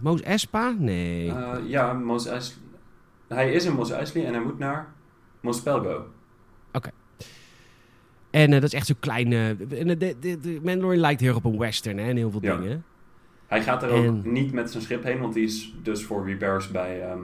Moos 0.00 0.20
Espa? 0.22 0.74
Nee. 0.78 1.32
Ja, 1.66 1.92
Mos 1.92 2.26
Eisley. 2.26 2.56
Hij 3.34 3.52
is 3.52 3.64
in 3.64 3.74
Mos 3.74 3.90
Eisley 3.90 4.26
en 4.26 4.32
hij 4.34 4.42
moet 4.42 4.58
naar 4.58 4.92
Mos 5.40 5.62
Pelgo. 5.62 6.04
En 8.30 8.46
eh, 8.46 8.60
dat 8.60 8.62
is 8.62 8.74
echt 8.74 8.86
zo'n 8.86 8.98
klein... 9.00 9.32
eh, 9.32 9.48
en 9.48 9.98
de, 9.98 10.16
de, 10.20 10.40
de, 10.40 10.60
Mandalorian 10.62 11.00
lijkt 11.00 11.20
heel 11.20 11.28
erg 11.28 11.38
op 11.38 11.44
een 11.52 11.58
western 11.58 11.98
hè, 11.98 12.08
en 12.08 12.16
heel 12.16 12.30
veel 12.30 12.42
Ja. 12.42 12.56
dingen. 12.56 12.84
Hij 13.46 13.62
gaat 13.62 13.82
er 13.82 13.90
ook 13.90 14.04
En- 14.04 14.32
niet 14.32 14.52
met 14.52 14.70
zijn 14.70 14.82
schip 14.82 15.02
heen, 15.02 15.20
want 15.20 15.34
die 15.34 15.44
is 15.44 15.74
dus 15.82 16.04
voor 16.04 16.26
repairs 16.26 16.70
bij 16.70 17.02
ehm 17.02 17.18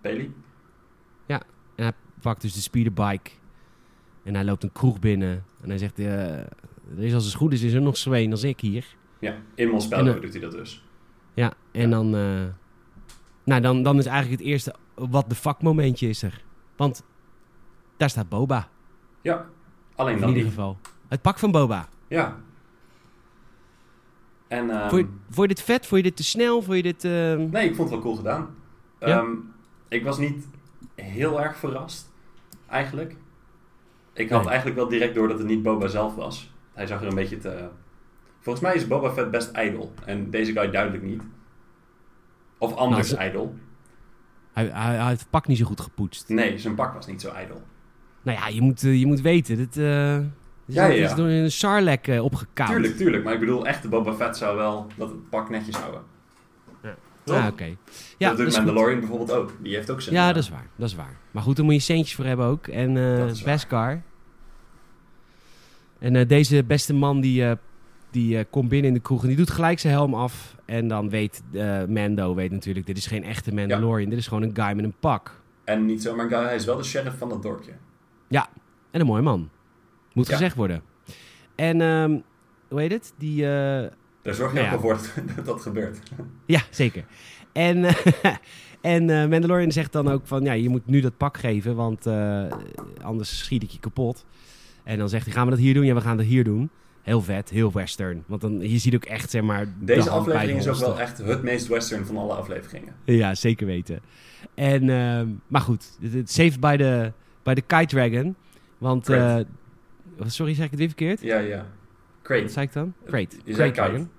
Peli. 0.00 0.34
En 1.26 1.84
hij 1.84 1.92
pakt 2.20 2.40
dus 2.42 2.52
de 2.54 2.60
speederbike. 2.60 3.30
En 4.22 4.34
hij 4.34 4.44
loopt 4.44 4.62
een 4.62 4.72
kroeg 4.72 4.98
binnen. 4.98 5.44
En 5.62 5.68
hij 5.68 5.78
zegt... 5.78 5.98
eh, 5.98 6.32
er 6.38 6.46
is 6.98 7.14
als 7.14 7.24
het 7.24 7.34
goed 7.34 7.52
is, 7.52 7.62
is 7.62 7.72
er 7.72 7.80
nog 7.82 7.96
zween 7.96 8.30
als 8.30 8.44
ik 8.44 8.60
hier. 8.60 8.84
Ja, 9.18 9.36
in 9.54 9.68
Mos 9.68 9.88
Pelgo 9.88 10.06
En, 10.10 10.14
eh, 10.16 10.20
doet 10.20 10.32
hij 10.32 10.40
dat 10.40 10.52
dus. 10.52 10.84
Ja, 11.34 11.52
en 11.72 11.82
Ja. 11.82 11.88
dan... 11.88 12.10
nou, 13.44 13.60
dan, 13.60 13.82
dan 13.82 13.98
is 13.98 14.06
eigenlijk 14.06 14.40
het 14.40 14.50
eerste... 14.50 14.74
Wat 14.98 15.28
de 15.28 15.34
fuck 15.34 15.62
momentje 15.62 16.08
is 16.08 16.22
er. 16.22 16.44
Want 16.76 17.02
daar 17.96 18.10
staat 18.10 18.28
Boba. 18.28 18.68
Ja, 19.22 19.46
alleen 19.96 20.14
in 20.14 20.20
dan 20.20 20.28
ieder 20.28 20.44
niet. 20.44 20.52
geval. 20.52 20.78
Het 21.08 21.22
pak 21.22 21.38
van 21.38 21.50
Boba. 21.50 21.88
Ja. 22.08 22.36
En, 24.48 24.70
ehm, 24.70 24.88
Vond, 24.88 25.00
je, 25.00 25.08
vond 25.30 25.48
je 25.48 25.54
dit 25.54 25.62
vet? 25.64 25.86
Vond 25.86 26.00
je 26.02 26.06
dit 26.08 26.16
te 26.16 26.24
snel? 26.24 26.62
Vond 26.62 26.76
je 26.76 26.82
dit... 26.82 27.04
ehm, 27.04 27.48
nee, 27.50 27.68
ik 27.68 27.74
vond 27.74 27.78
het 27.78 27.90
wel 27.90 28.00
cool 28.00 28.16
gedaan. 28.16 28.54
Ja? 29.00 29.06
Ehm, 29.06 29.30
ik 29.88 30.04
was 30.04 30.18
niet 30.18 30.48
heel 30.94 31.40
erg 31.42 31.56
verrast, 31.56 32.12
eigenlijk. 32.66 33.16
Ik 34.12 34.30
had 34.30 34.38
Nee. 34.40 34.48
eigenlijk 34.48 34.76
wel 34.78 34.88
direct 34.88 35.14
door 35.14 35.28
dat 35.28 35.38
het 35.38 35.46
niet 35.46 35.62
Boba 35.62 35.86
zelf 35.86 36.14
was. 36.14 36.52
Hij 36.72 36.86
zag 36.86 37.00
er 37.00 37.06
een 37.08 37.14
beetje 37.14 37.38
te... 37.38 37.68
Volgens 38.40 38.64
mij 38.64 38.74
is 38.74 38.86
Boba 38.86 39.10
Fett 39.10 39.30
best 39.30 39.50
ijdel. 39.50 39.92
En 40.04 40.30
deze 40.30 40.52
guy 40.52 40.70
duidelijk 40.70 41.02
niet. 41.02 41.22
Of 42.58 42.74
anders 42.74 43.08
Nou, 43.10 43.20
ijdel. 43.22 43.54
Hij, 44.58 44.70
hij, 44.72 44.96
hij 44.96 45.08
heeft 45.08 45.20
het 45.20 45.30
pak 45.30 45.46
niet 45.46 45.58
zo 45.58 45.64
goed 45.64 45.80
gepoetst. 45.80 46.28
Nee, 46.28 46.58
zijn 46.58 46.74
pak 46.74 46.94
was 46.94 47.06
niet 47.06 47.20
zo 47.20 47.30
ijdel. 47.30 47.62
Nou 48.22 48.38
ja, 48.38 48.48
je 48.48 48.60
moet, 48.60 48.82
eh, 48.82 48.98
je 48.98 49.06
moet 49.06 49.20
weten. 49.20 49.56
Dit, 49.56 49.76
eh 49.76 50.16
dit 50.16 50.26
is, 50.66 50.74
Ja, 50.74 50.82
ja, 50.86 50.88
dit 50.94 51.04
is 51.04 51.10
ja. 51.10 51.16
door 51.16 51.26
een 51.26 51.50
Sarlacc 51.50 52.06
eh, 52.06 52.24
opgekauwd. 52.24 52.68
Tuurlijk, 52.68 52.96
tuurlijk. 52.96 53.24
Maar 53.24 53.32
ik 53.32 53.40
bedoel, 53.40 53.66
echte 53.66 53.88
Boba 53.88 54.14
Fett 54.14 54.36
zou 54.36 54.56
wel 54.56 54.86
dat 54.96 55.08
het 55.08 55.30
pak 55.30 55.50
netjes 55.50 55.76
houden. 55.76 56.00
Ja. 56.82 56.94
Ah, 57.34 57.46
oké. 57.46 57.64
Ja, 57.64 57.74
dat 58.18 58.28
dat 58.28 58.36
doet 58.36 58.46
is 58.46 58.56
goed. 58.56 58.64
Mandalorian 58.64 58.98
bijvoorbeeld 59.00 59.32
ook. 59.32 59.56
Die 59.62 59.74
heeft 59.74 59.90
ook 59.90 60.00
zijn... 60.00 60.14
Ja, 60.14 60.28
eh, 60.28 60.34
dat 60.34 60.42
is 60.42 60.48
waar. 60.48 60.66
Dat 60.76 60.88
is 60.88 60.94
waar. 60.94 61.16
Maar 61.30 61.42
goed, 61.42 61.56
daar 61.56 61.64
moet 61.64 61.74
je 61.74 61.80
centjes 61.80 62.14
voor 62.14 62.24
hebben 62.24 62.46
ook. 62.46 62.66
En 62.66 62.96
eh 62.96 63.26
Dat. 63.26 63.42
Beskar. 63.44 64.02
En 65.98 66.16
eh, 66.16 66.28
deze 66.28 66.64
beste 66.64 66.94
man 66.94 67.20
die, 67.20 67.44
eh, 67.44 67.52
die 68.10 68.38
eh, 68.38 68.44
komt 68.50 68.68
binnen 68.68 68.88
in 68.88 68.94
de 68.94 69.02
kroeg 69.02 69.22
en 69.22 69.28
die 69.28 69.36
doet 69.36 69.50
gelijk 69.50 69.78
zijn 69.78 69.92
helm 69.92 70.14
af. 70.14 70.56
En 70.68 70.88
dan 70.88 71.10
weet 71.10 71.42
eh, 71.52 71.84
Mando, 71.84 72.34
weet 72.34 72.50
natuurlijk, 72.50 72.86
dit 72.86 72.96
is 72.96 73.06
geen 73.06 73.24
echte 73.24 73.54
Mandalorian. 73.54 74.10
Dit 74.10 74.18
is 74.18 74.26
gewoon 74.26 74.42
een 74.42 74.54
guy 74.54 74.72
met 74.74 74.84
een 74.84 74.94
pak. 75.00 75.40
En 75.64 75.86
niet 75.86 76.02
zomaar 76.02 76.24
een 76.24 76.30
guy, 76.30 76.42
hij 76.42 76.54
is 76.54 76.64
wel 76.64 76.76
de 76.76 76.82
sheriff 76.82 77.18
van 77.18 77.28
dat 77.28 77.42
dorpje. 77.42 77.72
En 78.90 79.00
een 79.00 79.06
mooi 79.06 79.22
man. 79.22 79.50
Moet 80.12 80.26
Ja. 80.26 80.32
gezegd 80.32 80.56
worden. 80.56 80.82
En, 81.54 81.80
ehm, 81.80 82.18
hoe 82.68 82.80
heet 82.80 82.90
het? 82.90 83.12
Die, 83.18 83.42
eh, 83.44 83.90
Daar 84.22 84.34
zorg 84.34 84.52
je 84.52 84.58
Nou 84.58 84.66
ook 84.66 84.72
ja. 84.74 84.78
voor 84.80 84.92
dat, 84.92 85.12
dat 85.36 85.44
dat 85.44 85.60
gebeurt. 85.60 85.98
Ja, 86.46 86.60
zeker. 86.70 87.04
En, 87.52 87.84
en 88.80 89.10
eh, 89.10 89.28
Mandalorian 89.28 89.72
zegt 89.72 89.92
dan 89.92 90.08
ook 90.08 90.26
van... 90.26 90.42
Ja, 90.44 90.52
je 90.52 90.68
moet 90.68 90.86
nu 90.86 91.00
dat 91.00 91.16
pak 91.16 91.36
geven, 91.36 91.76
want 91.76 92.06
anders 93.02 93.38
schiet 93.38 93.62
ik 93.62 93.70
je 93.70 93.78
kapot. 93.80 94.24
En 94.84 94.98
dan 94.98 95.08
zegt 95.08 95.24
hij, 95.24 95.34
gaan 95.34 95.44
we 95.44 95.50
dat 95.50 95.60
hier 95.60 95.74
doen? 95.74 95.84
Ja, 95.84 95.94
we 95.94 96.00
gaan 96.00 96.16
dat 96.16 96.26
hier 96.26 96.44
doen. 96.44 96.70
Heel 97.08 97.22
vet, 97.22 97.50
heel 97.50 97.72
western. 97.72 98.24
Want 98.26 98.40
dan, 98.40 98.60
je 98.60 98.78
ziet 98.78 98.94
ook 98.94 99.04
echt, 99.04 99.30
zeg 99.30 99.42
maar... 99.42 99.64
de 99.64 99.70
Deze 99.84 100.10
aflevering 100.10 100.58
is 100.58 100.68
ook 100.68 100.76
wel 100.76 101.00
echt 101.00 101.18
het 101.18 101.42
meest 101.42 101.66
western 101.66 102.06
van 102.06 102.16
alle 102.16 102.32
afleveringen. 102.34 102.94
Ja, 103.04 103.34
zeker 103.34 103.66
weten. 103.66 104.00
En, 104.54 104.90
ehm, 104.90 105.28
maar 105.46 105.60
goed, 105.60 105.96
het, 106.00 106.12
het 106.12 106.30
saved 106.30 106.60
by 106.60 106.76
the, 106.76 107.12
by 107.42 107.54
the 107.54 107.60
Kite 107.62 107.86
Dragon. 107.86 108.36
Want... 108.78 109.08
eh, 109.08 109.16
Crate. 109.16 109.46
sorry, 110.26 110.54
zeg 110.54 110.64
ik 110.64 110.70
het 110.70 110.78
weer 110.78 110.88
verkeerd? 110.88 111.20
Ja, 111.20 111.38
ja. 111.38 111.56
Wat 111.56 111.66
Crate. 112.22 112.48
zei 112.48 112.66
ik 112.66 112.72
dan? 112.72 112.94
Crate. 113.06 113.36
Je 113.36 113.42
Crate 113.42 113.54
zei 113.54 113.70
kite. 113.70 113.80
Dragon. 113.82 114.10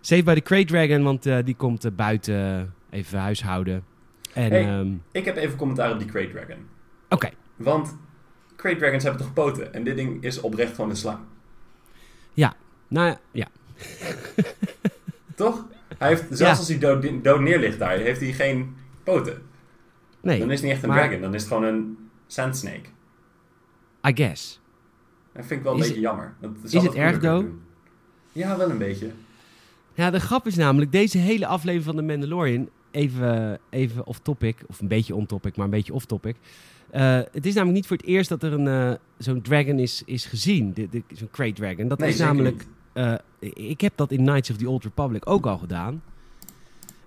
Save 0.00 0.22
by 0.22 0.34
the 0.34 0.40
Crate 0.42 0.64
Dragon, 0.64 1.02
want 1.02 1.26
eh, 1.26 1.38
die 1.44 1.54
komt 1.54 1.84
eh, 1.84 1.90
buiten 1.96 2.72
even 2.90 3.18
huishouden. 3.18 3.84
En, 4.34 4.50
Hey. 4.50 4.64
ehm, 4.78 4.92
Ik 5.12 5.24
heb 5.24 5.36
even 5.36 5.56
commentaar 5.56 5.92
op 5.92 5.98
die 5.98 6.08
Crate 6.08 6.28
Dragon. 6.30 6.56
oké. 7.08 7.28
Want 7.56 7.96
Crate 8.64 8.78
Dragons 8.78 9.02
hebben 9.02 9.20
toch 9.22 9.32
poten? 9.32 9.74
En 9.74 9.84
dit 9.84 9.96
ding 9.96 10.22
is 10.22 10.40
oprecht 10.40 10.74
gewoon 10.74 10.90
een 10.90 10.96
slang. 10.96 11.18
Nou 12.88 13.06
ja, 13.08 13.18
ja. 13.32 13.46
Toch? 15.34 15.64
Hij 15.98 16.08
heeft, 16.08 16.22
zelfs 16.28 16.38
Ja. 16.40 16.48
als 16.50 16.68
hij 16.68 16.78
dood, 16.78 17.24
dood 17.24 17.40
neer 17.40 17.58
ligt 17.58 17.78
daar, 17.78 17.96
heeft 17.96 18.20
hij 18.20 18.32
geen 18.32 18.76
poten. 19.02 19.42
Nee, 20.20 20.38
Dan 20.38 20.50
is 20.50 20.54
het 20.54 20.62
niet 20.64 20.72
echt 20.72 20.82
een 20.82 20.88
maar- 20.88 20.98
dragon, 20.98 21.20
dan 21.20 21.34
is 21.34 21.42
het 21.42 21.52
gewoon 21.52 21.64
een 21.68 21.98
sand 22.26 22.56
snake. 22.56 22.88
I 24.08 24.12
guess. 24.14 24.60
Dat 25.32 25.44
vind 25.46 25.58
ik 25.58 25.62
wel 25.66 25.72
een 25.74 25.78
Is 25.80 25.86
beetje 25.86 26.00
jammer. 26.00 26.34
Dat 26.40 26.50
is 26.62 26.72
het 26.72 26.94
erg, 26.94 27.18
doen. 27.18 27.62
Ja, 28.32 28.56
wel 28.56 28.70
een 28.70 28.78
beetje. 28.78 29.10
Ja, 29.94 30.10
de 30.10 30.20
grap 30.20 30.46
is 30.46 30.56
namelijk, 30.56 30.92
deze 30.92 31.18
hele 31.18 31.46
aflevering 31.46 31.84
van 31.84 31.96
The 31.96 32.02
Mandalorian, 32.02 32.68
even, 32.90 33.58
even 33.70 34.06
off-topic, 34.06 34.56
of 34.66 34.80
een 34.80 34.88
beetje 34.88 35.14
on-topic, 35.14 35.56
maar 35.56 35.64
een 35.64 35.70
beetje 35.70 35.94
off-topic. 35.94 36.36
Eh, 36.94 37.18
het 37.32 37.46
is 37.46 37.54
namelijk 37.54 37.76
niet 37.76 37.86
voor 37.86 37.96
het 37.96 38.06
eerst 38.06 38.28
dat 38.28 38.42
er 38.42 38.52
een, 38.52 38.68
eh, 38.68 38.98
zo'n 39.18 39.40
dragon 39.42 39.78
is, 39.78 40.02
is 40.06 40.24
gezien, 40.26 40.74
zo'n 41.14 41.30
Crate 41.30 41.52
Dragon. 41.52 41.88
Dat 41.88 41.98
Nee, 41.98 42.08
is 42.08 42.18
namelijk, 42.18 42.66
eh, 42.92 43.14
ik 43.50 43.80
heb 43.80 43.92
dat 43.96 44.10
in 44.12 44.18
Knights 44.24 44.50
of 44.50 44.56
the 44.56 44.68
Old 44.68 44.84
Republic 44.84 45.28
ook 45.30 45.46
al 45.46 45.58
gedaan. 45.58 46.02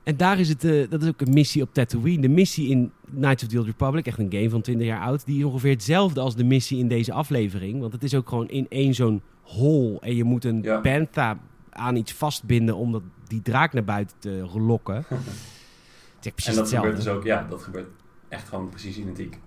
En 0.04 0.18
daar 0.18 0.40
is 0.40 0.50
het, 0.50 0.62
dat 0.90 1.02
is 1.02 1.08
ook 1.08 1.22
een 1.22 1.34
missie 1.34 1.62
op 1.62 1.74
Tatooine. 1.74 2.22
De 2.22 2.30
missie 2.30 2.70
in 2.70 2.92
Knights 3.16 3.44
of 3.44 3.50
the 3.50 3.58
Old 3.58 3.66
Republic, 3.66 4.06
echt 4.08 4.20
een 4.20 4.32
game 4.32 4.50
van 4.50 4.62
20 4.62 4.88
jaar 4.88 5.02
oud, 5.02 5.26
die 5.26 5.38
is 5.38 5.44
ongeveer 5.44 5.72
hetzelfde 5.72 6.20
als 6.20 6.36
de 6.36 6.44
missie 6.44 6.80
in 6.80 6.88
deze 6.88 7.14
aflevering. 7.14 7.80
Want 7.80 7.94
het 7.94 8.04
is 8.04 8.16
ook 8.16 8.30
gewoon 8.30 8.48
in 8.50 8.66
één 8.70 8.94
zo'n 8.94 9.22
hol 9.42 9.98
en 10.02 10.16
je 10.16 10.24
moet 10.24 10.46
een 10.46 10.62
Ja. 10.62 10.82
bantha 10.82 11.40
aan 11.70 11.96
iets 11.96 12.14
vastbinden 12.14 12.76
om 12.76 12.92
dat, 12.92 13.02
die 13.28 13.42
draak 13.42 13.74
naar 13.74 13.84
buiten 13.84 14.16
te 14.20 14.46
lokken. 14.60 14.96
het 16.16 16.26
is 16.26 16.32
precies 16.32 16.46
En 16.46 16.54
dat 16.54 16.56
hetzelfde. 16.64 16.76
gebeurt 16.90 17.06
dus 17.06 17.08
ook, 17.14 17.24
ja, 17.24 17.46
dat 17.50 17.62
gebeurt 17.62 17.88
echt 18.30 18.48
gewoon 18.50 18.70
precies 18.70 18.98
identiek. 18.98 19.38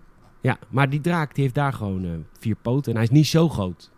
Ja, 0.41 0.59
maar 0.69 0.91
die 0.91 1.01
draak 1.01 1.35
die 1.35 1.43
heeft 1.43 1.55
daar 1.55 1.73
gewoon 1.73 2.05
eh, 2.05 2.11
vier 2.39 2.57
poten 2.63 2.91
en 2.91 2.97
hij 2.97 3.07
is 3.07 3.15
niet 3.15 3.27
zo 3.27 3.49
groot. 3.49 3.91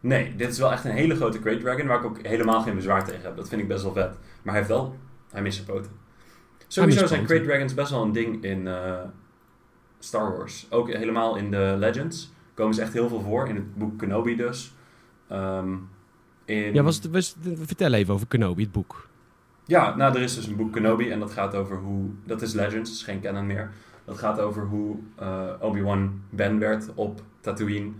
Nee, 0.00 0.36
dit 0.36 0.50
is 0.50 0.58
wel 0.58 0.72
echt 0.72 0.84
een 0.84 0.90
hele 0.90 1.14
grote 1.14 1.40
Great 1.40 1.60
Dragon, 1.60 1.86
waar 1.86 1.98
ik 1.98 2.04
ook 2.04 2.26
helemaal 2.26 2.62
geen 2.62 2.74
bezwaar 2.74 3.04
tegen 3.04 3.22
heb. 3.22 3.36
Dat 3.36 3.48
vind 3.48 3.60
ik 3.60 3.68
best 3.68 3.82
wel 3.82 3.92
vet. 3.92 4.10
Maar 4.42 4.54
hij 4.54 4.56
heeft 4.56 4.68
wel, 4.68 4.96
hij 5.30 5.42
mist 5.42 5.54
zijn 5.54 5.68
poten. 5.76 5.90
Sowieso 6.66 7.06
zijn. 7.06 7.26
Great 7.26 7.44
Dragons 7.44 7.74
best 7.74 7.90
wel 7.90 8.02
een 8.02 8.12
ding 8.12 8.44
in 8.44 8.66
eh, 8.66 8.98
Star 9.98 10.36
Wars. 10.36 10.66
Ook 10.70 10.92
helemaal 10.92 11.36
in 11.36 11.50
de 11.50 11.74
Legends 11.78 12.32
komen 12.54 12.74
ze 12.74 12.82
echt 12.82 12.92
heel 12.92 13.08
veel 13.08 13.20
voor. 13.20 13.48
In 13.48 13.54
het 13.54 13.76
boek 13.76 13.98
Kenobi 13.98 14.36
dus. 14.36 14.74
Ehm, 15.28 15.74
in... 16.44 16.74
Ja, 16.74 16.82
was 16.82 16.96
het, 16.96 17.10
was, 17.10 17.36
vertel 17.54 17.92
even 17.92 18.14
over 18.14 18.26
Kenobi, 18.26 18.62
het 18.62 18.72
boek. 18.72 19.08
Ja, 19.66 19.96
nou, 19.96 20.14
er 20.14 20.22
is 20.22 20.34
dus 20.34 20.46
een 20.46 20.56
boek 20.56 20.72
Kenobi 20.72 21.10
en 21.10 21.20
dat 21.20 21.32
gaat 21.32 21.54
over 21.54 21.76
hoe... 21.76 22.10
Dat 22.24 22.42
is 22.42 22.52
Legends, 22.52 22.90
dat 22.90 22.98
is 22.98 23.02
geen 23.02 23.20
canon 23.20 23.46
meer. 23.46 23.70
Dat 24.04 24.18
gaat 24.18 24.40
over 24.40 24.62
hoe 24.62 24.96
eh, 25.16 25.48
Obi-Wan 25.60 26.20
Ben 26.30 26.58
werd 26.58 26.88
op 26.94 27.22
Tatooine. 27.40 27.90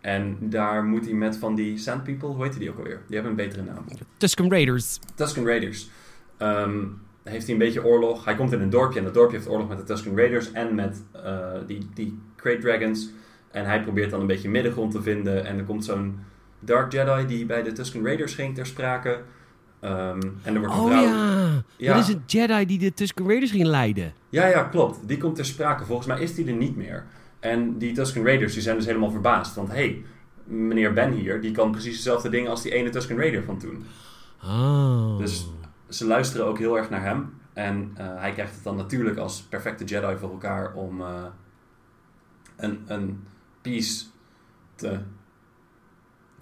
En 0.00 0.36
daar 0.40 0.84
moet 0.84 1.04
hij 1.04 1.14
met 1.14 1.36
van 1.36 1.54
die 1.54 1.78
Sand 1.78 2.04
People, 2.04 2.28
hoe 2.28 2.44
heet 2.44 2.58
die 2.58 2.70
ook 2.70 2.78
alweer? 2.78 3.00
Die 3.06 3.14
hebben 3.14 3.30
een 3.30 3.48
betere 3.48 3.62
naam. 3.62 3.84
Tusken 4.16 4.50
Raiders. 4.50 4.98
Tusken 5.14 5.46
Raiders. 5.46 5.90
Ehm, 6.36 6.84
heeft 7.22 7.44
hij 7.44 7.52
een 7.52 7.58
beetje 7.58 7.84
oorlog. 7.84 8.24
Hij 8.24 8.34
komt 8.34 8.52
in 8.52 8.60
een 8.60 8.70
dorpje 8.70 8.98
en 8.98 9.04
dat 9.04 9.14
dorpje 9.14 9.36
heeft 9.36 9.48
oorlog 9.48 9.68
met 9.68 9.78
de 9.78 9.84
Tusken 9.84 10.16
Raiders 10.16 10.52
en 10.52 10.74
met 10.74 11.02
eh, 11.12 11.52
die, 11.66 11.88
die 11.94 12.18
Great 12.36 12.60
Dragons. 12.60 13.10
En 13.50 13.64
hij 13.64 13.82
probeert 13.82 14.10
dan 14.10 14.20
een 14.20 14.26
beetje 14.26 14.48
middengrond 14.48 14.92
te 14.92 15.02
vinden. 15.02 15.44
En 15.44 15.58
er 15.58 15.64
komt 15.64 15.84
zo'n 15.84 16.18
Dark 16.58 16.92
Jedi 16.92 17.26
die 17.26 17.46
bij 17.46 17.62
de 17.62 17.72
Tusken 17.72 18.04
Raiders 18.04 18.34
ging 18.34 18.54
ter 18.54 18.66
sprake. 18.66 19.20
Ehm, 19.82 20.20
en 20.42 20.54
er 20.54 20.60
wordt 20.60 20.74
een 20.74 20.80
Oh 20.80 20.86
vrouw... 20.86 21.02
ja. 21.02 21.62
Ja. 21.76 21.94
Dat 21.94 22.08
is 22.08 22.14
een 22.14 22.22
Jedi 22.26 22.66
die 22.66 22.78
de 22.78 22.94
Tusken 22.94 23.26
Raiders 23.26 23.50
ging 23.50 23.64
leiden. 23.64 24.12
Ja, 24.28 24.46
ja, 24.46 24.62
klopt. 24.62 25.08
Die 25.08 25.16
komt 25.16 25.34
ter 25.34 25.44
sprake. 25.44 25.84
Volgens 25.84 26.06
mij 26.08 26.20
is 26.20 26.34
die 26.34 26.46
er 26.46 26.52
niet 26.52 26.76
meer. 26.76 27.04
En 27.40 27.78
die 27.78 27.92
Tusken 27.92 28.24
Raiders 28.24 28.52
die 28.52 28.62
zijn 28.62 28.76
dus 28.76 28.86
helemaal 28.86 29.10
verbaasd. 29.10 29.54
Want 29.54 29.68
hé, 29.68 29.74
hey, 29.74 30.04
meneer 30.44 30.92
Ben 30.92 31.12
hier, 31.12 31.40
die 31.40 31.50
kan 31.50 31.70
precies 31.70 31.96
dezelfde 31.96 32.28
dingen 32.28 32.50
als 32.50 32.62
die 32.62 32.72
ene 32.72 32.90
Tusken 32.90 33.16
Raider 33.16 33.44
van 33.44 33.58
toen. 33.58 33.84
Oh. 34.44 35.18
Dus 35.18 35.48
ze 35.88 36.06
luisteren 36.06 36.46
ook 36.46 36.58
heel 36.58 36.76
erg 36.76 36.90
naar 36.90 37.02
hem. 37.02 37.34
En 37.52 37.90
eh, 37.94 38.06
hij 38.16 38.32
krijgt 38.32 38.54
het 38.54 38.64
dan 38.64 38.76
natuurlijk 38.76 39.18
als 39.18 39.42
perfecte 39.42 39.84
Jedi 39.84 40.16
voor 40.16 40.30
elkaar 40.30 40.74
om 40.74 41.00
eh, 41.00 41.24
een, 42.56 42.82
een 42.86 43.24
peace 43.62 44.04
te, 44.74 44.98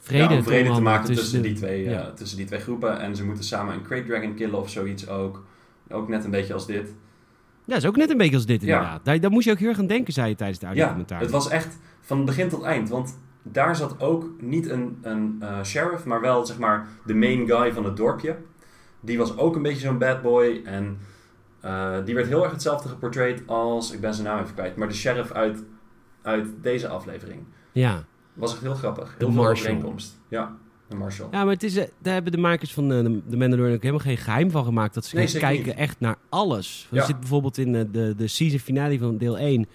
vrede, 0.00 0.32
ja, 0.32 0.38
om 0.38 0.44
vrede 0.44 0.72
te 0.74 0.80
maken 0.80 1.14
tussen, 1.14 1.42
de- 1.42 1.48
die 1.48 1.56
twee, 1.56 1.84
ja. 1.84 2.10
tussen 2.12 2.36
die 2.36 2.46
twee 2.46 2.60
groepen. 2.60 3.00
En 3.00 3.16
ze 3.16 3.24
moeten 3.24 3.44
samen 3.44 3.74
een 3.74 3.84
Great 3.84 4.06
Dragon 4.06 4.34
killen 4.34 4.58
of 4.60 4.70
zoiets 4.70 5.08
ook. 5.08 5.44
Ook 5.90 6.08
net 6.08 6.24
een 6.24 6.30
beetje 6.30 6.54
als 6.54 6.66
dit. 6.66 6.86
Ja, 7.64 7.74
dat 7.76 7.82
is 7.82 7.86
ook 7.88 7.96
net 7.96 8.10
een 8.10 8.16
beetje 8.16 8.36
als 8.36 8.46
dit 8.46 8.62
Ja. 8.62 8.74
inderdaad. 8.76 9.04
Daar, 9.04 9.20
daar 9.20 9.30
moest 9.30 9.44
je 9.44 9.52
ook 9.52 9.58
heel 9.58 9.68
erg 9.68 9.78
aan 9.78 9.86
denken, 9.86 10.12
zei 10.12 10.28
je 10.28 10.34
tijdens 10.34 10.58
de 10.58 10.64
Ja, 10.66 10.70
audiocommentaar. 10.72 11.20
het 11.20 11.30
was 11.30 11.48
echt 11.48 11.78
van 12.00 12.24
begin 12.24 12.48
tot 12.48 12.62
eind. 12.62 12.88
Want 12.88 13.18
daar 13.42 13.76
zat 13.76 14.00
ook 14.00 14.30
niet 14.40 14.68
een, 14.68 14.98
een 15.02 15.36
eh, 15.40 15.62
sheriff, 15.62 16.04
maar 16.04 16.20
wel 16.20 16.46
zeg 16.46 16.58
maar 16.58 16.88
de 17.06 17.14
main 17.14 17.46
guy 17.46 17.72
van 17.72 17.84
het 17.84 17.96
dorpje. 17.96 18.36
Die 19.00 19.18
was 19.18 19.36
ook 19.36 19.56
een 19.56 19.62
beetje 19.62 19.80
zo'n 19.80 19.98
bad 19.98 20.22
boy. 20.22 20.60
En 20.64 20.98
eh, 21.60 21.96
die 22.04 22.14
werd 22.14 22.26
heel 22.26 22.42
erg 22.42 22.52
hetzelfde 22.52 22.88
geportrayed 22.88 23.42
als, 23.46 23.92
ik 23.92 24.00
ben 24.00 24.14
zijn 24.14 24.26
naam 24.26 24.40
even 24.42 24.54
kwijt, 24.54 24.76
maar 24.76 24.88
de 24.88 24.94
sheriff 24.94 25.32
uit, 25.32 25.62
uit 26.22 26.48
deze 26.62 26.88
aflevering. 26.88 27.40
Ja. 27.72 28.04
Was 28.40 28.52
echt 28.52 28.60
heel 28.62 28.74
grappig. 28.74 29.04
De 29.08 29.24
Heel 29.24 29.32
veel 29.32 29.42
Marshal. 29.42 29.66
overeenkomst. 29.66 30.18
Ja, 30.28 30.56
de 30.88 30.96
Marshal. 30.96 31.28
ja, 31.30 31.44
maar 31.44 31.52
het 31.52 31.62
is, 31.62 31.76
eh, 31.76 31.84
daar 31.98 32.12
hebben 32.12 32.32
de 32.32 32.38
makers 32.38 32.72
van 32.72 32.92
eh, 32.92 33.02
de, 33.02 33.20
de 33.28 33.36
Mandalorian 33.36 33.74
ook 33.74 33.82
helemaal 33.82 34.04
geen 34.04 34.16
geheim 34.16 34.50
van 34.50 34.64
gemaakt. 34.64 34.94
Dat 34.94 35.04
ze 35.04 35.16
Nee, 35.16 35.26
kijken 35.38 35.66
niet. 35.66 35.74
echt 35.76 36.00
naar 36.00 36.16
alles. 36.28 36.86
Er 36.90 36.96
Ja. 36.96 37.04
zit 37.04 37.18
bijvoorbeeld 37.20 37.58
in 37.58 37.74
eh, 37.74 37.84
de, 37.92 38.14
de 38.16 38.26
season 38.26 38.58
finale 38.58 38.98
van 38.98 39.16
deel 39.18 39.38
1, 39.38 39.66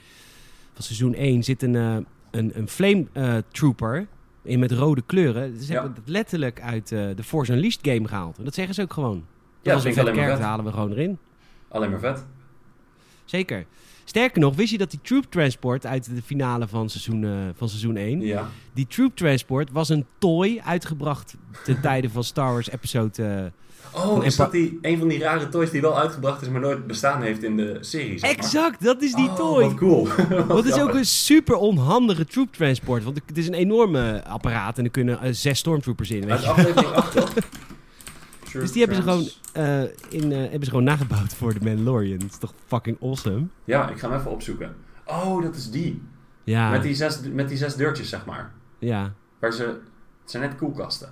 van 0.74 0.84
seizoen 0.84 1.14
1, 1.14 1.44
zit 1.44 1.64
een, 1.64 1.76
eh, 1.76 1.98
een, 2.32 2.52
een 2.58 2.68
flame 2.68 3.06
trooper 3.52 4.08
in 4.42 4.60
met 4.60 4.72
rode 4.72 5.02
kleuren. 5.06 5.60
Ze 5.62 5.68
Ja. 5.74 5.74
hebben 5.82 6.00
het 6.00 6.10
letterlijk 6.10 6.62
uit 6.62 6.92
eh, 6.92 7.08
de 7.16 7.24
Force 7.24 7.54
Unleashed 7.54 7.80
game 7.88 8.08
gehaald. 8.08 8.38
En 8.38 8.44
dat 8.44 8.54
zeggen 8.54 8.76
ze 8.76 8.82
ook 8.82 8.94
gewoon. 8.94 9.16
Dat 9.16 9.24
Ja, 9.62 9.74
was 9.74 9.84
een 9.86 9.94
vet. 10.16 10.40
halen 10.40 10.66
we 10.66 10.72
gewoon 10.72 10.92
erin. 10.92 11.18
Alleen 11.68 11.90
maar 11.90 12.00
vet. 12.00 12.26
Zeker. 13.26 13.66
Sterker 14.08 14.42
nog, 14.42 14.56
wist 14.56 14.72
je 14.72 14.78
dat 14.78 14.92
die 14.92 15.00
troop 15.04 15.26
transport 15.30 15.86
uit 15.86 16.06
de 16.16 16.22
finale 16.26 16.68
van 16.68 16.90
seizoen, 16.90 17.24
eh, 17.24 17.32
van 17.56 17.70
seizoen 17.70 17.96
1... 17.98 18.22
Ja. 18.22 18.50
Die 18.74 18.88
troop 18.88 19.16
transport 19.16 19.72
was 19.72 19.90
een 19.90 20.06
toy 20.20 20.62
uitgebracht 20.66 21.36
ten 21.64 21.82
tijde 21.82 22.10
van 22.10 22.24
Star 22.24 22.52
Wars 22.52 22.70
episode... 22.70 23.24
eh, 23.24 23.44
Oh, 23.94 24.26
is 24.26 24.36
dat 24.36 24.52
die, 24.52 24.80
een 24.82 24.98
van 24.98 25.08
die 25.08 25.20
rare 25.20 25.50
toys 25.50 25.72
die 25.72 25.82
wel 25.82 26.00
uitgebracht 26.00 26.42
is, 26.42 26.50
maar 26.50 26.62
nooit 26.62 26.88
bestaan 26.88 27.22
heeft 27.22 27.44
in 27.44 27.58
de 27.58 27.78
serie? 27.82 28.18
zeg 28.20 28.36
maar? 28.36 28.46
Exact, 28.46 28.84
dat 28.84 29.02
is 29.02 29.14
die 29.14 29.28
Oh, 29.30 29.36
toy. 29.36 29.64
Wat 29.64 29.74
cool. 29.76 30.08
Wat 30.30 30.46
Want 30.46 30.66
het 30.66 30.76
is 30.76 30.82
ook 30.82 30.94
een 30.94 31.06
super 31.06 31.56
onhandige 31.56 32.26
troop 32.26 32.54
transport. 32.54 33.04
Want 33.04 33.20
het 33.26 33.38
is 33.38 33.48
een 33.48 33.54
enorme 33.54 34.24
apparaat 34.28 34.78
en 34.78 34.84
er 34.84 34.90
kunnen 34.90 35.22
eh, 35.22 35.30
zes 35.34 35.60
stormtroopers 35.60 36.12
in. 36.12 36.22
Weet 36.22 36.30
Uit 36.32 36.42
je. 36.44 36.50
aflevering 36.50 36.92
8, 36.92 37.12
toch? 37.12 37.34
Dus 38.62 38.72
die 38.72 38.84
hebben 38.86 38.96
ze 39.04 39.10
gewoon, 39.10 39.28
eh, 39.54 39.82
in, 40.10 40.32
eh, 40.32 40.38
hebben 40.40 40.64
ze 40.64 40.70
gewoon 40.70 40.84
nagebouwd 40.84 41.34
voor 41.34 41.54
de 41.54 41.60
Mandalorian. 41.66 42.20
Dat 42.20 42.30
is 42.30 42.38
toch 42.38 42.54
fucking 42.68 42.98
awesome? 43.02 43.46
Ja, 43.64 43.90
ik 43.90 43.98
ga 44.00 44.10
hem 44.10 44.20
even 44.20 44.32
opzoeken. 44.32 44.76
Oh, 45.06 45.42
dat 45.44 45.56
is 45.56 45.72
die. 45.72 46.02
Ja, 46.44 46.70
Met, 46.70 46.82
die 46.84 46.96
zes, 46.96 47.20
met 47.34 47.48
die 47.50 47.58
zes 47.58 47.76
deurtjes, 47.76 48.10
zeg 48.10 48.26
maar. 48.26 48.52
ja 48.80 49.14
Waar 49.40 49.52
ze... 49.54 49.64
Het 50.22 50.32
zijn 50.34 50.44
net 50.50 50.56
koelkasten. 50.56 51.10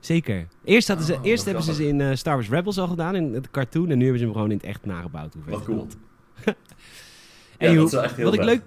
zeker. 0.00 0.46
Eerst, 0.64 0.88
hadden 0.88 1.06
ze, 1.06 1.12
Oh, 1.14 1.24
eerst 1.24 1.44
hebben 1.44 1.62
ze 1.64 1.74
ze 1.74 1.86
in 1.88 2.00
eh, 2.00 2.14
Star 2.16 2.34
Wars 2.34 2.48
Rebels 2.48 2.78
al 2.78 2.86
gedaan, 2.88 3.14
in 3.14 3.34
het 3.34 3.50
cartoon. 3.50 3.90
En 3.90 3.96
nu 3.98 4.02
hebben 4.02 4.18
ze 4.18 4.24
hem 4.24 4.34
gewoon 4.34 4.50
in 4.50 4.56
het 4.56 4.66
echt 4.66 4.84
nagebouwd. 4.84 5.34
Hoe 5.34 5.42
Wat 5.52 5.64
cool. 5.64 5.86
dat? 5.86 5.96
Ja, 7.58 7.66
Anywho, 7.66 7.76
dat 7.82 7.86
is 7.86 7.92
wel 7.94 8.02
echt 8.02 8.16
heel 8.16 8.24
Wat 8.24 8.34
ik 8.34 8.42
leuk, 8.44 8.62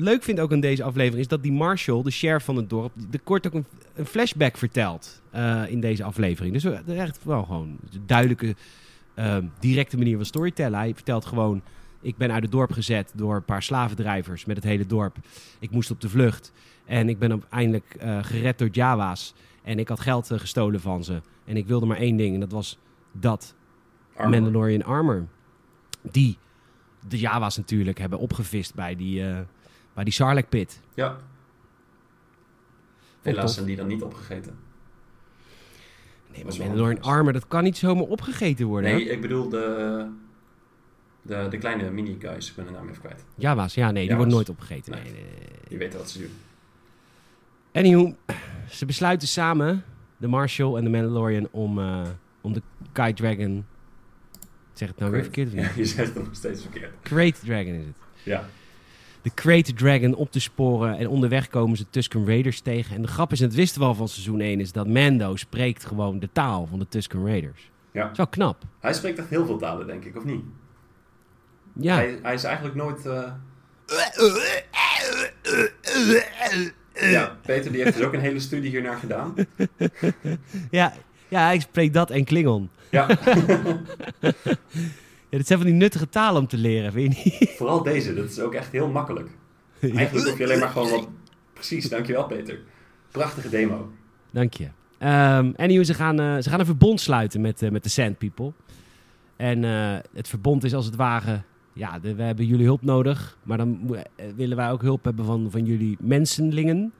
leuk 0.00 0.22
vind 0.22 0.40
ook 0.40 0.52
aan 0.52 0.60
deze 0.60 0.82
aflevering 0.82 1.20
is 1.20 1.28
dat 1.28 1.42
die 1.42 1.52
Marshall, 1.52 2.02
de 2.02 2.10
sheriff 2.10 2.44
van 2.44 2.56
het 2.56 2.70
dorp, 2.70 2.92
de 3.10 3.18
kort 3.18 3.46
ook 3.46 3.54
een, 3.54 3.64
een 3.94 4.06
flashback 4.06 4.56
vertelt 4.56 5.22
eh, 5.30 5.62
in 5.68 5.80
deze 5.80 6.04
aflevering. 6.04 6.52
Dus 6.52 6.64
echt 6.86 7.24
wel 7.24 7.44
gewoon 7.44 7.78
een 7.92 8.02
duidelijke, 8.06 8.54
ehm, 9.14 9.44
directe 9.60 9.96
manier 9.96 10.16
van 10.16 10.24
storytellen. 10.24 10.78
Hij 10.78 10.94
vertelt 10.94 11.24
gewoon, 11.24 11.62
ik 12.00 12.16
ben 12.16 12.32
uit 12.32 12.42
het 12.42 12.52
dorp 12.52 12.72
gezet 12.72 13.12
door 13.14 13.36
een 13.36 13.44
paar 13.44 13.62
slavendrijvers 13.62 14.44
met 14.44 14.56
het 14.56 14.64
hele 14.64 14.86
dorp. 14.86 15.16
Ik 15.58 15.70
moest 15.70 15.90
op 15.90 16.00
de 16.00 16.08
vlucht 16.08 16.52
en 16.84 17.08
ik 17.08 17.18
ben 17.18 17.30
uiteindelijk 17.30 17.94
eh, 17.98 18.18
gered 18.22 18.58
door 18.58 18.68
Jawa's. 18.72 19.34
En 19.62 19.78
ik 19.78 19.88
had 19.88 20.00
geld 20.00 20.30
eh, 20.30 20.38
gestolen 20.38 20.80
van 20.80 21.04
ze. 21.04 21.20
En 21.44 21.56
ik 21.56 21.66
wilde 21.66 21.86
maar 21.86 21.98
één 21.98 22.16
ding 22.16 22.34
en 22.34 22.40
dat 22.40 22.52
was 22.52 22.78
dat 23.12 23.54
Armor. 24.16 24.30
Mandalorian 24.30 24.82
armor. 24.82 25.26
Die 26.02 26.38
de 27.08 27.18
Java's 27.18 27.56
natuurlijk 27.56 27.98
hebben 27.98 28.18
opgevist 28.18 28.74
bij 28.74 28.96
die, 28.96 29.22
bij 29.98 30.06
die 30.06 30.16
Sarlacc 30.16 30.48
pit. 30.48 30.80
Ja. 30.94 31.16
Helaas 33.22 33.54
zijn 33.54 33.66
die 33.66 33.76
dan 33.76 33.86
niet 33.86 34.02
opgegeten. 34.02 34.58
Nee, 36.32 36.44
maar 36.44 36.56
Mandalorian 36.58 37.02
armor, 37.02 37.32
dat 37.32 37.48
kan 37.48 37.64
niet 37.64 37.76
zomaar 37.76 38.04
opgegeten 38.04 38.66
worden. 38.66 38.90
Nee, 38.90 39.04
hè? 39.04 39.10
ik 39.12 39.20
bedoel 39.20 39.48
de, 39.48 40.06
de, 41.22 41.46
de 41.50 41.58
kleine 41.58 41.90
mini-guys. 41.90 42.48
Ik 42.50 42.56
ben 42.56 42.64
de 42.64 42.70
naam 42.70 42.88
even 42.88 43.00
kwijt. 43.00 43.24
Java's, 43.34 43.74
ja, 43.74 43.84
nee, 43.84 43.92
die 43.92 44.02
Java's. 44.02 44.16
worden 44.16 44.34
nooit 44.34 44.48
opgegeten. 44.48 44.92
Nee. 44.92 45.02
Nee, 45.02 45.12
nee, 45.12 45.22
nee. 45.22 45.48
Die 45.68 45.78
weten 45.78 45.98
wat 45.98 46.10
ze 46.10 46.18
doen. 46.18 46.32
Anywho, 47.72 48.16
ze 48.70 48.86
besluiten 48.86 49.28
samen, 49.28 49.84
de 50.16 50.26
Marshal 50.26 50.76
en 50.76 50.84
de 50.84 50.90
Mandalorian, 50.90 51.48
om, 51.50 51.78
eh, 51.78 52.08
om 52.40 52.52
de 52.52 52.62
Kite 52.92 53.12
Dragon... 53.22 53.66
Zeg 54.72 54.88
het 54.88 54.98
nou 54.98 55.10
weer 55.10 55.20
Great. 55.20 55.34
verkeerd 55.34 55.48
of 55.48 55.54
Ja, 55.54 55.76
niet? 55.76 55.76
je 55.88 55.94
zegt 55.94 56.14
het 56.14 56.24
nog 56.24 56.34
steeds 56.34 56.62
verkeerd. 56.62 56.92
Crate 57.02 57.40
Dragon 57.44 57.72
is 57.72 57.84
het. 57.86 57.94
Ja. 58.22 58.48
De 59.22 59.30
Crate 59.34 59.72
Dragon 59.72 60.14
op 60.14 60.30
te 60.32 60.40
sporen. 60.40 60.98
En 60.98 61.08
onderweg 61.08 61.48
komen 61.48 61.76
ze 61.76 61.84
Tusken 61.90 62.26
Raiders 62.26 62.60
tegen. 62.60 62.96
En 62.96 63.02
de 63.02 63.08
grap 63.08 63.32
is, 63.32 63.40
en 63.40 63.46
het 63.46 63.54
wisten 63.54 63.80
we 63.80 63.86
al 63.86 63.94
van 63.94 64.08
seizoen 64.08 64.40
1, 64.40 64.60
is 64.60 64.72
dat 64.72 64.86
Mando 64.88 65.36
spreekt 65.36 65.84
gewoon 65.84 66.18
de 66.18 66.28
taal 66.32 66.66
van 66.66 66.78
de 66.78 66.88
Tusken 66.88 67.26
Raiders. 67.26 67.70
Ja. 67.92 68.02
Dat 68.02 68.10
is 68.10 68.16
wel 68.16 68.26
knap. 68.26 68.62
Hij 68.80 68.92
spreekt 68.94 69.18
echt 69.18 69.28
heel 69.28 69.46
veel 69.46 69.58
talen, 69.58 69.86
denk 69.86 70.04
ik, 70.04 70.16
of 70.16 70.24
niet? 70.24 70.42
Ja. 71.72 71.94
Hij, 71.94 72.18
hij 72.22 72.34
is 72.34 72.44
eigenlijk 72.44 72.74
nooit... 72.76 73.06
eh, 73.06 73.32
Ja, 77.10 77.36
Peter 77.46 77.72
die 77.72 77.82
heeft 77.82 77.96
dus 77.96 78.06
ook 78.06 78.12
een 78.12 78.20
hele 78.20 78.40
studie 78.40 78.70
hiernaar 78.70 78.96
gedaan. 78.96 79.34
Ja, 80.70 80.92
ja, 81.28 81.44
hij 81.44 81.58
spreekt 81.58 81.94
dat 81.94 82.10
en 82.10 82.24
Klingon. 82.24 82.70
Ja, 82.90 83.06
Ja, 85.30 85.38
dat 85.38 85.46
zijn 85.46 85.58
van 85.58 85.68
die 85.68 85.76
nuttige 85.76 86.08
talen 86.08 86.40
om 86.40 86.46
te 86.46 86.56
leren, 86.56 86.92
weet 86.92 87.16
je 87.16 87.36
niet? 87.38 87.50
vooral 87.58 87.82
deze. 87.82 88.14
Dat 88.14 88.24
is 88.30 88.40
ook 88.40 88.54
echt 88.54 88.72
heel 88.72 88.88
makkelijk. 88.88 89.28
Eigenlijk 89.80 90.26
hoef 90.26 90.38
je 90.38 90.44
alleen 90.44 90.58
maar 90.58 90.68
gewoon 90.68 90.90
wat... 90.90 91.08
Precies, 91.52 91.88
dankjewel 91.88 92.24
Peter. 92.26 92.58
Prachtige 93.10 93.48
demo. 93.48 93.92
Dank 94.30 94.52
je. 94.54 94.68
Ehm 94.98 95.52
anyway, 95.56 95.84
ze 95.84 95.94
gaan, 95.94 96.20
eh, 96.20 96.36
ze 96.40 96.50
gaan 96.50 96.60
een 96.60 96.66
verbond 96.66 97.00
sluiten 97.00 97.40
met, 97.40 97.62
eh, 97.62 97.70
met 97.70 97.82
de 97.82 97.88
Sand 97.88 98.18
People. 98.18 98.52
En 99.36 99.64
eh, 99.64 99.96
het 100.14 100.28
verbond 100.28 100.64
is 100.64 100.74
als 100.74 100.86
het 100.86 100.96
ware... 100.96 101.42
Ja, 101.72 101.98
de- 101.98 102.14
we 102.14 102.22
hebben 102.22 102.46
jullie 102.46 102.64
hulp 102.64 102.82
nodig. 102.82 103.38
Maar 103.42 103.58
dan 103.58 103.96
willen 104.36 104.56
wij 104.56 104.70
ook 104.70 104.82
hulp 104.82 105.04
hebben 105.04 105.24
van, 105.24 105.50
van 105.50 105.64
jullie 105.64 105.96
mensenlingen. 106.00 106.92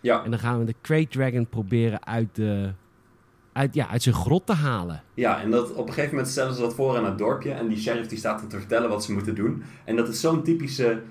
Ja, 0.00 0.24
En 0.24 0.30
dan 0.30 0.38
gaan 0.40 0.58
we 0.58 0.64
de 0.64 0.74
Crate 0.82 1.08
Dragon 1.08 1.46
proberen 1.46 2.06
uit, 2.06 2.28
de, 2.34 2.72
uit, 3.58 3.74
ja, 3.74 3.88
uit 3.88 4.02
zijn 4.02 4.14
grot 4.14 4.46
te 4.46 4.52
halen. 4.52 5.02
ja, 5.14 5.40
en 5.40 5.50
dat, 5.50 5.72
op 5.72 5.86
een 5.86 5.92
gegeven 5.92 6.14
moment 6.14 6.28
stellen 6.32 6.54
ze 6.54 6.60
dat 6.60 6.74
voor 6.74 6.96
aan 6.96 7.04
het 7.04 7.18
dorpje. 7.18 7.50
En 7.52 7.68
die 7.68 7.78
sheriff 7.78 8.08
die 8.08 8.18
staat 8.18 8.40
dan 8.40 8.48
te 8.48 8.58
vertellen 8.58 8.88
wat 8.88 9.04
ze 9.04 9.12
moeten 9.12 9.34
doen. 9.34 9.62
En 9.84 9.96
dat 9.96 10.08
is 10.08 10.20
zo'n 10.20 10.42
typische 10.42 11.02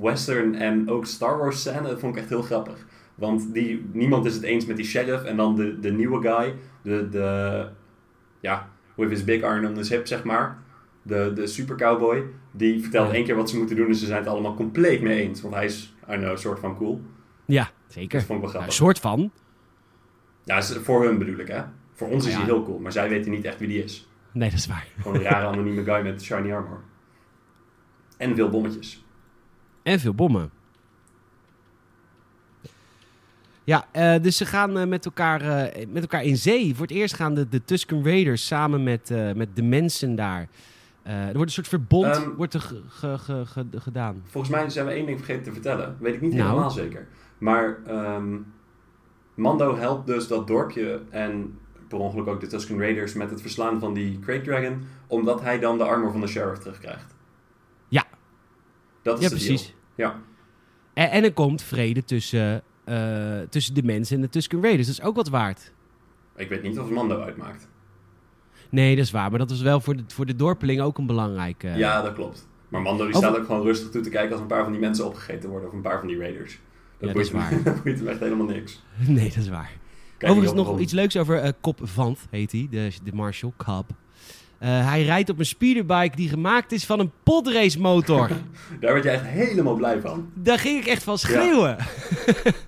western 0.00 0.54
en 0.54 0.90
ook 0.90 1.06
Star 1.06 1.38
Wars 1.38 1.60
scène. 1.60 1.82
Dat 1.88 2.00
vond 2.00 2.14
ik 2.14 2.20
echt 2.20 2.28
heel 2.30 2.42
grappig. 2.42 2.86
Want 3.14 3.52
die, 3.54 3.86
niemand 3.92 4.24
is 4.26 4.34
het 4.34 4.42
eens 4.42 4.66
met 4.66 4.76
die 4.76 4.84
sheriff. 4.86 5.24
En 5.24 5.36
dan 5.36 5.54
de, 5.56 5.80
de 5.80 5.92
nieuwe 5.92 6.20
guy, 6.28 6.54
de, 6.82 7.08
de, 7.08 7.66
ja, 8.40 8.68
with 8.96 9.10
his 9.10 9.24
big 9.24 9.40
iron 9.42 9.66
on 9.66 9.76
his 9.76 9.88
hip, 9.88 10.06
zeg 10.06 10.24
maar. 10.24 10.58
De, 11.02 11.32
de 11.34 11.46
super 11.46 11.76
cowboy, 11.76 12.22
die 12.50 12.82
vertelt 12.82 13.08
Ja. 13.08 13.14
één 13.14 13.24
keer 13.24 13.36
wat 13.36 13.50
ze 13.50 13.58
moeten 13.58 13.76
doen. 13.76 13.86
En 13.88 13.94
ze 13.94 14.06
zijn 14.06 14.18
het 14.18 14.28
allemaal 14.28 14.54
compleet 14.54 15.02
mee 15.02 15.20
eens. 15.20 15.40
Want 15.42 15.54
hij 15.54 15.64
is, 15.64 15.94
I 16.02 16.06
don't 16.06 16.18
know, 16.20 16.30
een 16.30 16.38
soort 16.38 16.58
van 16.58 16.76
cool. 16.76 17.00
Ja, 17.44 17.70
zeker. 17.88 18.18
Dat 18.18 18.26
vond 18.26 18.38
ik 18.44 18.44
wel 18.44 18.54
Ja, 18.60 18.66
een 18.66 18.72
grappig. 18.72 18.72
soort 18.74 18.98
van. 18.98 19.30
Ja, 20.46 20.56
is- 20.56 20.76
voor 20.82 21.04
hun 21.04 21.18
bedoel 21.18 21.38
ik, 21.38 21.48
hè. 21.48 21.62
Voor 21.92 22.08
ons 22.08 22.26
is 22.26 22.34
hij 22.34 22.44
heel 22.44 22.62
cool, 22.64 22.78
maar 22.78 22.92
zij 22.92 23.08
weten 23.08 23.30
niet 23.30 23.44
echt 23.44 23.58
wie 23.58 23.68
die 23.68 23.84
is. 23.84 24.08
Nee, 24.32 24.50
dat 24.50 24.58
is 24.58 24.66
waar. 24.66 24.86
Gewoon 25.00 25.16
een 25.16 25.22
rare 25.22 25.46
anonieme 25.46 25.84
guy 25.84 26.02
met 26.02 26.22
shiny 26.22 26.52
armor. 26.52 26.80
En 28.16 28.34
veel 28.34 28.48
bommetjes. 28.48 29.04
En 29.82 30.00
veel 30.00 30.14
bommen. 30.14 30.50
Ja, 33.64 33.86
eh, 33.92 34.22
dus 34.22 34.36
ze 34.36 34.46
gaan 34.46 34.78
eh, 34.78 34.86
met, 34.86 35.04
elkaar, 35.04 35.40
eh, 35.40 35.86
met 35.88 36.02
elkaar 36.02 36.22
in 36.24 36.36
zee. 36.36 36.74
Voor 36.74 36.86
het 36.86 36.94
eerst 36.96 37.14
gaan 37.14 37.34
de, 37.34 37.48
de 37.48 37.64
Tusken 37.64 38.04
Raiders 38.04 38.46
samen 38.46 38.82
met, 38.82 39.10
met 39.34 39.48
de 39.56 39.62
mensen 39.62 40.14
daar 40.14 40.48
er 41.02 41.24
wordt 41.32 41.42
een 41.42 41.50
soort 41.50 41.68
verbond 41.68 42.04
Ehm, 42.16 42.30
wordt 42.30 42.54
er 42.54 42.60
ge- 42.60 42.82
ge- 42.88 43.18
ge- 43.18 43.46
ge- 43.46 43.66
gedaan. 43.80 44.22
Volgens 44.24 44.52
mij 44.52 44.70
zijn 44.70 44.86
we 44.86 44.92
één 44.92 45.06
ding 45.06 45.18
vergeten 45.18 45.42
te 45.42 45.52
vertellen. 45.52 45.96
Weet 46.00 46.14
ik 46.14 46.20
niet 46.20 46.32
Nou. 46.34 46.48
helemaal 46.48 46.70
zeker. 46.70 47.06
Maar 47.38 47.76
ehm, 47.86 48.36
Mando 49.36 49.76
helpt 49.76 50.06
dus 50.06 50.28
dat 50.28 50.46
dorpje 50.46 51.02
en 51.10 51.58
per 51.88 51.98
ongeluk 51.98 52.26
ook 52.26 52.40
de 52.40 52.46
Tusken 52.46 52.78
Raiders 52.78 53.12
met 53.14 53.30
het 53.30 53.40
verslaan 53.40 53.80
van 53.80 53.94
die 53.94 54.18
Crate 54.18 54.40
Dragon, 54.40 54.86
omdat 55.06 55.40
hij 55.40 55.58
dan 55.58 55.78
de 55.78 55.84
armor 55.84 56.12
van 56.12 56.20
de 56.20 56.26
sheriff 56.26 56.58
terugkrijgt. 56.60 57.14
Ja. 57.88 58.04
Dat 59.02 59.18
is 59.18 59.24
Ja, 59.24 59.30
precies. 59.30 59.74
deal. 59.96 60.10
Ja. 60.10 60.20
En, 60.94 61.10
en 61.10 61.24
er 61.24 61.32
komt 61.32 61.62
vrede 61.62 62.04
tussen, 62.04 62.62
eh, 62.84 63.40
tussen 63.50 63.74
de 63.74 63.82
mensen 63.82 64.16
en 64.16 64.22
de 64.22 64.28
Tusken 64.28 64.62
Raiders. 64.62 64.86
Dat 64.86 64.98
is 64.98 65.04
ook 65.04 65.16
wat 65.16 65.28
waard. 65.28 65.72
Ik 66.36 66.48
weet 66.48 66.62
niet 66.62 66.78
of 66.78 66.90
Mando 66.90 67.20
uitmaakt. 67.20 67.68
Nee, 68.70 68.96
dat 68.96 69.04
is 69.04 69.10
waar. 69.10 69.30
Maar 69.30 69.38
dat 69.38 69.50
was 69.50 69.62
wel 69.62 69.80
voor 69.80 69.96
de, 69.96 70.04
voor 70.06 70.26
de 70.26 70.36
dorpelingen 70.36 70.84
ook 70.84 70.98
een 70.98 71.06
belangrijke... 71.06 71.68
Ja, 71.68 72.02
dat 72.02 72.14
klopt. 72.14 72.48
Maar 72.68 72.82
Mando 72.82 73.04
die 73.06 73.16
staat 73.16 73.38
ook 73.38 73.46
gewoon 73.46 73.62
rustig 73.62 73.90
toe 73.90 74.02
te 74.02 74.10
kijken 74.10 74.32
als 74.32 74.40
een 74.40 74.46
paar 74.46 74.62
van 74.62 74.72
die 74.72 74.80
mensen 74.80 75.06
opgegeten 75.06 75.50
worden 75.50 75.68
of 75.68 75.74
een 75.74 75.80
paar 75.80 75.98
van 75.98 76.08
die 76.08 76.18
Raiders. 76.18 76.58
Ja, 77.00 77.06
dat 77.06 77.16
is 77.16 77.30
waar. 77.30 77.50
dat 77.64 77.82
boeit 77.82 77.98
hem 77.98 78.08
echt 78.08 78.20
helemaal 78.20 78.46
niks. 78.46 78.82
Nee, 79.06 79.28
dat 79.28 79.36
is 79.36 79.48
waar. 79.48 79.70
Kijk 80.18 80.32
Overigens 80.32 80.60
nog 80.62 80.78
iets 80.80 80.92
leuks 80.92 81.16
over 81.16 81.38
eh 81.38 81.52
Cop 81.60 81.78
Vant, 81.82 82.18
heet 82.30 82.52
hij. 82.52 82.66
De, 82.70 82.90
de 83.04 83.12
Marshall 83.14 83.52
Cobb. 83.56 83.90
Eh, 84.58 84.88
hij 84.88 85.04
rijdt 85.04 85.30
op 85.30 85.38
een 85.38 85.46
speederbike 85.46 86.16
die 86.16 86.28
gemaakt 86.28 86.72
is 86.72 86.86
van 86.86 87.00
een 87.00 87.10
podrace 87.22 87.80
motor. 87.80 88.28
Daar 88.80 88.92
werd 88.92 89.04
je 89.04 89.10
echt 89.10 89.24
helemaal 89.24 89.74
blij 89.74 90.00
van. 90.00 90.28
Daar 90.34 90.58
ging 90.58 90.80
ik 90.80 90.86
echt 90.86 91.02
van 91.02 91.18
schreeuwen. 91.18 91.76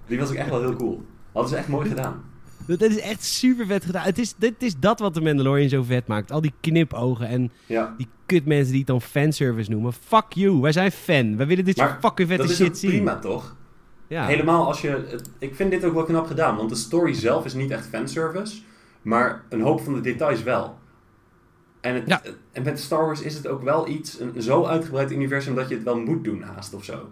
Die 0.07 0.18
was 0.18 0.29
ook 0.29 0.35
echt 0.35 0.49
wel 0.51 0.61
heel 0.61 0.76
cool. 0.76 1.05
Hadden 1.33 1.51
ze 1.53 1.57
echt 1.57 1.68
mooi 1.68 1.89
gedaan. 1.89 2.22
Dat 2.66 2.81
is 2.83 2.99
echt 3.01 3.24
super 3.24 3.66
vet 3.66 3.85
gedaan. 3.85 4.05
Het 4.05 4.18
is, 4.18 4.35
dit 4.39 4.62
is 4.62 4.74
dat 4.79 4.99
wat 4.99 5.14
de 5.14 5.20
Mandalorian 5.20 5.68
zo 5.68 5.83
vet 5.83 6.07
maakt. 6.07 6.33
Al 6.33 6.41
die 6.41 6.53
knipogen 6.61 7.29
en 7.29 7.51
Ja. 7.66 7.95
die 7.97 8.09
kutmensen 8.26 8.68
die 8.70 8.79
het 8.79 8.87
dan 8.87 9.01
fanservice 9.03 9.70
noemen. 9.70 9.93
Fuck 9.93 10.24
you, 10.33 10.61
wij 10.61 10.72
zijn 10.72 10.91
fan. 10.93 11.37
Wij 11.37 11.47
willen 11.47 11.64
dit 11.64 11.76
soort 11.79 11.97
fucking 12.01 12.29
vette 12.29 12.43
dat 12.43 12.51
is 12.53 12.57
shit 12.57 12.79
zien. 12.79 12.91
prima, 12.91 13.18
toch? 13.18 13.57
Ja. 14.09 14.27
Helemaal 14.27 14.67
als 14.67 14.81
je... 14.81 15.19
Ik 15.39 15.55
vind 15.55 15.71
dit 15.71 15.85
ook 15.85 15.95
wel 15.95 16.05
knap 16.05 16.27
gedaan, 16.27 16.57
want 16.57 16.69
de 16.69 16.75
story 16.77 17.13
zelf 17.15 17.45
is 17.45 17.55
niet 17.55 17.71
echt 17.71 17.87
fanservice, 17.87 18.63
maar 19.03 19.45
een 19.49 19.61
hoop 19.61 19.81
van 19.81 19.95
de 19.95 20.01
details 20.01 20.43
wel. 20.43 20.79
En, 21.81 21.95
het, 21.95 22.09
Ja. 22.09 22.23
en 22.53 22.63
met 22.63 22.79
Star 22.81 23.05
Wars 23.07 23.23
is 23.23 23.35
het 23.35 23.47
ook 23.47 23.63
wel 23.63 23.89
iets, 23.89 24.21
een 24.21 24.43
zo 24.43 24.65
uitgebreid 24.65 25.13
universum 25.13 25.55
dat 25.55 25.69
je 25.69 25.75
het 25.75 25.85
wel 25.85 25.99
moet 26.01 26.25
doen 26.25 26.43
haast 26.43 26.75
of 26.75 26.85
zo. 26.85 27.09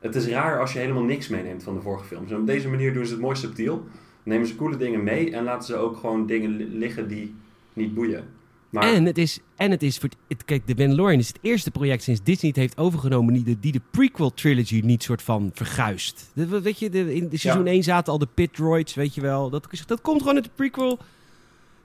Het 0.00 0.14
is 0.14 0.26
raar 0.28 0.60
als 0.60 0.72
je 0.72 0.78
helemaal 0.78 1.02
niks 1.02 1.28
meeneemt 1.28 1.62
van 1.62 1.74
de 1.74 1.80
vorige 1.80 2.04
films. 2.04 2.30
En 2.30 2.36
op 2.36 2.46
deze 2.46 2.68
manier 2.68 2.92
doen 2.94 3.06
ze 3.06 3.12
het 3.12 3.20
mooi 3.22 3.36
subtiel. 3.36 3.84
Nemen 4.22 4.46
ze 4.46 4.56
coole 4.56 4.76
dingen 4.76 5.02
mee 5.02 5.30
en 5.32 5.44
laten 5.44 5.66
ze 5.66 5.76
ook 5.76 5.96
gewoon 5.96 6.26
dingen 6.26 6.50
li- 6.50 6.78
liggen 6.78 7.08
die 7.08 7.34
niet 7.72 7.94
boeien. 7.94 8.24
Maar 8.72 8.82
En 8.94 9.04
het 9.04 9.18
is, 9.18 9.38
en 9.56 9.70
het 9.70 9.82
is 9.82 9.98
voor 9.98 10.08
het, 10.28 10.44
kijk, 10.44 10.66
de 10.66 10.74
Mandalorian 10.76 11.18
is 11.18 11.28
het 11.28 11.38
eerste 11.40 11.70
project 11.70 12.02
sinds 12.02 12.22
Disney 12.22 12.50
het 12.50 12.60
heeft 12.60 12.78
overgenomen 12.78 13.34
die 13.34 13.42
de, 13.44 13.60
die 13.60 13.72
de 13.72 13.80
prequel 13.90 14.34
trilogy 14.34 14.80
niet 14.84 15.02
soort 15.02 15.22
van 15.22 15.50
verguist. 15.54 16.30
De, 16.34 16.60
weet 16.60 16.78
je, 16.78 16.90
de, 16.90 17.14
in 17.14 17.28
de 17.28 17.36
seizoen 17.36 17.64
Ja. 17.64 17.70
1 17.70 17.82
zaten 17.82 18.12
al 18.12 18.18
de 18.18 18.28
pit 18.34 18.54
droids, 18.54 18.94
weet 18.94 19.14
je 19.14 19.20
wel. 19.20 19.50
Dat, 19.50 19.68
dat 19.86 20.00
komt 20.00 20.20
gewoon 20.20 20.34
uit 20.34 20.44
de 20.44 20.50
prequel 20.54 20.98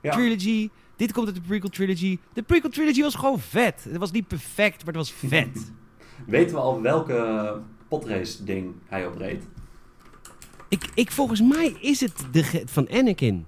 Ja. 0.02 0.10
trilogy. 0.12 0.68
Dit 0.96 1.12
komt 1.12 1.26
uit 1.26 1.34
de 1.36 1.42
prequel 1.42 1.70
trilogy. 1.70 2.18
De 2.32 2.42
prequel 2.42 2.70
trilogy 2.70 3.02
was 3.02 3.14
gewoon 3.14 3.40
vet. 3.40 3.86
Het 3.88 3.96
was 3.96 4.10
niet 4.10 4.28
perfect, 4.28 4.76
maar 4.84 4.94
het 4.94 4.96
was 4.96 5.12
vet. 5.12 5.72
weten 6.26 6.54
we 6.54 6.60
al 6.60 6.80
welke 6.82 7.60
potrace 7.88 8.44
ding 8.44 8.72
hij 8.86 9.06
opreed? 9.06 9.44
ik, 10.68 10.84
ik, 10.94 11.10
volgens 11.10 11.40
mij 11.42 11.76
is 11.80 12.00
het 12.00 12.24
de 12.32 12.62
van 12.66 12.88
Anakin. 12.90 13.46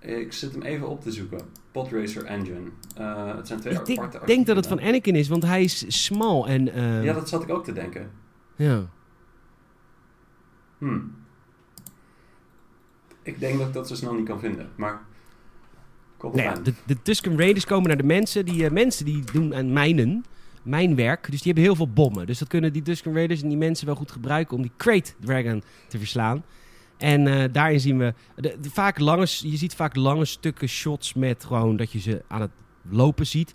Ik 0.00 0.32
zit 0.32 0.52
hem 0.52 0.62
even 0.62 0.88
op 0.88 1.00
te 1.02 1.12
zoeken. 1.12 1.40
Podracer 1.72 2.24
Engine. 2.24 2.70
Eh, 2.96 3.36
het 3.36 3.46
zijn 3.46 3.60
twee 3.60 3.74
Ik 3.74 3.86
denk, 3.86 3.98
aparte 3.98 4.26
denk 4.26 4.46
dat 4.46 4.56
het 4.56 4.66
van. 4.66 4.80
Anakin 4.80 5.14
is, 5.16 5.28
want 5.28 5.42
hij 5.42 5.62
is 5.62 6.04
smal 6.04 6.46
en... 6.48 6.72
ehm, 6.72 7.02
Ja, 7.02 7.12
dat 7.12 7.28
zat 7.28 7.42
ik 7.42 7.50
ook 7.50 7.64
te 7.64 7.72
denken. 7.72 8.10
ja. 8.56 8.86
Hm. 10.78 10.98
Ik 13.22 13.40
denk 13.40 13.58
dat 13.58 13.66
ik 13.68 13.72
dat 13.72 13.88
zo 13.88 13.94
snel 13.94 14.14
niet 14.14 14.26
kan 14.26 14.40
vinden, 14.40 14.70
maar... 14.76 15.00
Nou 16.22 16.42
ja, 16.42 16.52
de, 16.54 16.72
de 16.86 17.02
Tusken 17.02 17.38
Raiders 17.38 17.64
komen 17.64 17.88
naar 17.88 17.96
de 17.96 18.02
mensen. 18.02 18.44
Die 18.44 18.64
eh, 18.64 18.70
mensen 18.70 19.04
die 19.04 19.24
doen 19.32 19.54
aan 19.54 19.72
mijnen, 19.72 20.24
mijnwerk. 20.62 21.22
Dus 21.30 21.42
die 21.42 21.52
hebben 21.52 21.62
heel 21.62 21.74
veel 21.76 21.92
bommen. 21.92 22.26
Dus 22.26 22.38
dat 22.38 22.48
kunnen 22.48 22.72
die 22.72 22.82
Tusken 22.82 23.14
Raiders 23.14 23.42
en 23.42 23.48
die 23.48 23.56
mensen 23.56 23.86
wel 23.86 23.94
goed 23.94 24.10
gebruiken 24.10 24.56
om 24.56 24.62
die 24.62 24.70
Crate 24.76 25.12
Dragon 25.20 25.62
te 25.88 25.98
verslaan. 25.98 26.44
En 26.96 27.26
eh, 27.26 27.52
daarin 27.52 27.80
zien 27.80 27.98
we 27.98 28.14
de, 28.36 28.56
de- 28.60 28.70
vaak 28.70 28.98
lange, 28.98 29.26
je 29.40 29.56
ziet 29.56 29.74
vaak 29.74 29.96
lange 29.96 30.24
stukken 30.24 30.68
shots 30.68 31.14
met 31.14 31.44
gewoon 31.44 31.76
dat 31.76 31.92
je 31.92 31.98
ze 32.00 32.22
aan 32.28 32.40
het 32.40 32.50
lopen 32.90 33.26
ziet. 33.26 33.54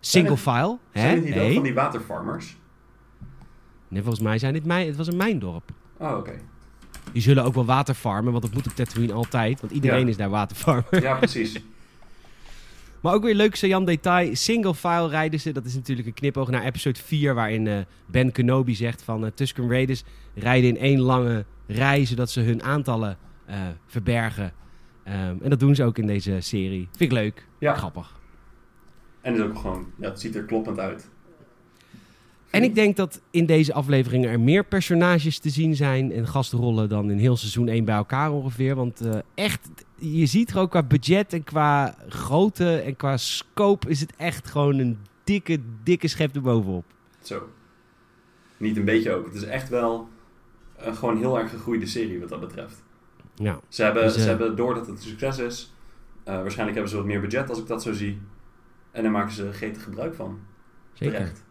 Single 0.00 0.30
het- 0.30 0.40
file. 0.40 0.78
Hè? 0.92 1.00
Zijn 1.00 1.14
het 1.16 1.24
niet 1.24 1.38
ook 1.38 1.52
van 1.52 1.62
die 1.62 1.74
waterfarmers? 1.74 2.56
nee, 3.88 4.02
volgens 4.02 4.22
mij 4.24 4.38
zijn 4.38 4.52
dit 4.52 4.64
mijn, 4.64 4.86
het 4.86 4.96
was 4.96 5.06
een 5.06 5.16
mijndorp. 5.16 5.70
Oh, 5.98 6.16
oké. 6.16 6.32
Die 7.12 7.22
zullen 7.22 7.44
ook 7.44 7.54
wel 7.54 7.64
waterfarmen, 7.64 8.30
want 8.32 8.44
dat 8.44 8.54
moet 8.54 8.66
op 8.66 8.72
Tatooine 8.74 9.12
altijd. 9.12 9.60
Want 9.60 9.72
iedereen 9.72 10.00
Ja. 10.00 10.06
is 10.08 10.16
daar 10.16 10.30
waterfarmer. 10.30 11.02
Ja, 11.02 11.14
precies. 11.16 11.52
Maar 13.06 13.14
ook 13.14 13.22
weer 13.22 13.34
leuk 13.34 13.54
Sajan 13.54 13.84
detail. 13.84 14.36
Single 14.36 14.74
file 14.74 15.08
rijden 15.08 15.40
ze. 15.40 15.52
Dat 15.52 15.64
is 15.64 15.74
natuurlijk 15.74 16.08
een 16.08 16.14
knipoog 16.14 16.50
naar 16.50 16.64
episode 16.64 17.00
4. 17.00 17.34
Waarin 17.34 17.66
eh, 17.66 17.78
Ben 18.06 18.32
Kenobi 18.32 18.74
zegt 18.74 19.02
van 19.02 19.24
eh, 19.24 19.30
Tusken 19.34 19.70
Raiders 19.70 20.02
rijden 20.34 20.68
in 20.68 20.78
één 20.78 21.00
lange 21.00 21.44
rij. 21.66 22.04
Zodat 22.04 22.30
ze 22.30 22.40
hun 22.40 22.62
aantallen 22.62 23.18
eh, 23.44 23.56
verbergen. 23.86 24.52
Ehm, 25.04 25.36
en 25.42 25.50
dat 25.50 25.60
doen 25.60 25.74
ze 25.74 25.84
ook 25.84 25.98
in 25.98 26.06
deze 26.06 26.36
serie. 26.40 26.88
Vind 26.96 27.12
ik 27.12 27.18
leuk. 27.18 27.46
Ja. 27.58 27.74
Grappig. 27.74 28.20
En 29.20 29.32
het 29.32 29.42
is 29.42 29.48
ook 29.48 29.58
gewoon... 29.58 29.86
Ja, 30.00 30.08
het 30.08 30.20
ziet 30.20 30.34
er 30.34 30.44
kloppend 30.44 30.78
uit. 30.78 31.10
En 32.50 32.62
ik 32.62 32.74
denk 32.74 32.96
dat 32.96 33.20
in 33.30 33.46
deze 33.46 33.72
afleveringen 33.72 34.30
er 34.30 34.40
meer 34.40 34.64
personages 34.64 35.38
te 35.38 35.50
zien 35.50 35.76
zijn. 35.76 36.12
En 36.12 36.26
gastrollen 36.26 36.88
dan 36.88 37.10
in 37.10 37.18
heel 37.18 37.36
seizoen 37.36 37.68
1 37.68 37.84
bij 37.84 37.96
elkaar 37.96 38.32
ongeveer. 38.32 38.74
Want 38.74 39.00
echt, 39.34 39.68
je 39.98 40.26
ziet 40.26 40.50
er 40.50 40.58
ook 40.58 40.70
qua 40.70 40.82
budget 40.82 41.32
en 41.32 41.44
qua 41.44 41.94
grootte 42.08 42.76
en 42.80 42.96
qua 42.96 43.16
scope 43.16 43.88
is 43.88 44.00
het 44.00 44.12
echt 44.16 44.46
gewoon 44.50 44.78
een 44.78 44.98
dikke, 45.24 45.58
dikke 45.82 46.08
schep 46.08 46.34
erbovenop. 46.34 46.84
Zo. 47.22 47.48
Niet 48.56 48.76
een 48.76 48.84
beetje 48.84 49.12
ook. 49.12 49.24
Het 49.26 49.34
is 49.34 49.42
echt 49.42 49.68
wel 49.68 50.08
een 50.76 50.96
gewoon 50.96 51.16
heel 51.16 51.38
erg 51.38 51.50
gegroeide 51.50 51.86
serie 51.86 52.20
wat 52.20 52.28
dat 52.28 52.40
betreft. 52.40 52.82
Ja. 53.34 53.60
Ze 53.68 53.82
hebben, 53.82 54.02
Dus, 54.02 54.14
eh, 54.16 54.22
ze 54.22 54.28
hebben 54.28 54.56
door 54.56 54.74
dat 54.74 54.86
het 54.86 54.96
een 54.96 55.02
succes 55.02 55.38
is. 55.38 55.72
eh, 56.24 56.34
waarschijnlijk 56.34 56.74
hebben 56.74 56.88
ze 56.90 56.96
wat 56.96 57.06
meer 57.06 57.20
budget 57.20 57.48
als 57.48 57.58
ik 57.58 57.66
dat 57.66 57.82
zo 57.82 57.92
zie. 57.92 58.18
En 58.90 59.02
daar 59.02 59.12
maken 59.12 59.32
ze 59.32 59.52
gretig 59.52 59.82
gebruik 59.82 60.14
van. 60.14 60.38
Zeker. 60.92 61.14
Terecht. 61.14 61.44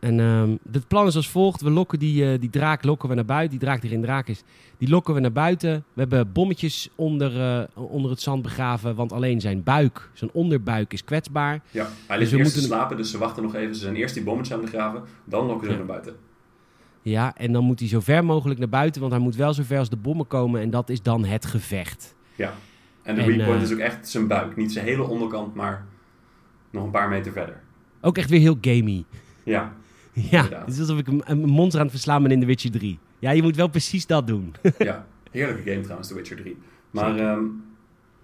En 0.00 0.20
ehm, 0.20 0.56
het 0.72 0.88
plan 0.88 1.06
is 1.06 1.16
als 1.16 1.28
volgt. 1.28 1.60
We 1.60 1.70
lokken 1.70 1.98
die, 1.98 2.32
eh, 2.32 2.40
die 2.40 2.50
draak 2.50 2.84
lokken 2.84 3.08
we 3.08 3.14
naar 3.14 3.24
buiten. 3.24 3.50
Die 3.50 3.58
draak 3.66 3.80
die 3.80 3.90
erin 3.90 4.02
draak 4.02 4.28
is. 4.28 4.42
Die 4.78 4.88
lokken 4.88 5.14
we 5.14 5.20
naar 5.20 5.32
buiten. 5.32 5.84
We 5.92 6.00
hebben 6.00 6.32
bommetjes 6.32 6.88
onder, 6.94 7.40
eh, 7.40 7.62
onder 7.74 8.10
het 8.10 8.20
zand 8.20 8.42
begraven. 8.42 8.94
Want 8.94 9.12
alleen 9.12 9.40
zijn 9.40 9.62
buik, 9.62 10.10
zijn 10.12 10.30
onderbuik 10.32 10.92
is 10.92 11.04
kwetsbaar. 11.04 11.60
Ja, 11.70 11.82
hij 12.06 12.18
Dus 12.18 12.18
ligt 12.18 12.30
we 12.30 12.38
eerst 12.38 12.52
te 12.52 12.58
moeten- 12.58 12.62
slapen, 12.76 12.96
dus 12.96 13.10
ze 13.10 13.18
wachten 13.18 13.42
nog 13.42 13.54
even. 13.54 13.74
Ze 13.74 13.80
zijn 13.80 13.96
eerst 13.96 14.14
die 14.14 14.22
bommetjes 14.24 14.56
aan 14.56 14.62
het 14.62 14.70
graven, 14.72 15.02
dan 15.24 15.46
lokken 15.46 15.64
ze 15.66 15.72
Ja. 15.72 15.78
hem 15.78 15.86
naar 15.86 15.96
buiten. 15.96 16.16
Ja, 17.02 17.36
en 17.36 17.52
dan 17.52 17.64
moet 17.64 17.78
hij 17.80 17.88
zo 17.88 18.00
ver 18.00 18.24
mogelijk 18.24 18.58
naar 18.58 18.68
buiten. 18.68 19.00
Want 19.00 19.12
hij 19.12 19.22
moet 19.22 19.36
wel 19.36 19.54
zo 19.54 19.62
ver 19.62 19.78
als 19.78 19.88
de 19.90 19.96
bommen 19.96 20.26
komen. 20.26 20.60
En 20.60 20.70
dat 20.70 20.88
is 20.88 21.02
dan 21.02 21.24
het 21.24 21.46
gevecht. 21.46 22.14
Ja. 22.36 22.52
En 23.02 23.14
de 23.14 23.24
weak 23.24 23.44
point 23.44 23.56
eh, 23.58 23.62
is 23.62 23.72
ook 23.72 23.78
echt 23.78 24.08
zijn 24.08 24.26
buik. 24.26 24.56
Niet 24.56 24.72
zijn 24.72 24.84
hele 24.84 25.02
onderkant, 25.02 25.54
maar 25.54 25.86
nog 26.70 26.84
een 26.84 26.90
paar 26.90 27.08
meter 27.08 27.32
verder. 27.32 27.60
Ook 28.00 28.18
echt 28.18 28.30
weer 28.30 28.40
heel 28.40 28.58
gamey. 28.60 29.04
Ja, 29.42 29.72
Ja, 30.12 30.22
Inderdaad. 30.42 30.64
het 30.64 30.74
is 30.74 30.80
alsof 30.80 30.98
ik 30.98 31.06
een, 31.06 31.22
een 31.24 31.38
monster 31.44 31.78
aan 31.80 31.86
het 31.86 31.94
verslaan 31.94 32.22
ben 32.22 32.30
in 32.32 32.40
The 32.40 32.46
Witcher 32.46 32.70
3. 32.70 32.98
Ja, 33.18 33.30
je 33.30 33.42
moet 33.42 33.56
wel 33.56 33.68
precies 33.68 34.06
dat 34.06 34.26
doen. 34.26 34.54
ja. 34.78 35.06
Heerlijke 35.30 35.70
game 35.70 35.80
trouwens, 35.82 36.08
The 36.08 36.14
Witcher 36.14 36.36
3. 36.36 36.56
Maar 36.90 37.18
ehm, 37.18 37.42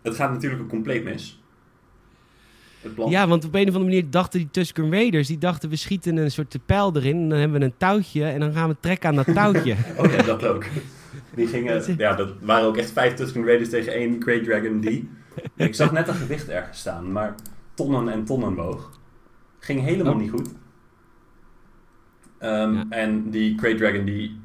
het 0.02 0.14
gaat 0.14 0.30
natuurlijk 0.32 0.62
ook 0.62 0.68
compleet 0.68 1.04
mis. 1.04 1.40
Het 2.80 2.94
plan. 2.94 3.10
Ja, 3.10 3.26
want 3.28 3.44
op 3.44 3.54
een 3.54 3.60
of 3.60 3.66
andere 3.74 3.84
manier 3.84 4.10
dachten 4.10 4.38
die 4.40 4.48
Tusken 4.50 4.90
Raiders... 4.90 5.28
die 5.28 5.38
dachten 5.38 5.68
we 5.68 5.76
schieten 5.76 6.16
een 6.16 6.30
soort 6.30 6.56
pijl 6.66 6.96
erin... 6.96 7.16
en 7.22 7.28
dan 7.28 7.38
hebben 7.38 7.58
we 7.60 7.64
een 7.66 7.74
touwtje 7.76 8.24
en 8.24 8.40
dan 8.40 8.52
gaan 8.52 8.68
we 8.68 8.76
trekken 8.80 9.08
aan 9.08 9.14
dat 9.16 9.34
touwtje. 9.34 9.76
Oh 9.98 10.10
ja, 10.12 10.22
dat 10.22 10.44
ook. 10.46 10.64
Die 11.34 11.46
gingen, 11.46 11.96
ja, 11.98 12.14
dat 12.14 12.32
waren 12.40 12.66
ook 12.66 12.76
echt 12.76 12.90
vijf 12.90 13.14
Tusken 13.14 13.44
Raiders 13.44 13.70
tegen 13.70 13.92
één 13.92 14.22
Great 14.22 14.44
Dragon 14.44 14.80
die. 14.80 15.08
Ik 15.56 15.74
zag 15.74 15.92
net 15.92 16.08
een 16.08 16.14
gewicht 16.14 16.48
ergens 16.48 16.78
staan, 16.78 17.12
maar 17.12 17.34
tonnen 17.74 18.08
en 18.08 18.24
tonnen 18.24 18.54
woog. 18.54 19.00
Ging 19.58 19.80
helemaal 19.80 20.12
Oh. 20.12 20.20
niet 20.20 20.30
goed. 20.30 20.48
Ehm, 22.38 22.74
Ja. 22.74 22.84
En 22.88 23.30
die 23.30 23.58
Great 23.58 23.78
Dragon, 23.78 24.04
die, 24.04 24.40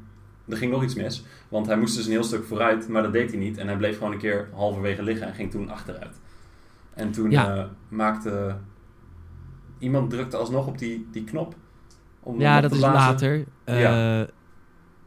er 0.48 0.58
ging 0.58 0.72
nog 0.72 0.84
iets 0.84 0.96
mis. 0.96 1.24
Want 1.50 1.66
hij 1.68 1.78
moest 1.78 1.96
dus 1.96 2.06
een 2.06 2.12
heel 2.12 2.24
stuk 2.24 2.44
vooruit, 2.46 2.88
maar 2.88 3.04
dat 3.04 3.14
deed 3.14 3.30
hij 3.30 3.40
niet. 3.40 3.58
En 3.58 3.68
hij 3.68 3.78
bleef 3.78 3.98
gewoon 3.98 4.14
een 4.14 4.20
keer 4.20 4.50
halverwege 4.54 5.04
liggen 5.04 5.28
en 5.28 5.34
ging 5.34 5.52
toen 5.52 5.70
achteruit. 5.70 6.20
En 6.94 7.12
toen 7.12 7.32
Ja. 7.32 7.56
eh, 7.58 7.64
maakte... 7.88 8.56
Iemand 9.80 10.10
drukte 10.10 10.38
alsnog 10.38 10.68
op 10.68 10.78
die, 10.78 11.08
die 11.12 11.24
knop. 11.24 11.56
Om 12.20 12.40
ja, 12.40 12.62
dat 12.62 12.72
is 12.72 12.78
blazen. 12.78 13.00
later. 13.00 13.46
Eh, 13.64 14.22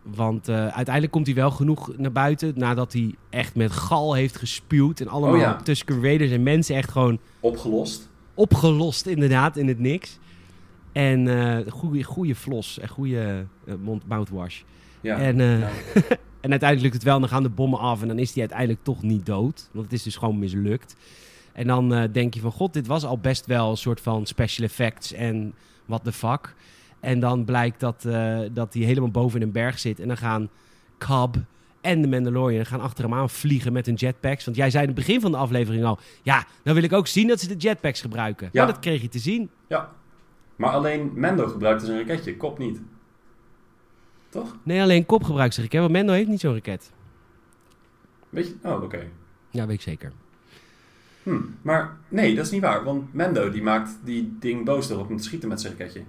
Want 0.02 0.48
eh, 0.48 0.66
uiteindelijk 0.66 1.10
komt 1.12 1.26
hij 1.26 1.34
wel 1.34 1.50
genoeg 1.50 1.96
naar 1.96 2.12
buiten... 2.12 2.52
nadat 2.56 2.92
hij 2.92 3.14
echt 3.30 3.54
met 3.54 3.72
gal 3.72 4.14
heeft 4.14 4.36
gespuwd... 4.36 5.00
en 5.00 5.08
allemaal 5.08 5.34
Oh 5.34 5.40
ja. 5.40 5.56
Tusken 5.56 6.02
Raiders 6.02 6.30
en 6.30 6.42
mensen 6.42 6.76
echt 6.76 6.90
gewoon... 6.90 7.18
Opgelost. 7.40 8.10
opgelost 8.34 9.06
inderdaad 9.06 9.56
in 9.56 9.68
het 9.68 9.78
niks. 9.78 10.18
En 10.94 11.28
eh 11.28 11.72
goede, 11.72 12.02
goede 12.02 12.34
flos 12.34 12.78
en 12.78 12.88
goede 12.88 13.46
eh, 13.66 13.74
mond, 13.82 14.06
mouthwash. 14.08 14.62
Ja. 15.00 15.18
En, 15.18 15.40
eh, 15.40 15.68
En 16.40 16.50
uiteindelijk 16.50 16.80
lukt 16.92 16.94
het 16.94 17.02
wel, 17.04 17.14
en 17.14 17.20
dan 17.20 17.30
gaan 17.30 17.42
de 17.42 17.48
bommen 17.48 17.78
af 17.78 18.02
en 18.02 18.08
dan 18.08 18.18
is 18.18 18.30
hij 18.32 18.40
uiteindelijk 18.40 18.80
toch 18.82 19.02
niet 19.02 19.26
dood. 19.26 19.68
Want 19.72 19.84
het 19.84 19.94
is 19.94 20.02
dus 20.02 20.16
gewoon 20.16 20.38
mislukt. 20.38 20.96
En 21.52 21.66
dan 21.66 21.94
eh, 21.94 22.02
denk 22.12 22.34
je 22.34 22.40
van, 22.40 22.50
god, 22.52 22.72
dit 22.72 22.86
was 22.86 23.04
al 23.04 23.18
best 23.18 23.46
wel 23.46 23.70
een 23.70 23.76
soort 23.76 24.00
van 24.00 24.26
special 24.26 24.66
effects 24.66 25.12
en 25.12 25.54
what 25.86 26.04
the 26.04 26.12
fuck. 26.12 26.54
En 27.00 27.20
dan 27.20 27.44
blijkt 27.44 27.80
dat, 27.80 28.04
eh, 28.04 28.38
dat 28.52 28.74
hij 28.74 28.82
helemaal 28.82 29.10
boven 29.10 29.40
in 29.40 29.46
een 29.46 29.52
berg 29.52 29.78
zit. 29.78 30.00
En 30.00 30.08
dan 30.08 30.16
gaan 30.16 30.48
Cobb 30.98 31.36
en 31.80 32.02
de 32.02 32.08
Mandalorian 32.08 32.66
gaan 32.66 32.80
achter 32.80 33.04
hem 33.04 33.14
aan 33.14 33.30
vliegen 33.30 33.72
met 33.72 33.86
hun 33.86 33.94
jetpacks. 33.94 34.44
Want 34.44 34.56
jij 34.56 34.70
zei 34.70 34.82
in 34.82 34.88
het 34.88 34.98
begin 34.98 35.20
van 35.20 35.30
de 35.30 35.36
aflevering 35.36 35.84
al, 35.84 35.98
ja, 36.22 36.44
dan 36.62 36.74
wil 36.74 36.82
ik 36.82 36.92
ook 36.92 37.06
zien 37.06 37.28
dat 37.28 37.40
ze 37.40 37.48
de 37.48 37.56
jetpacks 37.56 38.00
gebruiken. 38.00 38.48
Ja, 38.52 38.60
Ja. 38.60 38.66
dat 38.66 38.78
kreeg 38.78 39.02
je 39.02 39.08
te 39.08 39.18
zien. 39.18 39.50
ja. 39.68 39.92
Maar 40.56 40.70
alleen 40.70 41.10
Mendo 41.14 41.46
gebruikte 41.46 41.86
zijn 41.86 41.98
raketje, 41.98 42.36
Kop 42.36 42.58
niet. 42.58 42.80
Toch? 44.28 44.56
Nee, 44.62 44.80
alleen 44.82 45.06
Cobb 45.06 45.24
gebruikt 45.24 45.54
zich. 45.54 45.72
Want 45.72 45.90
Mendo 45.90 46.12
heeft 46.12 46.28
niet 46.28 46.40
zo'n 46.40 46.54
raket. 46.54 46.92
Weet 48.28 48.46
je? 48.46 48.54
Oh, 48.62 48.82
oké. 48.82 49.06
Ja, 49.50 49.66
weet 49.66 49.76
ik 49.76 49.82
zeker. 49.82 50.12
Hm. 51.22 51.40
Maar 51.62 51.96
nee, 52.08 52.34
dat 52.34 52.44
is 52.44 52.50
niet 52.50 52.62
waar. 52.62 52.84
Want 52.84 53.14
Mendo 53.14 53.50
die 53.50 53.62
maakt 53.62 53.90
die 54.04 54.36
ding 54.40 54.64
boos 54.64 54.88
door 54.88 54.98
op 54.98 55.08
hem 55.08 55.16
te 55.16 55.22
schieten 55.22 55.48
met 55.48 55.60
zijn 55.60 55.74
raketje. 55.78 56.02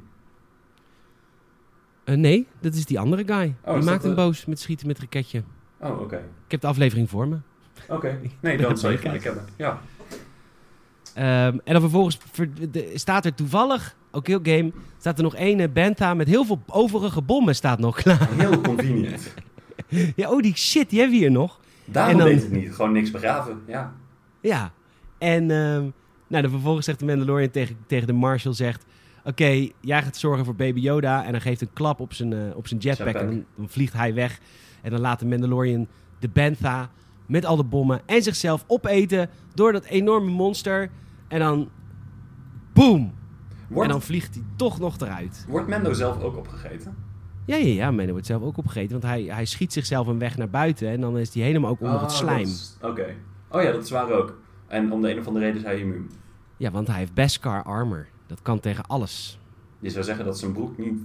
Eh, 2.03 2.15
nee, 2.15 2.47
dat 2.59 2.73
is 2.73 2.85
die 2.85 2.99
andere 2.99 3.23
guy. 3.25 3.55
die 3.65 3.75
is 3.75 3.85
maakt 3.85 3.85
dat, 3.85 4.03
hem 4.03 4.15
boos 4.15 4.45
met 4.45 4.59
schieten 4.59 4.87
met 4.87 4.99
raketje. 4.99 5.43
Oh, 5.77 6.01
oké. 6.01 6.17
Ik 6.45 6.51
heb 6.51 6.61
de 6.61 6.67
aflevering 6.67 7.09
voor 7.09 7.27
me. 7.27 7.37
Oké. 7.87 8.19
Nee, 8.39 8.57
dan 8.57 8.77
zou 8.77 8.91
je 8.93 8.99
gelijk 9.05 9.23
hebben. 9.23 9.45
Ja. 9.55 9.81
Ehm, 11.15 11.57
en 11.63 11.73
dan 11.73 11.81
vervolgens 11.81 12.17
staat 12.93 13.25
er 13.25 13.33
toevallig, 13.33 13.95
ook 14.11 14.27
heel 14.27 14.39
game, 14.43 14.71
staat 14.97 15.17
er 15.17 15.23
nog 15.23 15.35
één 15.35 15.59
eh, 15.59 15.69
Bantha 15.73 16.13
met 16.13 16.27
heel 16.27 16.45
veel 16.45 16.61
overige 16.67 17.21
bommen 17.21 17.55
staat 17.55 17.79
nog 17.79 17.95
klaar. 17.95 18.29
Heel 18.31 18.61
convenient. 18.61 19.33
ja, 20.15 20.29
oh 20.31 20.41
die 20.41 20.57
shit, 20.57 20.89
die 20.89 20.99
hebben 20.99 21.17
we 21.17 21.23
hier 21.23 21.31
nog. 21.31 21.59
Daarom 21.85 22.17
dan- 22.17 22.27
deed 22.27 22.41
het 22.41 22.51
niet. 22.51 22.73
Gewoon 22.73 22.91
niks 22.91 23.11
begraven. 23.11 23.61
Ja. 23.67 23.93
Ja. 24.41 24.71
En 25.17 25.51
ehm, 25.51 25.81
nou, 26.27 26.41
dan 26.41 26.49
vervolgens 26.49 26.85
zegt 26.85 26.99
de 26.99 27.05
Mandalorian 27.05 27.51
tegen, 27.51 27.77
tegen 27.87 28.07
de 28.07 28.13
Marshal, 28.13 28.53
zegt... 28.53 28.85
Oké, 29.23 29.67
jij 29.81 30.03
gaat 30.03 30.17
zorgen 30.17 30.45
voor 30.45 30.55
Baby 30.55 30.79
Yoda. 30.79 31.25
En 31.25 31.31
dan 31.31 31.41
geeft 31.41 31.61
een 31.61 31.73
klap 31.73 31.99
op 31.99 32.13
zijn, 32.13 32.33
eh, 32.33 32.39
op 32.55 32.67
zijn 32.67 32.79
jetpack. 32.79 33.05
Jetpack. 33.05 33.23
En 33.23 33.29
dan, 33.29 33.45
dan 33.55 33.69
vliegt 33.69 33.93
hij 33.93 34.13
weg. 34.13 34.39
En 34.81 34.91
dan 34.91 34.99
laat 34.99 35.19
de 35.19 35.25
Mandalorian 35.25 35.87
de 36.19 36.27
Bantha 36.27 36.89
met 37.25 37.45
al 37.45 37.55
de 37.55 37.63
bommen 37.63 38.01
en 38.05 38.21
zichzelf 38.23 38.63
opeten 38.67 39.29
door 39.53 39.71
dat 39.71 39.85
enorme 39.85 40.31
monster. 40.31 40.89
En 41.27 41.39
dan... 41.39 41.69
Boom! 42.73 43.13
Wordt, 43.67 43.83
En 43.83 43.89
dan 43.91 44.01
vliegt 44.01 44.35
hij 44.35 44.43
toch 44.55 44.79
nog 44.79 44.97
eruit. 44.99 45.45
wordt 45.49 45.67
Mendo 45.67 45.93
zelf 45.93 46.21
ook 46.21 46.37
opgegeten? 46.37 46.95
Ja, 47.45 47.55
ja, 47.55 47.65
ja. 47.73 47.91
Mendo 47.91 48.11
wordt 48.11 48.27
zelf 48.27 48.41
ook 48.41 48.57
opgegeten. 48.57 48.91
Want 48.91 49.03
hij, 49.03 49.23
hij 49.23 49.45
schiet 49.45 49.73
zichzelf 49.73 50.07
een 50.07 50.19
weg 50.19 50.37
naar 50.37 50.49
buiten. 50.49 50.87
En 50.89 51.01
dan 51.01 51.17
is 51.17 51.33
hij 51.33 51.43
helemaal 51.43 51.69
ook 51.71 51.79
onder 51.79 51.95
Oh, 51.95 52.01
het 52.01 52.09
dat 52.09 52.17
slijm. 52.19 52.41
is- 52.43 52.77
Oké. 52.81 53.15
Oh 53.49 53.61
ja, 53.61 53.71
dat 53.71 53.83
is 53.83 53.89
waar 53.89 54.11
ook. 54.11 54.37
En 54.67 54.91
om 54.91 55.01
de 55.01 55.11
een 55.11 55.19
of 55.19 55.27
andere 55.27 55.45
reden 55.45 55.59
is 55.61 55.65
hij 55.67 55.79
immuun. 55.79 56.09
Ja, 56.57 56.71
want 56.71 56.87
hij 56.87 56.97
heeft 56.97 57.13
Beskar 57.13 57.63
armor. 57.63 58.07
Dat 58.27 58.41
kan 58.41 58.59
tegen 58.59 58.85
alles. 58.87 59.39
Je 59.79 59.89
zou 59.89 60.03
zeggen 60.03 60.25
dat 60.25 60.39
zijn 60.39 60.53
broek 60.53 60.77
niet 60.77 60.99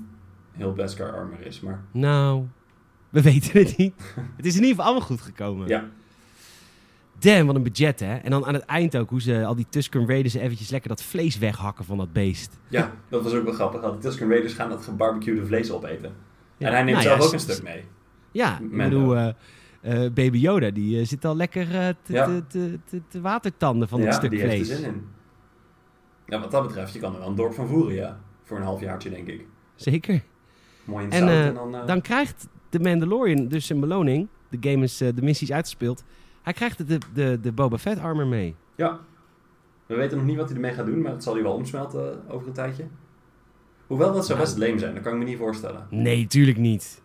heel 0.52 0.72
Beskar 0.72 1.12
armor 1.12 1.40
is, 1.40 1.60
maar 1.60 1.84
Nou, 1.90 2.44
we 3.10 3.22
weten 3.32 3.58
het 3.60 3.76
niet. 3.76 3.94
het 4.36 4.46
is 4.46 4.52
in 4.54 4.60
ieder 4.60 4.70
geval 4.76 4.84
allemaal 4.84 5.06
goed 5.06 5.20
gekomen. 5.20 5.68
ja. 5.68 5.84
Damn, 7.20 7.46
wat 7.46 7.54
een 7.56 7.62
budget, 7.62 8.00
hè? 8.00 8.14
En 8.16 8.30
dan 8.30 8.46
aan 8.46 8.54
het 8.54 8.64
eind 8.64 8.96
ook, 8.96 9.10
hoe 9.10 9.20
ze 9.20 9.44
al 9.44 9.54
die 9.54 9.66
Tusken 9.68 10.06
Raiders 10.06 10.34
eventjes 10.34 10.70
lekker 10.70 10.88
dat 10.88 11.02
vlees 11.02 11.38
weghakken 11.38 11.84
van 11.84 11.96
dat 11.96 12.12
beest. 12.12 12.58
Ja, 12.68 12.92
dat 13.08 13.22
was 13.22 13.32
ook 13.34 13.44
wel 13.44 13.52
grappig. 13.52 13.82
Al 13.82 13.92
die 13.92 14.00
Tusken 14.00 14.28
Raiders 14.28 14.52
gaan 14.52 14.68
dat 14.68 14.84
gebarbecuede 14.84 15.46
vlees 15.46 15.70
opeten. 15.70 16.12
Ja. 16.56 16.66
En 16.66 16.72
hij 16.72 16.82
neemt 16.82 16.96
Nou 16.96 17.02
zelf 17.08 17.18
ja, 17.18 17.24
ook 17.26 17.32
een 17.32 17.40
stuk 17.40 17.62
mee. 17.62 17.84
Ja, 18.32 18.54
ik 18.60 18.70
Mando. 18.70 18.84
bedoel, 18.98 19.16
eh, 19.16 20.04
eh, 20.04 20.12
Baby 20.12 20.38
Yoda, 20.38 20.70
die 20.70 21.00
eh, 21.00 21.06
zit 21.06 21.24
al 21.24 21.36
lekker 21.36 21.66
te, 22.02 22.12
Ja. 22.12 22.24
te, 22.26 22.42
te, 22.46 22.78
te, 22.84 23.02
te 23.08 23.20
watertanden 23.20 23.88
van 23.88 23.98
ja, 24.00 24.04
dat 24.04 24.14
stuk 24.14 24.30
die 24.30 24.40
vlees. 24.40 24.52
heeft 24.52 24.70
er 24.70 24.76
zin 24.76 24.84
in. 24.84 25.04
Ja, 26.26 26.40
wat 26.40 26.50
dat 26.50 26.66
betreft, 26.66 26.92
je 26.92 26.98
kan 26.98 27.12
er 27.12 27.18
wel 27.18 27.28
een 27.28 27.34
dorp 27.34 27.54
van 27.54 27.68
voeren, 27.68 27.94
ja. 27.94 28.20
Voor 28.42 28.56
een 28.56 28.62
halfjaartje, 28.62 29.10
denk 29.10 29.26
ik. 29.28 29.46
Zeker. 29.74 30.22
Mooi 30.84 31.04
in 31.04 31.10
En, 31.10 31.18
zout 31.18 31.28
en 31.30 31.54
dan... 31.54 31.86
Dan 31.86 32.00
krijgt 32.00 32.48
de 32.68 32.80
Mandalorian 32.80 33.48
dus 33.48 33.66
zijn 33.66 33.80
beloning. 33.80 34.28
De 34.48 34.70
game 34.70 34.84
is, 34.84 34.96
de 34.96 35.14
missie 35.22 35.46
is 35.48 35.52
uitgespeeld. 35.54 36.04
Hij 36.42 36.52
krijgt 36.52 36.88
de, 36.88 36.98
de, 37.14 37.38
de 37.42 37.52
Boba 37.52 37.78
Fett 37.78 38.00
armor 38.00 38.26
mee. 38.26 38.56
Ja. 38.74 38.98
We 39.86 39.94
weten 39.94 40.16
nog 40.16 40.26
niet 40.26 40.36
wat 40.36 40.46
hij 40.46 40.54
ermee 40.54 40.72
gaat 40.72 40.86
doen, 40.86 41.02
maar 41.02 41.12
het 41.12 41.22
zal 41.22 41.34
hij 41.34 41.42
wel 41.42 41.52
omsmelten 41.52 42.22
eh, 42.28 42.34
over 42.34 42.46
een 42.46 42.52
tijdje. 42.52 42.86
Hoewel, 43.86 44.12
dat 44.12 44.26
zou 44.26 44.38
Nou. 44.38 44.50
best 44.50 44.60
leem 44.60 44.78
zijn. 44.78 44.94
Dat 44.94 45.02
kan 45.02 45.12
ik 45.12 45.18
me 45.18 45.24
niet 45.24 45.38
voorstellen. 45.38 45.86
Nee, 45.90 46.26
tuurlijk 46.26 46.56
niet. 46.58 47.02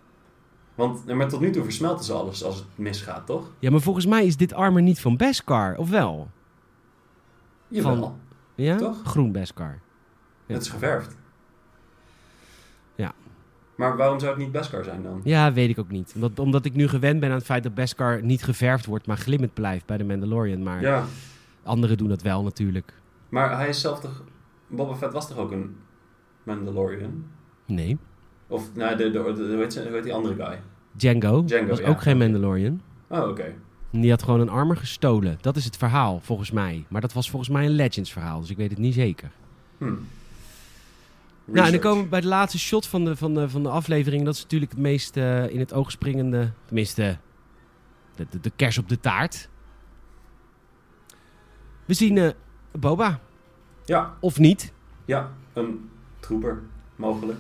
Want 0.76 1.06
maar 1.06 1.28
tot 1.30 1.40
nu 1.40 1.50
toe 1.52 1.64
versmelten 1.64 2.06
ze 2.06 2.14
alles 2.14 2.44
als 2.44 2.56
het 2.56 2.66
misgaat, 2.76 3.26
toch? 3.26 3.52
Ja, 3.60 3.72
maar 3.72 3.80
volgens 3.82 4.06
mij 4.06 4.26
is 4.26 4.38
dit 4.38 4.54
armor 4.54 4.82
niet 4.82 5.02
van 5.02 5.18
Beskar, 5.18 5.78
of 5.78 5.90
wel? 5.90 6.28
Jawel. 7.68 7.96
Van- 7.96 8.20
Ja? 8.56 8.76
Toch? 8.78 9.02
Groen 9.04 9.32
Beskar. 9.32 9.80
Ja. 10.46 10.54
Het 10.54 10.62
is 10.64 10.70
geverfd. 10.70 11.16
Maar 13.76 13.98
waarom 13.98 14.20
zou 14.20 14.32
het 14.32 14.42
niet 14.42 14.52
Beskar 14.52 14.84
zijn 14.84 15.04
dan? 15.04 15.22
Ja, 15.24 15.54
weet 15.54 15.70
ik 15.70 15.80
ook 15.80 15.92
niet. 15.92 16.12
Omdat, 16.16 16.40
omdat 16.40 16.66
ik 16.66 16.74
nu 16.74 16.88
gewend 16.88 17.20
ben 17.20 17.30
aan 17.30 17.36
het 17.36 17.46
feit 17.46 17.64
dat 17.64 17.74
Beskar 17.74 18.24
niet 18.24 18.44
geverfd 18.44 18.86
wordt, 18.86 19.08
maar 19.08 19.18
glimmend 19.18 19.54
blijft 19.54 19.86
bij 19.86 19.98
de 19.98 20.04
Mandalorian. 20.04 20.64
Maar 20.64 20.82
Ja, 20.82 21.04
anderen 21.64 21.98
doen 21.98 22.08
dat 22.10 22.22
wel 22.22 22.44
natuurlijk. 22.44 22.94
maar 23.30 23.58
hij 23.58 23.68
is 23.70 23.82
zelf 23.82 24.00
toch... 24.00 24.24
Boba 24.68 24.96
Fett 24.96 25.14
was 25.14 25.28
toch 25.28 25.38
ook 25.38 25.52
een 25.52 25.76
Mandalorian? 26.44 27.26
Nee. 27.66 27.98
Of, 28.48 28.76
nou, 28.76 28.96
de, 28.96 29.04
de, 29.04 29.12
de- 29.12 29.20
hoe, 29.52 29.58
heet 29.62 29.74
ze- 29.74 29.84
hoe 29.84 29.94
heet 29.94 30.04
die 30.04 30.14
andere 30.14 30.36
guy? 30.46 30.60
Django, 30.92 31.44
Django, 31.44 31.68
was 31.70 31.80
ja. 31.80 31.88
ook 31.88 32.02
geen 32.02 32.18
Mandalorian. 32.18 32.82
Oh, 33.08 33.28
oké. 33.30 33.54
Die 33.92 34.10
had 34.10 34.24
gewoon 34.24 34.40
een 34.40 34.50
armor 34.50 34.78
gestolen. 34.78 35.38
Dat 35.42 35.56
is 35.56 35.66
het 35.66 35.78
verhaal, 35.78 36.20
volgens 36.20 36.52
mij. 36.52 36.86
Maar 36.90 37.02
dat 37.02 37.14
was 37.14 37.30
volgens 37.30 37.52
mij 37.52 37.66
een 37.66 37.72
Legends 37.72 38.12
verhaal, 38.12 38.40
dus 38.40 38.50
ik 38.50 38.58
weet 38.58 38.70
het 38.70 38.80
niet 38.80 38.94
zeker. 38.94 39.32
Nou, 41.46 41.66
en 41.66 41.72
dan 41.72 41.82
komen 41.82 42.04
we 42.04 42.10
bij 42.10 42.22
de 42.22 42.28
laatste 42.28 42.60
shot 42.60 42.88
van 42.88 43.06
de, 43.06 43.16
van 43.16 43.34
de, 43.34 43.50
van 43.50 43.64
de 43.64 43.70
aflevering. 43.70 44.26
Dat 44.26 44.36
is 44.36 44.42
natuurlijk 44.42 44.72
het 44.72 44.82
meest 44.82 45.18
eh, 45.18 45.50
in 45.50 45.60
het 45.60 45.74
oog 45.74 45.92
springende. 45.92 46.52
Tenminste, 46.66 47.18
de, 48.16 48.26
de, 48.30 48.40
de 48.40 48.52
kers 48.56 48.78
op 48.78 48.90
de 48.90 49.00
taart. 49.00 49.50
We 51.86 51.94
zien 51.94 52.18
eh, 52.18 52.30
Boba. 52.72 53.20
Ja, 53.86 54.14
Of 54.20 54.40
niet. 54.40 54.74
ja, 55.06 55.32
een 55.54 55.90
trooper, 56.20 56.62
mogelijk. 56.96 57.40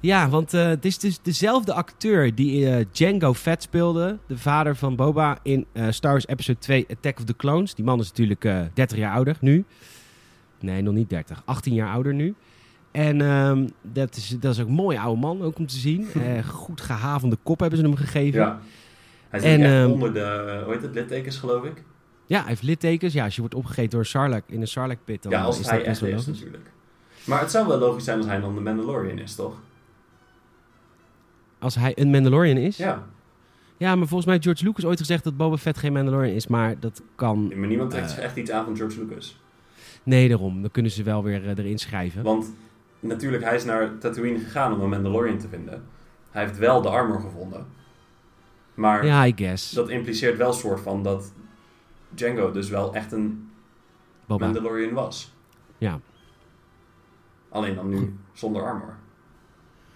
Ja, 0.00 0.28
want 0.28 0.54
eh, 0.54 0.66
het 0.66 0.84
is 0.84 0.98
dus 0.98 1.20
dezelfde 1.22 1.72
acteur 1.72 2.34
die 2.34 2.70
eh, 2.70 2.84
Django 2.92 3.34
Fett 3.34 3.62
speelde. 3.62 4.18
De 4.26 4.38
vader 4.38 4.76
van 4.76 4.96
Boba 4.96 5.38
in 5.42 5.66
eh, 5.72 5.86
Star 5.90 6.10
Wars 6.10 6.26
Episode 6.26 6.58
2 6.58 6.86
Attack 6.90 7.18
of 7.18 7.24
the 7.24 7.36
Clones. 7.36 7.74
Die 7.74 7.84
man 7.84 8.00
is 8.00 8.08
natuurlijk 8.08 8.44
eh 8.44 8.60
30 8.74 8.98
jaar 8.98 9.14
ouder 9.14 9.36
nu. 9.40 9.64
Nee, 10.60 10.82
nog 10.82 10.94
niet 10.94 11.08
30. 11.08 11.42
18 11.44 11.74
jaar 11.74 11.90
ouder 11.92 12.14
nu. 12.14 12.34
En 12.96 13.20
ehm, 13.20 13.66
dat, 13.82 14.16
is, 14.16 14.28
dat 14.40 14.54
is 14.54 14.60
ook 14.60 14.66
een 14.68 14.72
mooie 14.74 15.00
oude 15.00 15.20
man 15.20 15.42
ook 15.42 15.58
om 15.58 15.66
te 15.66 15.76
zien. 15.76 16.06
Eh, 16.14 16.44
goed 16.48 16.80
gehavende 16.80 17.36
kop 17.42 17.60
hebben 17.60 17.78
ze 17.78 17.84
hem 17.84 17.96
gegeven. 17.96 18.40
Ja. 18.40 18.58
Hij 19.28 19.40
zit 19.40 19.48
En, 19.48 19.60
echt 19.62 19.72
ehm, 19.72 19.90
onder 19.90 20.12
de, 20.14 20.60
hoe 20.64 20.72
heet 20.72 20.82
het, 20.82 20.94
littekens 20.94 21.36
geloof 21.36 21.64
ik. 21.64 21.82
Ja, 22.26 22.38
hij 22.38 22.48
heeft 22.48 22.62
littekens. 22.62 23.12
Ja, 23.12 23.24
als 23.24 23.34
je 23.34 23.40
wordt 23.40 23.54
opgegeten 23.54 23.90
door 23.90 24.06
Sarlacc 24.06 24.42
in 24.46 24.60
een 24.60 24.66
Sarlacc 24.68 24.98
pit, 25.04 25.22
dan 25.22 25.32
ja, 25.32 25.38
eh, 25.38 25.44
als 25.44 25.58
is 25.60 25.68
hij 25.68 25.78
dat 25.78 25.86
echt 25.86 26.02
is 26.02 26.08
logisch. 26.10 26.26
natuurlijk. 26.26 26.70
Maar 27.24 27.40
het 27.40 27.50
zou 27.50 27.66
wel 27.66 27.78
logisch 27.78 28.04
zijn 28.04 28.16
als 28.18 28.26
hij 28.26 28.40
dan 28.40 28.54
de 28.54 28.60
Mandalorian 28.60 29.18
is, 29.18 29.34
toch? 29.34 29.54
Als 31.58 31.74
hij 31.74 31.92
een 31.98 32.10
Mandalorian 32.10 32.56
is. 32.56 32.76
Ja. 32.76 33.06
Ja, 33.76 33.88
maar 33.96 34.06
volgens 34.06 34.24
mij 34.24 34.34
heeft 34.34 34.46
George 34.46 34.64
Lucas 34.64 34.84
ooit 34.84 34.98
gezegd 34.98 35.24
dat 35.24 35.36
Boba 35.36 35.56
Fett 35.56 35.78
geen 35.78 35.92
Mandalorian 35.92 36.34
is. 36.34 36.46
Maar 36.46 36.80
dat 36.80 37.02
kan... 37.14 37.52
Maar 37.58 37.68
niemand 37.68 37.90
trekt 37.90 38.06
Eh. 38.06 38.14
zich 38.14 38.22
echt 38.22 38.36
iets 38.36 38.50
aan 38.50 38.64
van 38.64 38.76
George 38.76 39.04
Lucas. 39.04 39.40
Nee, 40.02 40.28
daarom. 40.28 40.60
Dan 40.62 40.70
kunnen 40.70 40.90
ze 40.92 41.02
wel 41.02 41.22
weer 41.22 41.44
eh, 41.48 41.58
erin 41.58 41.78
schrijven. 41.78 42.22
Want 42.22 42.52
natuurlijk, 43.00 43.42
hij 43.44 43.54
is 43.54 43.64
naar 43.64 43.98
Tatooine 43.98 44.38
gegaan 44.38 44.72
om 44.74 44.80
een 44.80 44.88
Mandalorian 44.88 45.38
te 45.38 45.48
vinden. 45.48 45.84
Hij 46.30 46.44
heeft 46.44 46.58
wel 46.58 46.82
de 46.82 46.88
armor 46.88 47.20
gevonden. 47.20 47.66
Maar 48.74 49.06
Ja, 49.06 49.26
I 49.26 49.32
guess. 49.36 49.70
dat 49.70 49.88
impliceert 49.88 50.36
wel 50.36 50.52
soort 50.52 50.80
van 50.80 51.02
dat 51.02 51.32
Django 52.08 52.50
dus 52.50 52.68
wel 52.68 52.94
echt 52.94 53.12
een 53.12 53.50
Boba. 54.26 54.44
Mandalorian 54.44 54.94
was. 54.94 55.34
Ja. 55.78 56.00
Alleen 57.48 57.74
dan 57.74 57.88
nu 57.88 58.16
zonder 58.32 58.62
armor. 58.62 58.96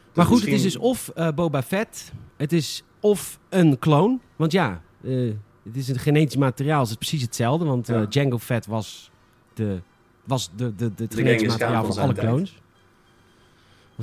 Dus 0.06 0.16
Maar 0.16 0.26
goed, 0.26 0.40
het 0.40 0.48
is 0.48 0.62
dus 0.62 0.76
of 0.76 1.08
eh, 1.08 1.28
Boba 1.34 1.62
Fett, 1.62 2.12
het 2.36 2.52
is 2.52 2.84
of 3.00 3.38
een 3.48 3.78
clone. 3.78 4.18
Want 4.36 4.52
ja, 4.52 4.82
eh, 5.02 5.32
het 5.62 5.76
is 5.76 5.88
een 5.88 5.98
genetisch 5.98 6.36
materiaal, 6.36 6.80
het 6.80 6.88
is 6.90 6.96
precies 6.96 7.22
hetzelfde. 7.22 7.64
Want 7.64 7.88
eh, 7.88 7.96
Ja. 7.96 8.06
Django 8.06 8.38
Fett 8.38 8.66
was, 8.66 9.10
de, 9.54 9.80
was 10.24 10.50
de, 10.56 10.74
de, 10.74 10.94
de, 10.94 11.02
het 11.04 11.14
genetisch 11.14 11.48
materiaal 11.48 11.84
van 11.84 11.94
van 11.94 12.02
alle 12.02 12.14
zijn 12.14 12.48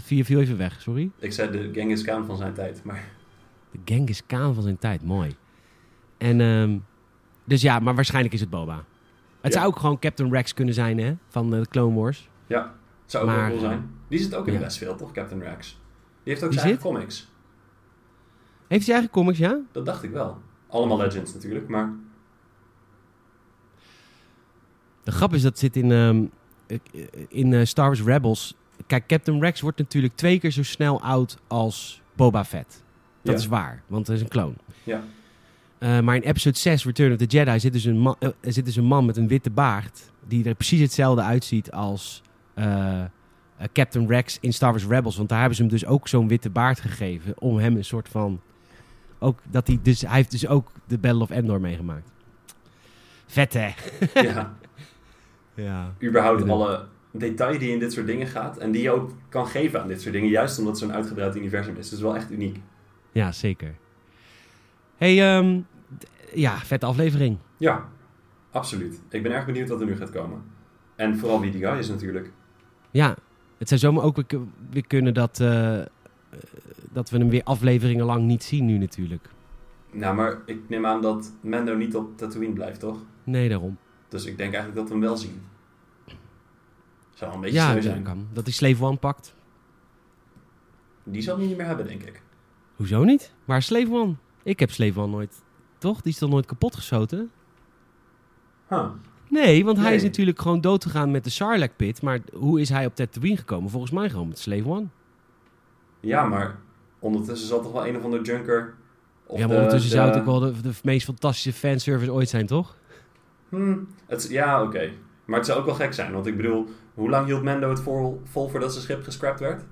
clones. 0.05 0.17
Wat 0.17 0.27
viel, 0.27 0.39
even 0.39 0.57
weg, 0.57 0.81
sorry. 0.81 1.11
Ik 1.19 1.33
zei 1.33 1.51
de 1.51 1.69
Genghis 1.73 2.03
Khan 2.03 2.25
van 2.25 2.37
zijn 2.37 2.53
tijd, 2.53 2.83
maar... 2.83 3.03
De 3.71 3.79
Genghis 3.85 4.25
Khan 4.25 4.53
van 4.53 4.63
zijn 4.63 4.77
tijd, 4.77 5.03
mooi. 5.03 5.35
En, 6.17 6.41
ehm, 6.41 6.77
dus 7.43 7.61
ja, 7.61 7.79
maar 7.79 7.95
waarschijnlijk 7.95 8.33
is 8.33 8.39
het 8.39 8.49
Boba. 8.49 8.83
Het 9.41 9.53
Ja. 9.53 9.59
zou 9.59 9.71
ook 9.73 9.79
gewoon 9.79 9.99
Captain 9.99 10.31
Rex 10.31 10.53
kunnen 10.53 10.73
zijn, 10.73 10.97
hè? 10.99 11.15
Van 11.27 11.53
eh, 11.53 11.59
de 11.59 11.67
Clone 11.67 11.95
Wars. 11.99 12.29
Ja, 12.47 12.75
zou 13.05 13.23
ook 13.23 13.29
Maar, 13.29 13.39
wel 13.39 13.47
cool 13.49 13.59
zijn. 13.59 13.89
Die 14.07 14.19
zit 14.19 14.35
ook 14.35 14.47
in 14.47 14.53
ja. 14.53 14.57
de 14.57 14.63
Westfield, 14.63 14.97
toch, 14.97 15.11
Captain 15.11 15.41
Rex? 15.41 15.67
Die 16.23 16.33
heeft 16.33 16.43
ook 16.43 16.51
Die 16.51 16.59
zijn 16.59 16.71
eigen 16.71 16.91
comics. 16.91 17.27
Heeft 18.67 18.85
hij 18.85 18.93
eigen 18.93 19.11
comics, 19.13 19.37
ja? 19.37 19.59
Dat 19.71 19.85
dacht 19.85 20.03
ik 20.03 20.11
wel. 20.11 20.37
Allemaal 20.67 20.97
Legends 20.97 21.33
natuurlijk, 21.33 21.67
maar... 21.67 21.93
De 25.03 25.11
grap 25.11 25.33
is 25.33 25.41
dat 25.41 25.59
zit 25.59 25.75
in, 25.75 25.91
ehm, 25.91 26.25
in 27.29 27.53
eh, 27.53 27.65
Star 27.65 27.85
Wars 27.85 28.01
Rebels. 28.03 28.55
Kijk, 28.87 29.07
Captain 29.07 29.41
Rex 29.41 29.61
wordt 29.61 29.77
natuurlijk 29.77 30.15
twee 30.15 30.39
keer 30.39 30.51
zo 30.51 30.63
snel 30.63 31.01
oud 31.01 31.37
als 31.47 32.01
Boba 32.15 32.45
Fett. 32.45 32.83
Dat 33.21 33.33
Ja. 33.35 33.41
is 33.41 33.47
waar, 33.47 33.81
want 33.87 34.07
hij 34.07 34.15
is 34.15 34.21
een 34.21 34.27
kloon. 34.27 34.55
Ja. 34.83 35.01
Eh, 35.77 35.99
maar 35.99 36.15
in 36.15 36.21
episode 36.21 36.57
6, 36.57 36.85
Return 36.85 37.11
of 37.11 37.17
the 37.17 37.25
Jedi, 37.25 37.59
zit 37.59 37.73
dus, 37.73 37.83
een 37.83 37.97
man, 37.97 38.15
eh, 38.19 38.29
zit 38.41 38.65
dus 38.65 38.75
een 38.75 38.83
man 38.85 39.05
met 39.05 39.17
een 39.17 39.27
witte 39.27 39.49
baard. 39.49 40.11
Die 40.27 40.45
er 40.45 40.55
precies 40.55 40.79
hetzelfde 40.79 41.21
uitziet 41.21 41.71
als 41.71 42.21
eh, 42.53 43.03
Captain 43.73 44.07
Rex 44.07 44.37
in 44.41 44.53
Star 44.53 44.69
Wars 44.71 44.85
Rebels. 44.85 45.17
Want 45.17 45.29
daar 45.29 45.37
hebben 45.39 45.55
ze 45.55 45.61
hem 45.61 45.71
dus 45.71 45.85
ook 45.85 46.07
zo'n 46.07 46.27
witte 46.27 46.49
baard 46.49 46.79
gegeven. 46.79 47.33
Om 47.41 47.57
hem 47.57 47.75
een 47.75 47.85
soort 47.85 48.09
van. 48.09 48.41
Ook 49.19 49.39
dat 49.49 49.67
hij 49.67 49.79
dus. 49.81 50.01
Hij 50.01 50.15
heeft 50.15 50.31
dus 50.31 50.47
ook 50.47 50.71
de 50.87 50.97
Battle 50.97 51.21
of 51.21 51.29
Endor 51.29 51.61
meegemaakt. 51.61 52.09
Vet 53.25 53.53
hè? 53.53 53.69
ja, 54.13 54.53
Ja. 55.55 55.93
überhaupt 56.03 56.49
alle 56.49 56.85
detail 57.17 57.59
die 57.59 57.71
in 57.71 57.79
dit 57.79 57.93
soort 57.93 58.05
dingen 58.05 58.27
gaat. 58.27 58.57
En 58.57 58.71
die 58.71 58.81
je 58.81 58.91
ook 58.91 59.11
kan 59.29 59.47
geven 59.47 59.81
aan 59.81 59.87
dit 59.87 60.01
soort 60.01 60.13
dingen. 60.13 60.29
Juist 60.29 60.59
omdat 60.59 60.73
het 60.73 60.83
zo'n 60.83 60.93
uitgebreid 60.93 61.35
universum 61.35 61.75
is. 61.75 61.85
Het 61.85 61.93
is 61.93 62.01
wel 62.01 62.15
echt 62.15 62.31
uniek. 62.31 62.59
Ja, 63.11 63.31
zeker. 63.31 63.75
Hey, 64.97 65.37
ehm, 65.37 65.59
ja, 66.33 66.57
vette 66.57 66.85
aflevering. 66.85 67.37
Ja, 67.57 67.89
absoluut. 68.51 69.01
Ik 69.09 69.23
ben 69.23 69.31
erg 69.31 69.45
benieuwd 69.45 69.69
wat 69.69 69.79
er 69.79 69.85
nu 69.85 69.95
gaat 69.95 70.11
komen. 70.11 70.41
En 70.95 71.17
vooral 71.17 71.39
wie 71.39 71.51
die 71.51 71.61
guy 71.61 71.77
is 71.77 71.89
natuurlijk. 71.89 72.31
Ja, 72.91 73.15
het 73.57 73.67
zou 73.67 73.79
zomaar 73.79 74.03
ook 74.03 74.15
weer, 74.15 74.39
weer 74.69 74.87
kunnen 74.87 75.13
dat, 75.13 75.39
eh, 75.39 75.81
dat 76.91 77.09
we 77.09 77.17
hem 77.17 77.29
weer 77.29 77.43
afleveringen 77.43 78.05
lang 78.05 78.23
niet 78.23 78.43
zien 78.43 78.65
nu 78.65 78.77
natuurlijk. 78.77 79.29
Nou, 79.91 80.15
maar 80.15 80.37
ik 80.45 80.59
neem 80.67 80.85
aan 80.85 81.01
dat 81.01 81.33
Mando 81.41 81.75
niet 81.75 81.95
op 81.95 82.17
Tatooine 82.17 82.53
blijft, 82.53 82.79
toch? 82.79 82.97
Nee, 83.23 83.49
daarom. 83.49 83.77
Dus 84.09 84.25
ik 84.25 84.37
denk 84.37 84.53
eigenlijk 84.53 84.75
dat 84.75 84.87
we 84.87 84.91
hem 84.91 85.01
wel 85.01 85.17
zien. 85.17 85.41
Zou 87.17 87.33
een 87.33 87.39
beetje 87.41 87.57
Ja, 87.57 87.81
zijn. 87.81 88.03
kan. 88.03 88.27
Dat 88.33 88.43
hij 88.43 88.53
Slave 88.53 88.83
One 88.83 88.95
pakt. 88.97 89.35
Die 91.03 91.21
zal 91.21 91.37
hij 91.37 91.45
niet 91.45 91.57
meer 91.57 91.65
hebben, 91.65 91.87
denk 91.87 92.01
ik. 92.03 92.21
Hoezo 92.75 93.03
niet? 93.03 93.33
Waar 93.45 93.57
is 93.57 93.65
Slave 93.65 93.91
One? 93.91 94.15
Ik 94.43 94.59
heb 94.59 94.71
Slave 94.71 94.99
One 94.99 95.11
nooit... 95.11 95.41
Toch? 95.77 96.01
Die 96.01 96.11
is 96.11 96.19
dan 96.19 96.29
nooit 96.29 96.45
kapot 96.45 96.75
geschoten? 96.75 97.31
Huh. 98.69 98.89
Nee, 99.29 99.65
want 99.65 99.77
hij 99.77 99.95
is 99.95 100.03
natuurlijk 100.03 100.41
gewoon 100.41 100.61
dood 100.61 100.83
gegaan 100.83 101.11
met 101.11 101.23
de 101.23 101.29
Sarlacc 101.29 101.75
pit. 101.75 102.01
Maar 102.01 102.19
hoe 102.33 102.61
is 102.61 102.69
hij 102.69 102.85
op 102.85 102.95
Tatooine 102.95 103.37
gekomen? 103.37 103.69
Volgens 103.69 103.91
mij 103.91 104.09
gewoon 104.09 104.27
met 104.27 104.39
Slave 104.39 104.67
One. 104.69 104.85
Ja, 105.99 106.23
maar 106.25 106.59
ondertussen 106.99 107.47
zal 107.47 107.61
toch 107.61 107.71
wel 107.71 107.87
een 107.87 107.97
of 107.97 108.03
ander 108.03 108.21
junker... 108.21 108.73
Of 109.25 109.39
ja, 109.39 109.45
maar 109.47 109.55
de- 109.55 109.61
ondertussen 109.61 109.89
de- 109.91 109.95
zou 109.97 110.09
het 110.09 110.19
ook 110.19 110.25
wel 110.25 110.39
de, 110.39 110.61
de 110.61 110.71
meest 110.83 111.05
fantastische 111.05 111.53
fanservice 111.53 112.11
ooit 112.11 112.29
zijn, 112.29 112.45
toch? 112.45 112.77
Hmm, 113.49 113.87
het, 114.05 114.27
ja, 114.29 114.63
oké. 114.63 114.91
Maar 115.25 115.37
het 115.37 115.45
zou 115.47 115.59
ook 115.59 115.65
wel 115.65 115.75
gek 115.75 115.93
zijn, 115.93 116.11
want 116.13 116.25
ik 116.27 116.37
bedoel... 116.37 116.67
Hoe 116.97 117.09
lang 117.09 117.25
hield 117.25 117.43
Mando 117.43 117.69
het 117.69 117.79
vol, 117.79 118.21
vol 118.31 118.49
voordat 118.49 118.71
zijn 118.71 118.83
schip 118.83 119.03
gescrapt 119.03 119.39
werd? 119.39 119.63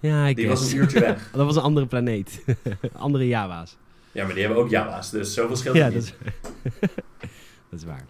Ja, 0.00 0.26
ik 0.26 0.36
Die 0.36 0.48
was 0.48 0.58
guess. 0.58 0.72
een 0.72 0.78
uurtje 0.78 1.00
weg. 1.00 1.30
Dat 1.32 1.46
was 1.46 1.56
een 1.56 1.62
andere 1.62 1.86
planeet. 1.86 2.44
andere 2.92 3.26
Java's. 3.26 3.76
Ja, 4.12 4.24
maar 4.24 4.34
die 4.34 4.44
hebben 4.44 4.62
ook 4.62 4.70
Jawa's, 4.70 5.10
dus 5.10 5.34
zoveel 5.34 5.56
scheelt 5.56 5.76
Ja, 5.76 5.84
dat 5.84 5.94
niet. 5.94 6.02
is, 6.02 6.14
dat 7.70 7.80
is 7.80 7.84
waar. 7.84 8.04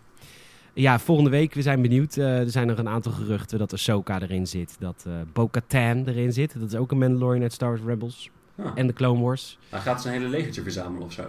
Ja, 0.73 0.99
volgende 0.99 1.31
week, 1.31 1.55
we 1.55 1.63
zijn 1.63 1.83
benieuwd. 1.83 2.17
Eh, 2.17 2.39
er 2.39 2.51
zijn 2.51 2.67
nog 2.67 2.79
een 2.79 2.89
aantal 2.89 3.13
geruchten 3.13 3.59
dat 3.59 3.73
Ahsoka 3.73 4.21
erin 4.21 4.47
zit. 4.47 4.77
Dat 4.79 5.05
eh 5.07 5.13
Bo-Katan 5.33 6.05
erin 6.07 6.33
zit. 6.33 6.61
Dat 6.61 6.73
is 6.73 6.79
ook 6.79 6.91
een 6.91 6.99
Mandalorian 6.99 7.43
uit 7.43 7.53
Star 7.53 7.69
Wars 7.69 7.83
Rebels. 7.87 8.31
Ah. 8.59 8.73
En 8.75 8.87
de 8.87 8.93
Clone 8.93 9.23
Wars. 9.23 9.59
Hij 9.69 9.81
gaat 9.81 10.03
zijn 10.03 10.15
hele 10.15 10.29
legertje 10.29 10.63
verzamelen 10.63 11.03
of 11.07 11.13
zo. 11.13 11.25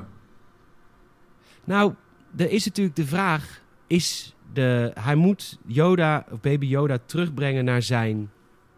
Nou, 1.63 1.93
er 2.37 2.51
is 2.51 2.65
natuurlijk 2.65 2.95
de 2.95 3.05
vraag... 3.05 3.61
Is 3.87 4.32
de, 4.53 4.91
hij 4.99 5.15
moet 5.15 5.57
Yoda, 5.65 6.25
of 6.31 6.39
baby 6.39 6.65
Yoda, 6.65 6.97
terugbrengen 7.05 7.65
naar 7.65 7.81
zijn 7.81 8.31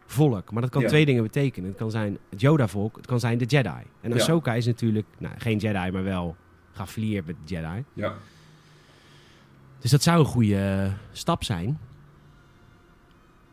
volk. 0.05 0.51
Maar 0.51 0.61
dat 0.61 0.71
kan 0.71 0.81
Ja. 0.81 0.87
twee 0.87 1.05
dingen 1.05 1.23
betekenen. 1.23 1.69
Het 1.69 1.77
kan 1.77 1.91
zijn 1.91 2.17
het 2.29 2.41
Yoda-volk, 2.41 2.95
het 2.95 3.05
kan 3.05 3.19
zijn 3.19 3.37
de 3.37 3.45
Jedi. 3.45 3.69
En 4.01 4.09
Ja. 4.09 4.15
Ahsoka 4.15 4.53
is 4.53 4.65
natuurlijk, 4.65 5.05
nou, 5.17 5.33
geen 5.37 5.57
Jedi, 5.57 5.91
maar 5.91 6.03
wel 6.03 6.35
geaffilieerd 6.71 7.25
met 7.25 7.35
de 7.45 7.53
Jedi. 7.53 7.83
Ja. 7.93 8.13
Dus 9.79 9.91
dat 9.91 10.03
zou 10.03 10.19
een 10.19 10.25
goede 10.25 10.55
eh, 10.57 10.91
stap 11.11 11.43
zijn. 11.43 11.79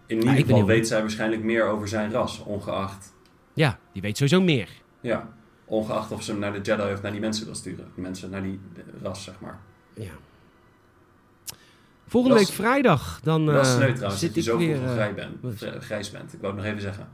In 0.06 0.16
ieder 0.18 0.34
geval 0.34 0.56
heel- 0.56 0.66
weet 0.66 0.86
zij 0.88 1.00
waarschijnlijk 1.00 1.42
meer 1.42 1.64
over 1.64 1.88
zijn 1.88 2.10
ras, 2.12 2.38
ongeacht... 2.38 3.14
Ja, 3.54 3.78
die 3.92 4.02
weet 4.02 4.16
sowieso 4.16 4.40
meer. 4.40 4.68
Ja, 5.00 5.28
ongeacht 5.64 6.12
of 6.12 6.22
ze 6.22 6.30
hem 6.30 6.40
naar 6.40 6.52
de 6.52 6.60
Jedi 6.60 6.92
of 6.92 7.02
naar 7.02 7.12
die 7.12 7.20
mensen 7.20 7.44
wil 7.44 7.54
sturen. 7.54 7.86
Mensen 7.94 8.30
naar 8.30 8.42
die 8.42 8.60
ras, 9.02 9.24
zeg 9.24 9.40
maar. 9.40 9.58
Ja. 9.94 10.10
Volgende 12.12 12.36
week 12.36 12.46
vrijdag, 12.48 13.20
dan 13.22 13.46
Wel 13.46 13.60
eh, 13.60 13.74
sneu 13.74 13.92
trouwens 13.92 14.20
zit 14.20 14.34
dat 14.34 14.44
je 14.44 14.50
ik 14.50 14.56
zo 14.56 14.66
weer... 14.66 14.76
vroeg 14.76 14.88
al 14.88 14.98
eh, 14.98 15.14
bent, 15.14 15.84
grijs 15.84 16.10
bent. 16.10 16.32
Ik 16.32 16.40
wou 16.40 16.52
het 16.54 16.62
nog 16.62 16.70
even 16.72 16.82
zeggen. 16.82 17.08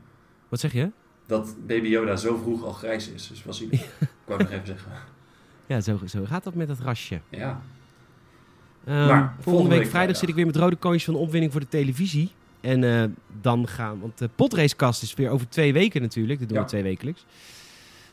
wat 0.49 0.59
zeg 0.59 0.73
je? 0.73 0.91
Dat 1.25 1.55
baby 1.67 1.87
Yoda 1.87 2.15
zo 2.15 2.37
vroeg 2.37 2.63
al 2.63 2.71
grijs 2.71 3.09
is. 3.09 3.27
Dus 3.27 3.43
was 3.43 3.59
hij... 3.59 3.67
Ik 3.71 3.79
wou 4.25 4.39
het 4.39 4.49
nog 4.49 4.59
even 4.59 4.65
zeggen. 4.67 4.91
Ja, 5.65 5.81
zo, 5.81 5.99
zo 6.05 6.25
gaat 6.25 6.43
dat 6.43 6.53
met 6.53 6.67
dat 6.67 6.79
rasje. 6.79 7.19
Ja. 7.29 7.61
Ehm, 8.85 9.05
Maar, 9.07 9.35
volgende, 9.39 9.75
week 9.77 9.87
vrijdag, 9.87 10.17
zit 10.17 10.29
ik 10.29 10.35
weer 10.35 10.45
met 10.45 10.55
rode 10.55 10.75
kontjes 10.75 11.03
van 11.03 11.13
de 11.13 11.19
opwinning 11.19 11.51
voor 11.51 11.61
de 11.61 11.67
televisie. 11.67 12.31
En 12.61 12.83
eh, 12.83 13.03
dan 13.41 13.67
gaan, 13.67 13.99
want 13.99 14.17
de 14.17 14.29
potracecast 14.35 15.01
is 15.01 15.13
weer 15.13 15.29
over 15.29 15.49
twee 15.49 15.73
weken 15.73 16.01
natuurlijk. 16.01 16.39
Dat 16.39 16.47
doen 16.47 16.57
Ja. 16.57 16.63
we 16.63 16.69
twee 16.69 16.83
wekelijks. 16.83 17.25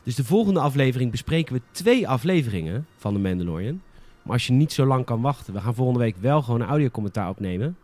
Dus 0.03 0.15
de 0.15 0.23
volgende 0.23 0.59
aflevering 0.59 1.11
bespreken 1.11 1.53
we 1.53 1.61
twee 1.71 2.07
afleveringen 2.07 2.87
van 2.97 3.13
de 3.13 3.19
Mandalorian. 3.19 3.81
Maar 4.27 4.35
als 4.35 4.47
je 4.47 4.53
niet 4.53 4.73
zo 4.73 4.85
lang 4.85 5.05
kan 5.05 5.21
wachten, 5.21 5.53
we 5.53 5.61
gaan 5.61 5.75
volgende 5.75 5.99
week 5.99 6.15
wel 6.19 6.41
gewoon 6.41 6.61
een 6.61 6.67
audiocommentaar 6.67 7.29
opnemen. 7.29 7.77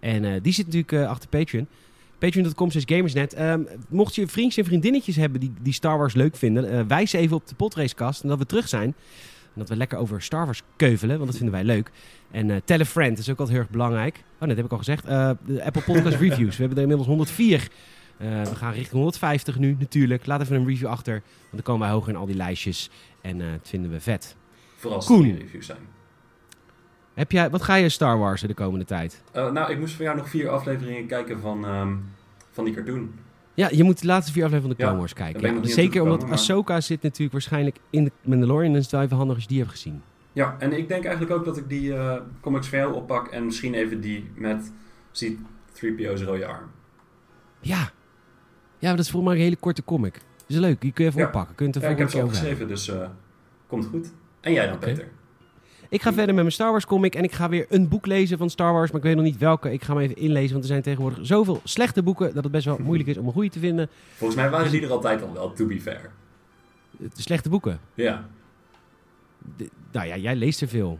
En 0.00 0.24
eh, 0.24 0.32
die 0.42 0.52
zit 0.52 0.64
natuurlijk 0.64 0.92
eh, 0.92 1.08
achter 1.08 1.28
Patreon. 1.28 1.66
Patreon.com 2.18 2.70
slash 2.70 2.84
gamersnet. 2.86 3.34
Ehm, 3.34 3.60
mocht 3.88 4.14
je 4.14 4.28
vriendjes 4.28 4.56
en 4.56 4.64
vriendinnetjes 4.64 5.16
hebben 5.16 5.40
die, 5.40 5.52
die 5.62 5.72
Star 5.72 5.98
Wars 5.98 6.14
leuk 6.14 6.36
vinden, 6.36 6.70
eh, 6.70 6.80
wijs 6.86 7.12
even 7.12 7.36
op 7.36 7.46
de 7.46 7.54
potracecast 7.54 8.22
en 8.22 8.28
dat 8.28 8.38
we 8.38 8.46
terug 8.46 8.68
zijn. 8.68 8.94
En 9.42 9.60
dat 9.60 9.68
we 9.68 9.76
lekker 9.76 9.98
over 9.98 10.22
Star 10.22 10.44
Wars 10.44 10.62
keuvelen, 10.76 11.16
want 11.16 11.26
dat 11.30 11.36
vinden 11.36 11.54
wij 11.54 11.64
leuk. 11.64 11.90
En 12.30 12.50
eh 12.50 12.56
tell 12.64 12.80
a 12.80 12.84
friend 12.84 13.18
is 13.18 13.30
ook 13.30 13.38
altijd 13.38 13.56
heel 13.56 13.64
erg 13.64 13.70
belangrijk. 13.72 14.24
Oh, 14.40 14.48
dat 14.48 14.56
heb 14.56 14.64
ik 14.64 14.72
al 14.72 14.78
gezegd. 14.78 15.06
De 15.06 15.62
Apple 15.64 15.82
Podcast 15.82 16.16
Reviews. 16.26 16.56
We 16.56 16.62
hebben 16.62 16.76
er 16.76 16.82
inmiddels 16.82 17.08
104. 17.08 17.68
Eh, 18.22 18.42
we 18.42 18.54
gaan 18.54 18.72
richting 18.72 18.94
150 18.94 19.58
nu, 19.58 19.76
natuurlijk. 19.78 20.26
Laat 20.26 20.40
even 20.40 20.56
een 20.56 20.66
review 20.66 20.88
achter, 20.88 21.12
want 21.12 21.50
dan 21.50 21.62
komen 21.62 21.80
wij 21.80 21.90
hoger 21.90 22.10
in 22.10 22.16
al 22.16 22.26
die 22.26 22.36
lijstjes. 22.36 22.90
En 23.20 23.38
dat 23.38 23.46
vinden 23.62 23.90
we 23.90 24.00
vet. 24.00 24.36
Vooral 24.82 24.98
het 25.00 25.38
reviews 25.38 25.66
zijn. 25.66 25.78
Heb 27.14 27.32
jij, 27.32 27.50
wat 27.50 27.62
ga 27.62 27.74
je 27.74 27.88
Star 27.88 28.18
Wars 28.18 28.40
de 28.40 28.54
komende 28.54 28.84
tijd? 28.84 29.22
Eh, 29.32 29.50
nou, 29.52 29.70
ik 29.72 29.78
moest 29.78 29.94
voor 29.94 30.04
jou 30.04 30.16
nog 30.16 30.28
vier 30.28 30.48
afleveringen 30.48 31.06
kijken 31.06 31.40
van, 31.40 31.64
ehm, 31.64 31.94
van 32.50 32.64
die 32.64 32.74
cartoon. 32.74 33.10
Ja, 33.54 33.68
je 33.72 33.82
moet 33.84 34.00
de 34.00 34.06
laatste 34.06 34.32
vier 34.32 34.44
afleveringen 34.44 34.76
van 34.76 34.86
de 34.86 34.90
Clone 34.90 34.98
Wars 34.98 35.12
kijken. 35.12 35.54
Ja, 35.62 35.64
zeker 35.74 36.02
omdat 36.02 36.22
maar- 36.22 36.30
Ahsoka 36.32 36.80
zit 36.80 37.02
natuurlijk 37.02 37.32
waarschijnlijk 37.32 37.76
in 37.90 38.04
de 38.04 38.12
Mandalorian. 38.24 38.70
En 38.70 38.74
het 38.76 38.84
is 38.84 38.90
wel 38.90 39.00
even 39.02 39.16
handig 39.16 39.34
als 39.34 39.44
je 39.44 39.50
die 39.50 39.58
hebt 39.58 39.70
gezien. 39.70 40.02
Ja, 40.32 40.56
en 40.58 40.72
ik 40.72 40.88
denk 40.88 41.04
eigenlijk 41.04 41.34
ook 41.38 41.44
dat 41.44 41.56
ik 41.56 41.68
die 41.68 41.94
eh, 41.94 42.16
comics 42.40 42.68
van 42.68 42.78
jou 42.78 42.94
oppak. 42.94 43.26
En 43.28 43.44
misschien 43.44 43.74
even 43.74 44.00
die 44.00 44.30
met 44.34 44.72
C-3PO's 45.12 46.22
rode 46.22 46.46
arm. 46.46 46.70
Ja. 47.60 47.90
Ja, 48.78 48.90
dat 48.90 48.98
is 48.98 49.10
volgens 49.10 49.30
mij 49.32 49.40
een 49.40 49.44
hele 49.48 49.60
korte 49.60 49.84
comic. 49.84 50.12
Dat 50.12 50.22
is 50.46 50.56
leuk. 50.56 50.80
Die 50.80 50.92
kun 50.92 51.04
je 51.04 51.10
even 51.10 51.22
Ja. 51.22 51.26
oppakken. 51.26 51.54
Kun 51.54 51.66
je 51.66 51.72
het 51.72 51.82
Ja, 51.82 51.88
ik 51.88 51.98
heb 51.98 52.08
keer 52.08 52.22
al 52.22 52.28
geschreven, 52.28 52.68
dus 52.68 52.88
eh, 52.88 53.08
komt 53.66 53.86
goed. 53.86 54.12
En 54.42 54.52
jij 54.52 54.66
dan. 54.66 54.78
Peter? 54.78 55.08
Ik 55.88 56.02
ga 56.02 56.08
verder 56.12 56.26
met 56.34 56.42
mijn 56.44 56.52
Star 56.52 56.70
Wars 56.70 56.86
comic 56.86 57.14
en 57.14 57.24
ik 57.24 57.32
ga 57.32 57.48
weer 57.48 57.66
een 57.68 57.88
boek 57.88 58.06
lezen 58.06 58.38
van 58.38 58.50
Star 58.50 58.72
Wars, 58.72 58.90
maar 58.90 59.00
ik 59.00 59.06
weet 59.06 59.14
nog 59.16 59.24
niet 59.24 59.38
welke. 59.38 59.72
Ik 59.72 59.82
ga 59.84 59.92
hem 59.94 60.02
even 60.02 60.16
inlezen, 60.16 60.50
want 60.52 60.62
er 60.62 60.68
zijn 60.70 60.82
tegenwoordig 60.82 61.18
zoveel 61.26 61.60
slechte 61.64 62.02
boeken 62.02 62.34
dat 62.34 62.42
het 62.42 62.52
best 62.52 62.64
wel 62.64 62.78
moeilijk 62.88 63.08
is 63.08 63.16
om 63.16 63.26
een 63.26 63.32
goede 63.32 63.48
te 63.48 63.58
vinden. 63.58 63.88
Volgens 64.14 64.40
mij 64.40 64.50
waren 64.50 64.70
die 64.70 64.82
er 64.82 64.90
altijd 64.90 65.22
al 65.22 65.32
wel, 65.32 65.52
to 65.52 65.66
be 65.66 65.80
fair. 65.80 66.10
De 66.98 67.08
slechte 67.14 67.48
boeken. 67.48 67.80
Ja. 67.94 68.28
De- 69.56 69.70
nou 69.92 70.06
ja, 70.06 70.16
jij 70.16 70.36
leest 70.36 70.60
er 70.60 70.68
veel. 70.68 70.98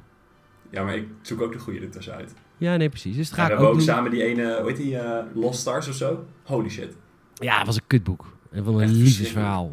Ja, 0.71 0.83
maar 0.85 0.97
ik 0.97 1.07
zoek 1.23 1.41
ook 1.41 1.53
de 1.53 1.59
goede 1.59 1.81
ertussen 1.81 2.15
uit. 2.15 2.35
Ja, 2.57 2.77
nee, 2.77 2.89
precies. 2.89 3.17
Dus 3.17 3.29
dat 3.29 3.39
Ja, 3.39 3.43
ga 3.45 3.49
we 3.51 3.55
hebben 3.57 3.75
ook 3.75 3.81
samen 3.81 4.11
die 4.11 4.23
ene, 4.25 4.57
hoe 4.61 4.69
heet 4.69 4.77
die, 4.77 4.99
eh, 4.99 5.25
Lost 5.35 5.61
Stars 5.61 5.89
of 5.89 5.95
zo? 5.95 6.25
Holy 6.43 6.69
shit. 6.69 6.97
Ja, 7.35 7.57
het 7.59 7.67
was 7.67 7.77
een 7.77 7.87
kutboek. 7.87 8.37
En 8.51 8.65
van 8.65 8.81
een 8.81 8.93
liefdesverhaal. 8.93 9.73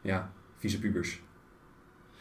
Ja, 0.00 0.30
vieze 0.58 0.78
pubers. 0.78 1.20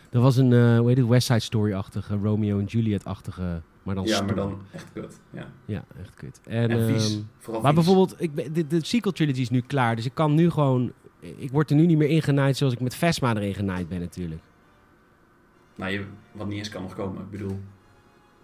Dat 0.10 0.22
was 0.22 0.38
een, 0.38 0.54
eh 0.54 0.78
hoe 0.78 0.88
heet 0.88 0.98
het, 0.98 1.08
West 1.08 1.28
Side 1.28 1.40
Story-achtige, 1.40 2.16
Romeo 2.24 2.60
en 2.60 2.66
Juliet-achtige, 2.66 3.62
maar 3.84 3.96
dan 3.96 4.06
Ja, 4.06 4.22
maar 4.22 4.36
dan 4.36 4.62
echt 4.72 4.86
kut. 4.94 5.20
Ja. 5.30 5.48
Ja, 5.66 5.84
echt 6.02 6.14
kut. 6.14 6.42
En, 6.44 6.70
En 6.70 6.94
vies. 6.94 7.14
ehm, 7.16 7.22
Vooral 7.38 7.62
maar 7.62 7.74
vies. 7.74 7.84
bijvoorbeeld, 7.86 8.22
ik 8.22 8.34
ben, 8.34 8.54
de, 8.54 8.68
de 8.68 8.86
sequel 8.86 9.12
trilogy 9.12 9.40
is 9.42 9.50
nu 9.50 9.62
klaar, 9.62 9.96
dus 9.96 10.06
ik 10.06 10.14
kan 10.14 10.34
nu 10.36 10.50
gewoon... 10.50 10.92
Ik 11.38 11.52
word 11.52 11.70
er 11.70 11.76
nu 11.76 11.86
niet 11.86 11.98
meer 11.98 12.10
ingenaaid 12.10 12.58
zoals 12.58 12.74
ik 12.74 12.80
met 12.80 12.96
Vesma 12.96 13.36
erin 13.36 13.54
genaaid 13.54 13.90
ben 13.90 14.00
natuurlijk. 14.00 14.42
Nou, 15.76 15.92
je, 15.92 16.04
wat 16.32 16.48
niet 16.48 16.58
eens 16.58 16.70
kan 16.70 16.82
nog 16.82 16.96
komen, 16.96 17.22
ik 17.22 17.30
bedoel. 17.30 17.60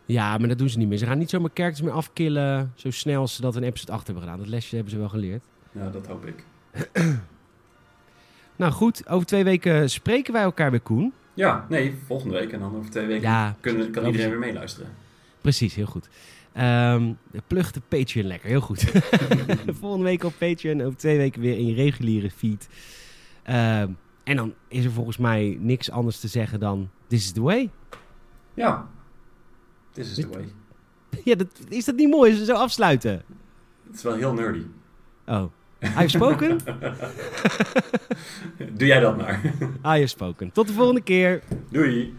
Ja, 0.05 0.37
maar 0.37 0.47
dat 0.47 0.57
doen 0.57 0.69
ze 0.69 0.77
niet 0.77 0.87
meer. 0.87 0.97
Ze 0.97 1.05
gaan 1.05 1.17
niet 1.17 1.29
zomaar 1.29 1.49
characters 1.53 1.85
meer 1.87 1.95
afkillen 1.95 2.71
zo 2.75 2.91
snel 2.91 3.21
als 3.21 3.35
ze 3.35 3.41
dat 3.41 3.55
in 3.55 3.63
episode 3.63 3.91
8 3.91 4.05
hebben 4.05 4.23
gedaan. 4.23 4.39
Dat 4.39 4.47
lesje 4.47 4.75
hebben 4.75 4.93
ze 4.93 4.99
wel 4.99 5.09
geleerd. 5.09 5.43
Ja, 5.71 5.89
dat 5.89 6.07
hoop 6.07 6.25
ik. 6.25 6.43
Nou 8.55 8.71
goed, 8.73 9.07
over 9.09 9.27
twee 9.27 9.43
weken 9.43 9.89
spreken 9.89 10.33
wij 10.33 10.41
elkaar 10.41 10.71
weer, 10.71 10.79
Koen. 10.81 11.13
Ja, 11.33 11.65
nee, 11.69 11.95
volgende 12.05 12.33
week 12.33 12.51
en 12.51 12.59
dan 12.59 12.75
over 12.75 12.91
twee 12.91 13.05
weken 13.05 13.29
Ja, 13.29 13.55
kunnen, 13.59 13.91
kan 13.91 14.05
iedereen 14.05 14.29
weer 14.29 14.39
meeluisteren. 14.39 14.89
Precies, 15.41 15.75
heel 15.75 15.85
goed. 15.85 16.09
Ehm 16.53 17.13
plug 17.47 17.71
de 17.71 17.81
Patreon 17.87 18.27
lekker, 18.27 18.49
heel 18.49 18.61
goed. 18.61 18.91
Volgende 19.79 20.05
week 20.05 20.23
op 20.23 20.33
Patreon, 20.37 20.81
over 20.81 20.97
twee 20.97 21.17
weken 21.17 21.41
weer 21.41 21.57
in 21.57 21.65
je 21.65 21.73
reguliere 21.73 22.31
feed. 22.31 22.69
Ehm, 23.43 23.89
en 24.23 24.35
dan 24.35 24.53
is 24.67 24.85
er 24.85 24.91
volgens 24.91 25.17
mij 25.17 25.57
niks 25.59 25.91
anders 25.91 26.19
te 26.19 26.27
zeggen 26.27 26.59
dan 26.59 26.89
This 27.07 27.23
is 27.23 27.31
the 27.31 27.41
way. 27.41 27.69
Ja, 28.53 28.87
this 29.91 30.09
is 30.09 30.15
the 30.15 30.29
way. 30.29 30.53
ja, 31.23 31.35
dat, 31.35 31.47
is 31.69 31.85
dat 31.85 31.95
niet 31.95 32.09
mooi 32.09 32.37
we 32.37 32.45
zo 32.45 32.53
afsluiten? 32.53 33.23
Het 33.87 33.95
is 33.95 34.03
wel 34.03 34.15
heel 34.15 34.33
nerdy. 34.33 34.63
Oh, 35.25 35.43
I 35.83 35.87
have 35.87 36.09
spoken? 36.09 36.59
Doe 38.77 38.87
jij 38.87 38.99
dat 38.99 39.17
maar. 39.17 39.41
I 39.65 39.79
have 39.81 40.07
spoken. 40.07 40.51
Tot 40.51 40.67
de 40.67 40.73
volgende 40.73 41.01
keer. 41.01 41.41
Doei! 41.69 42.13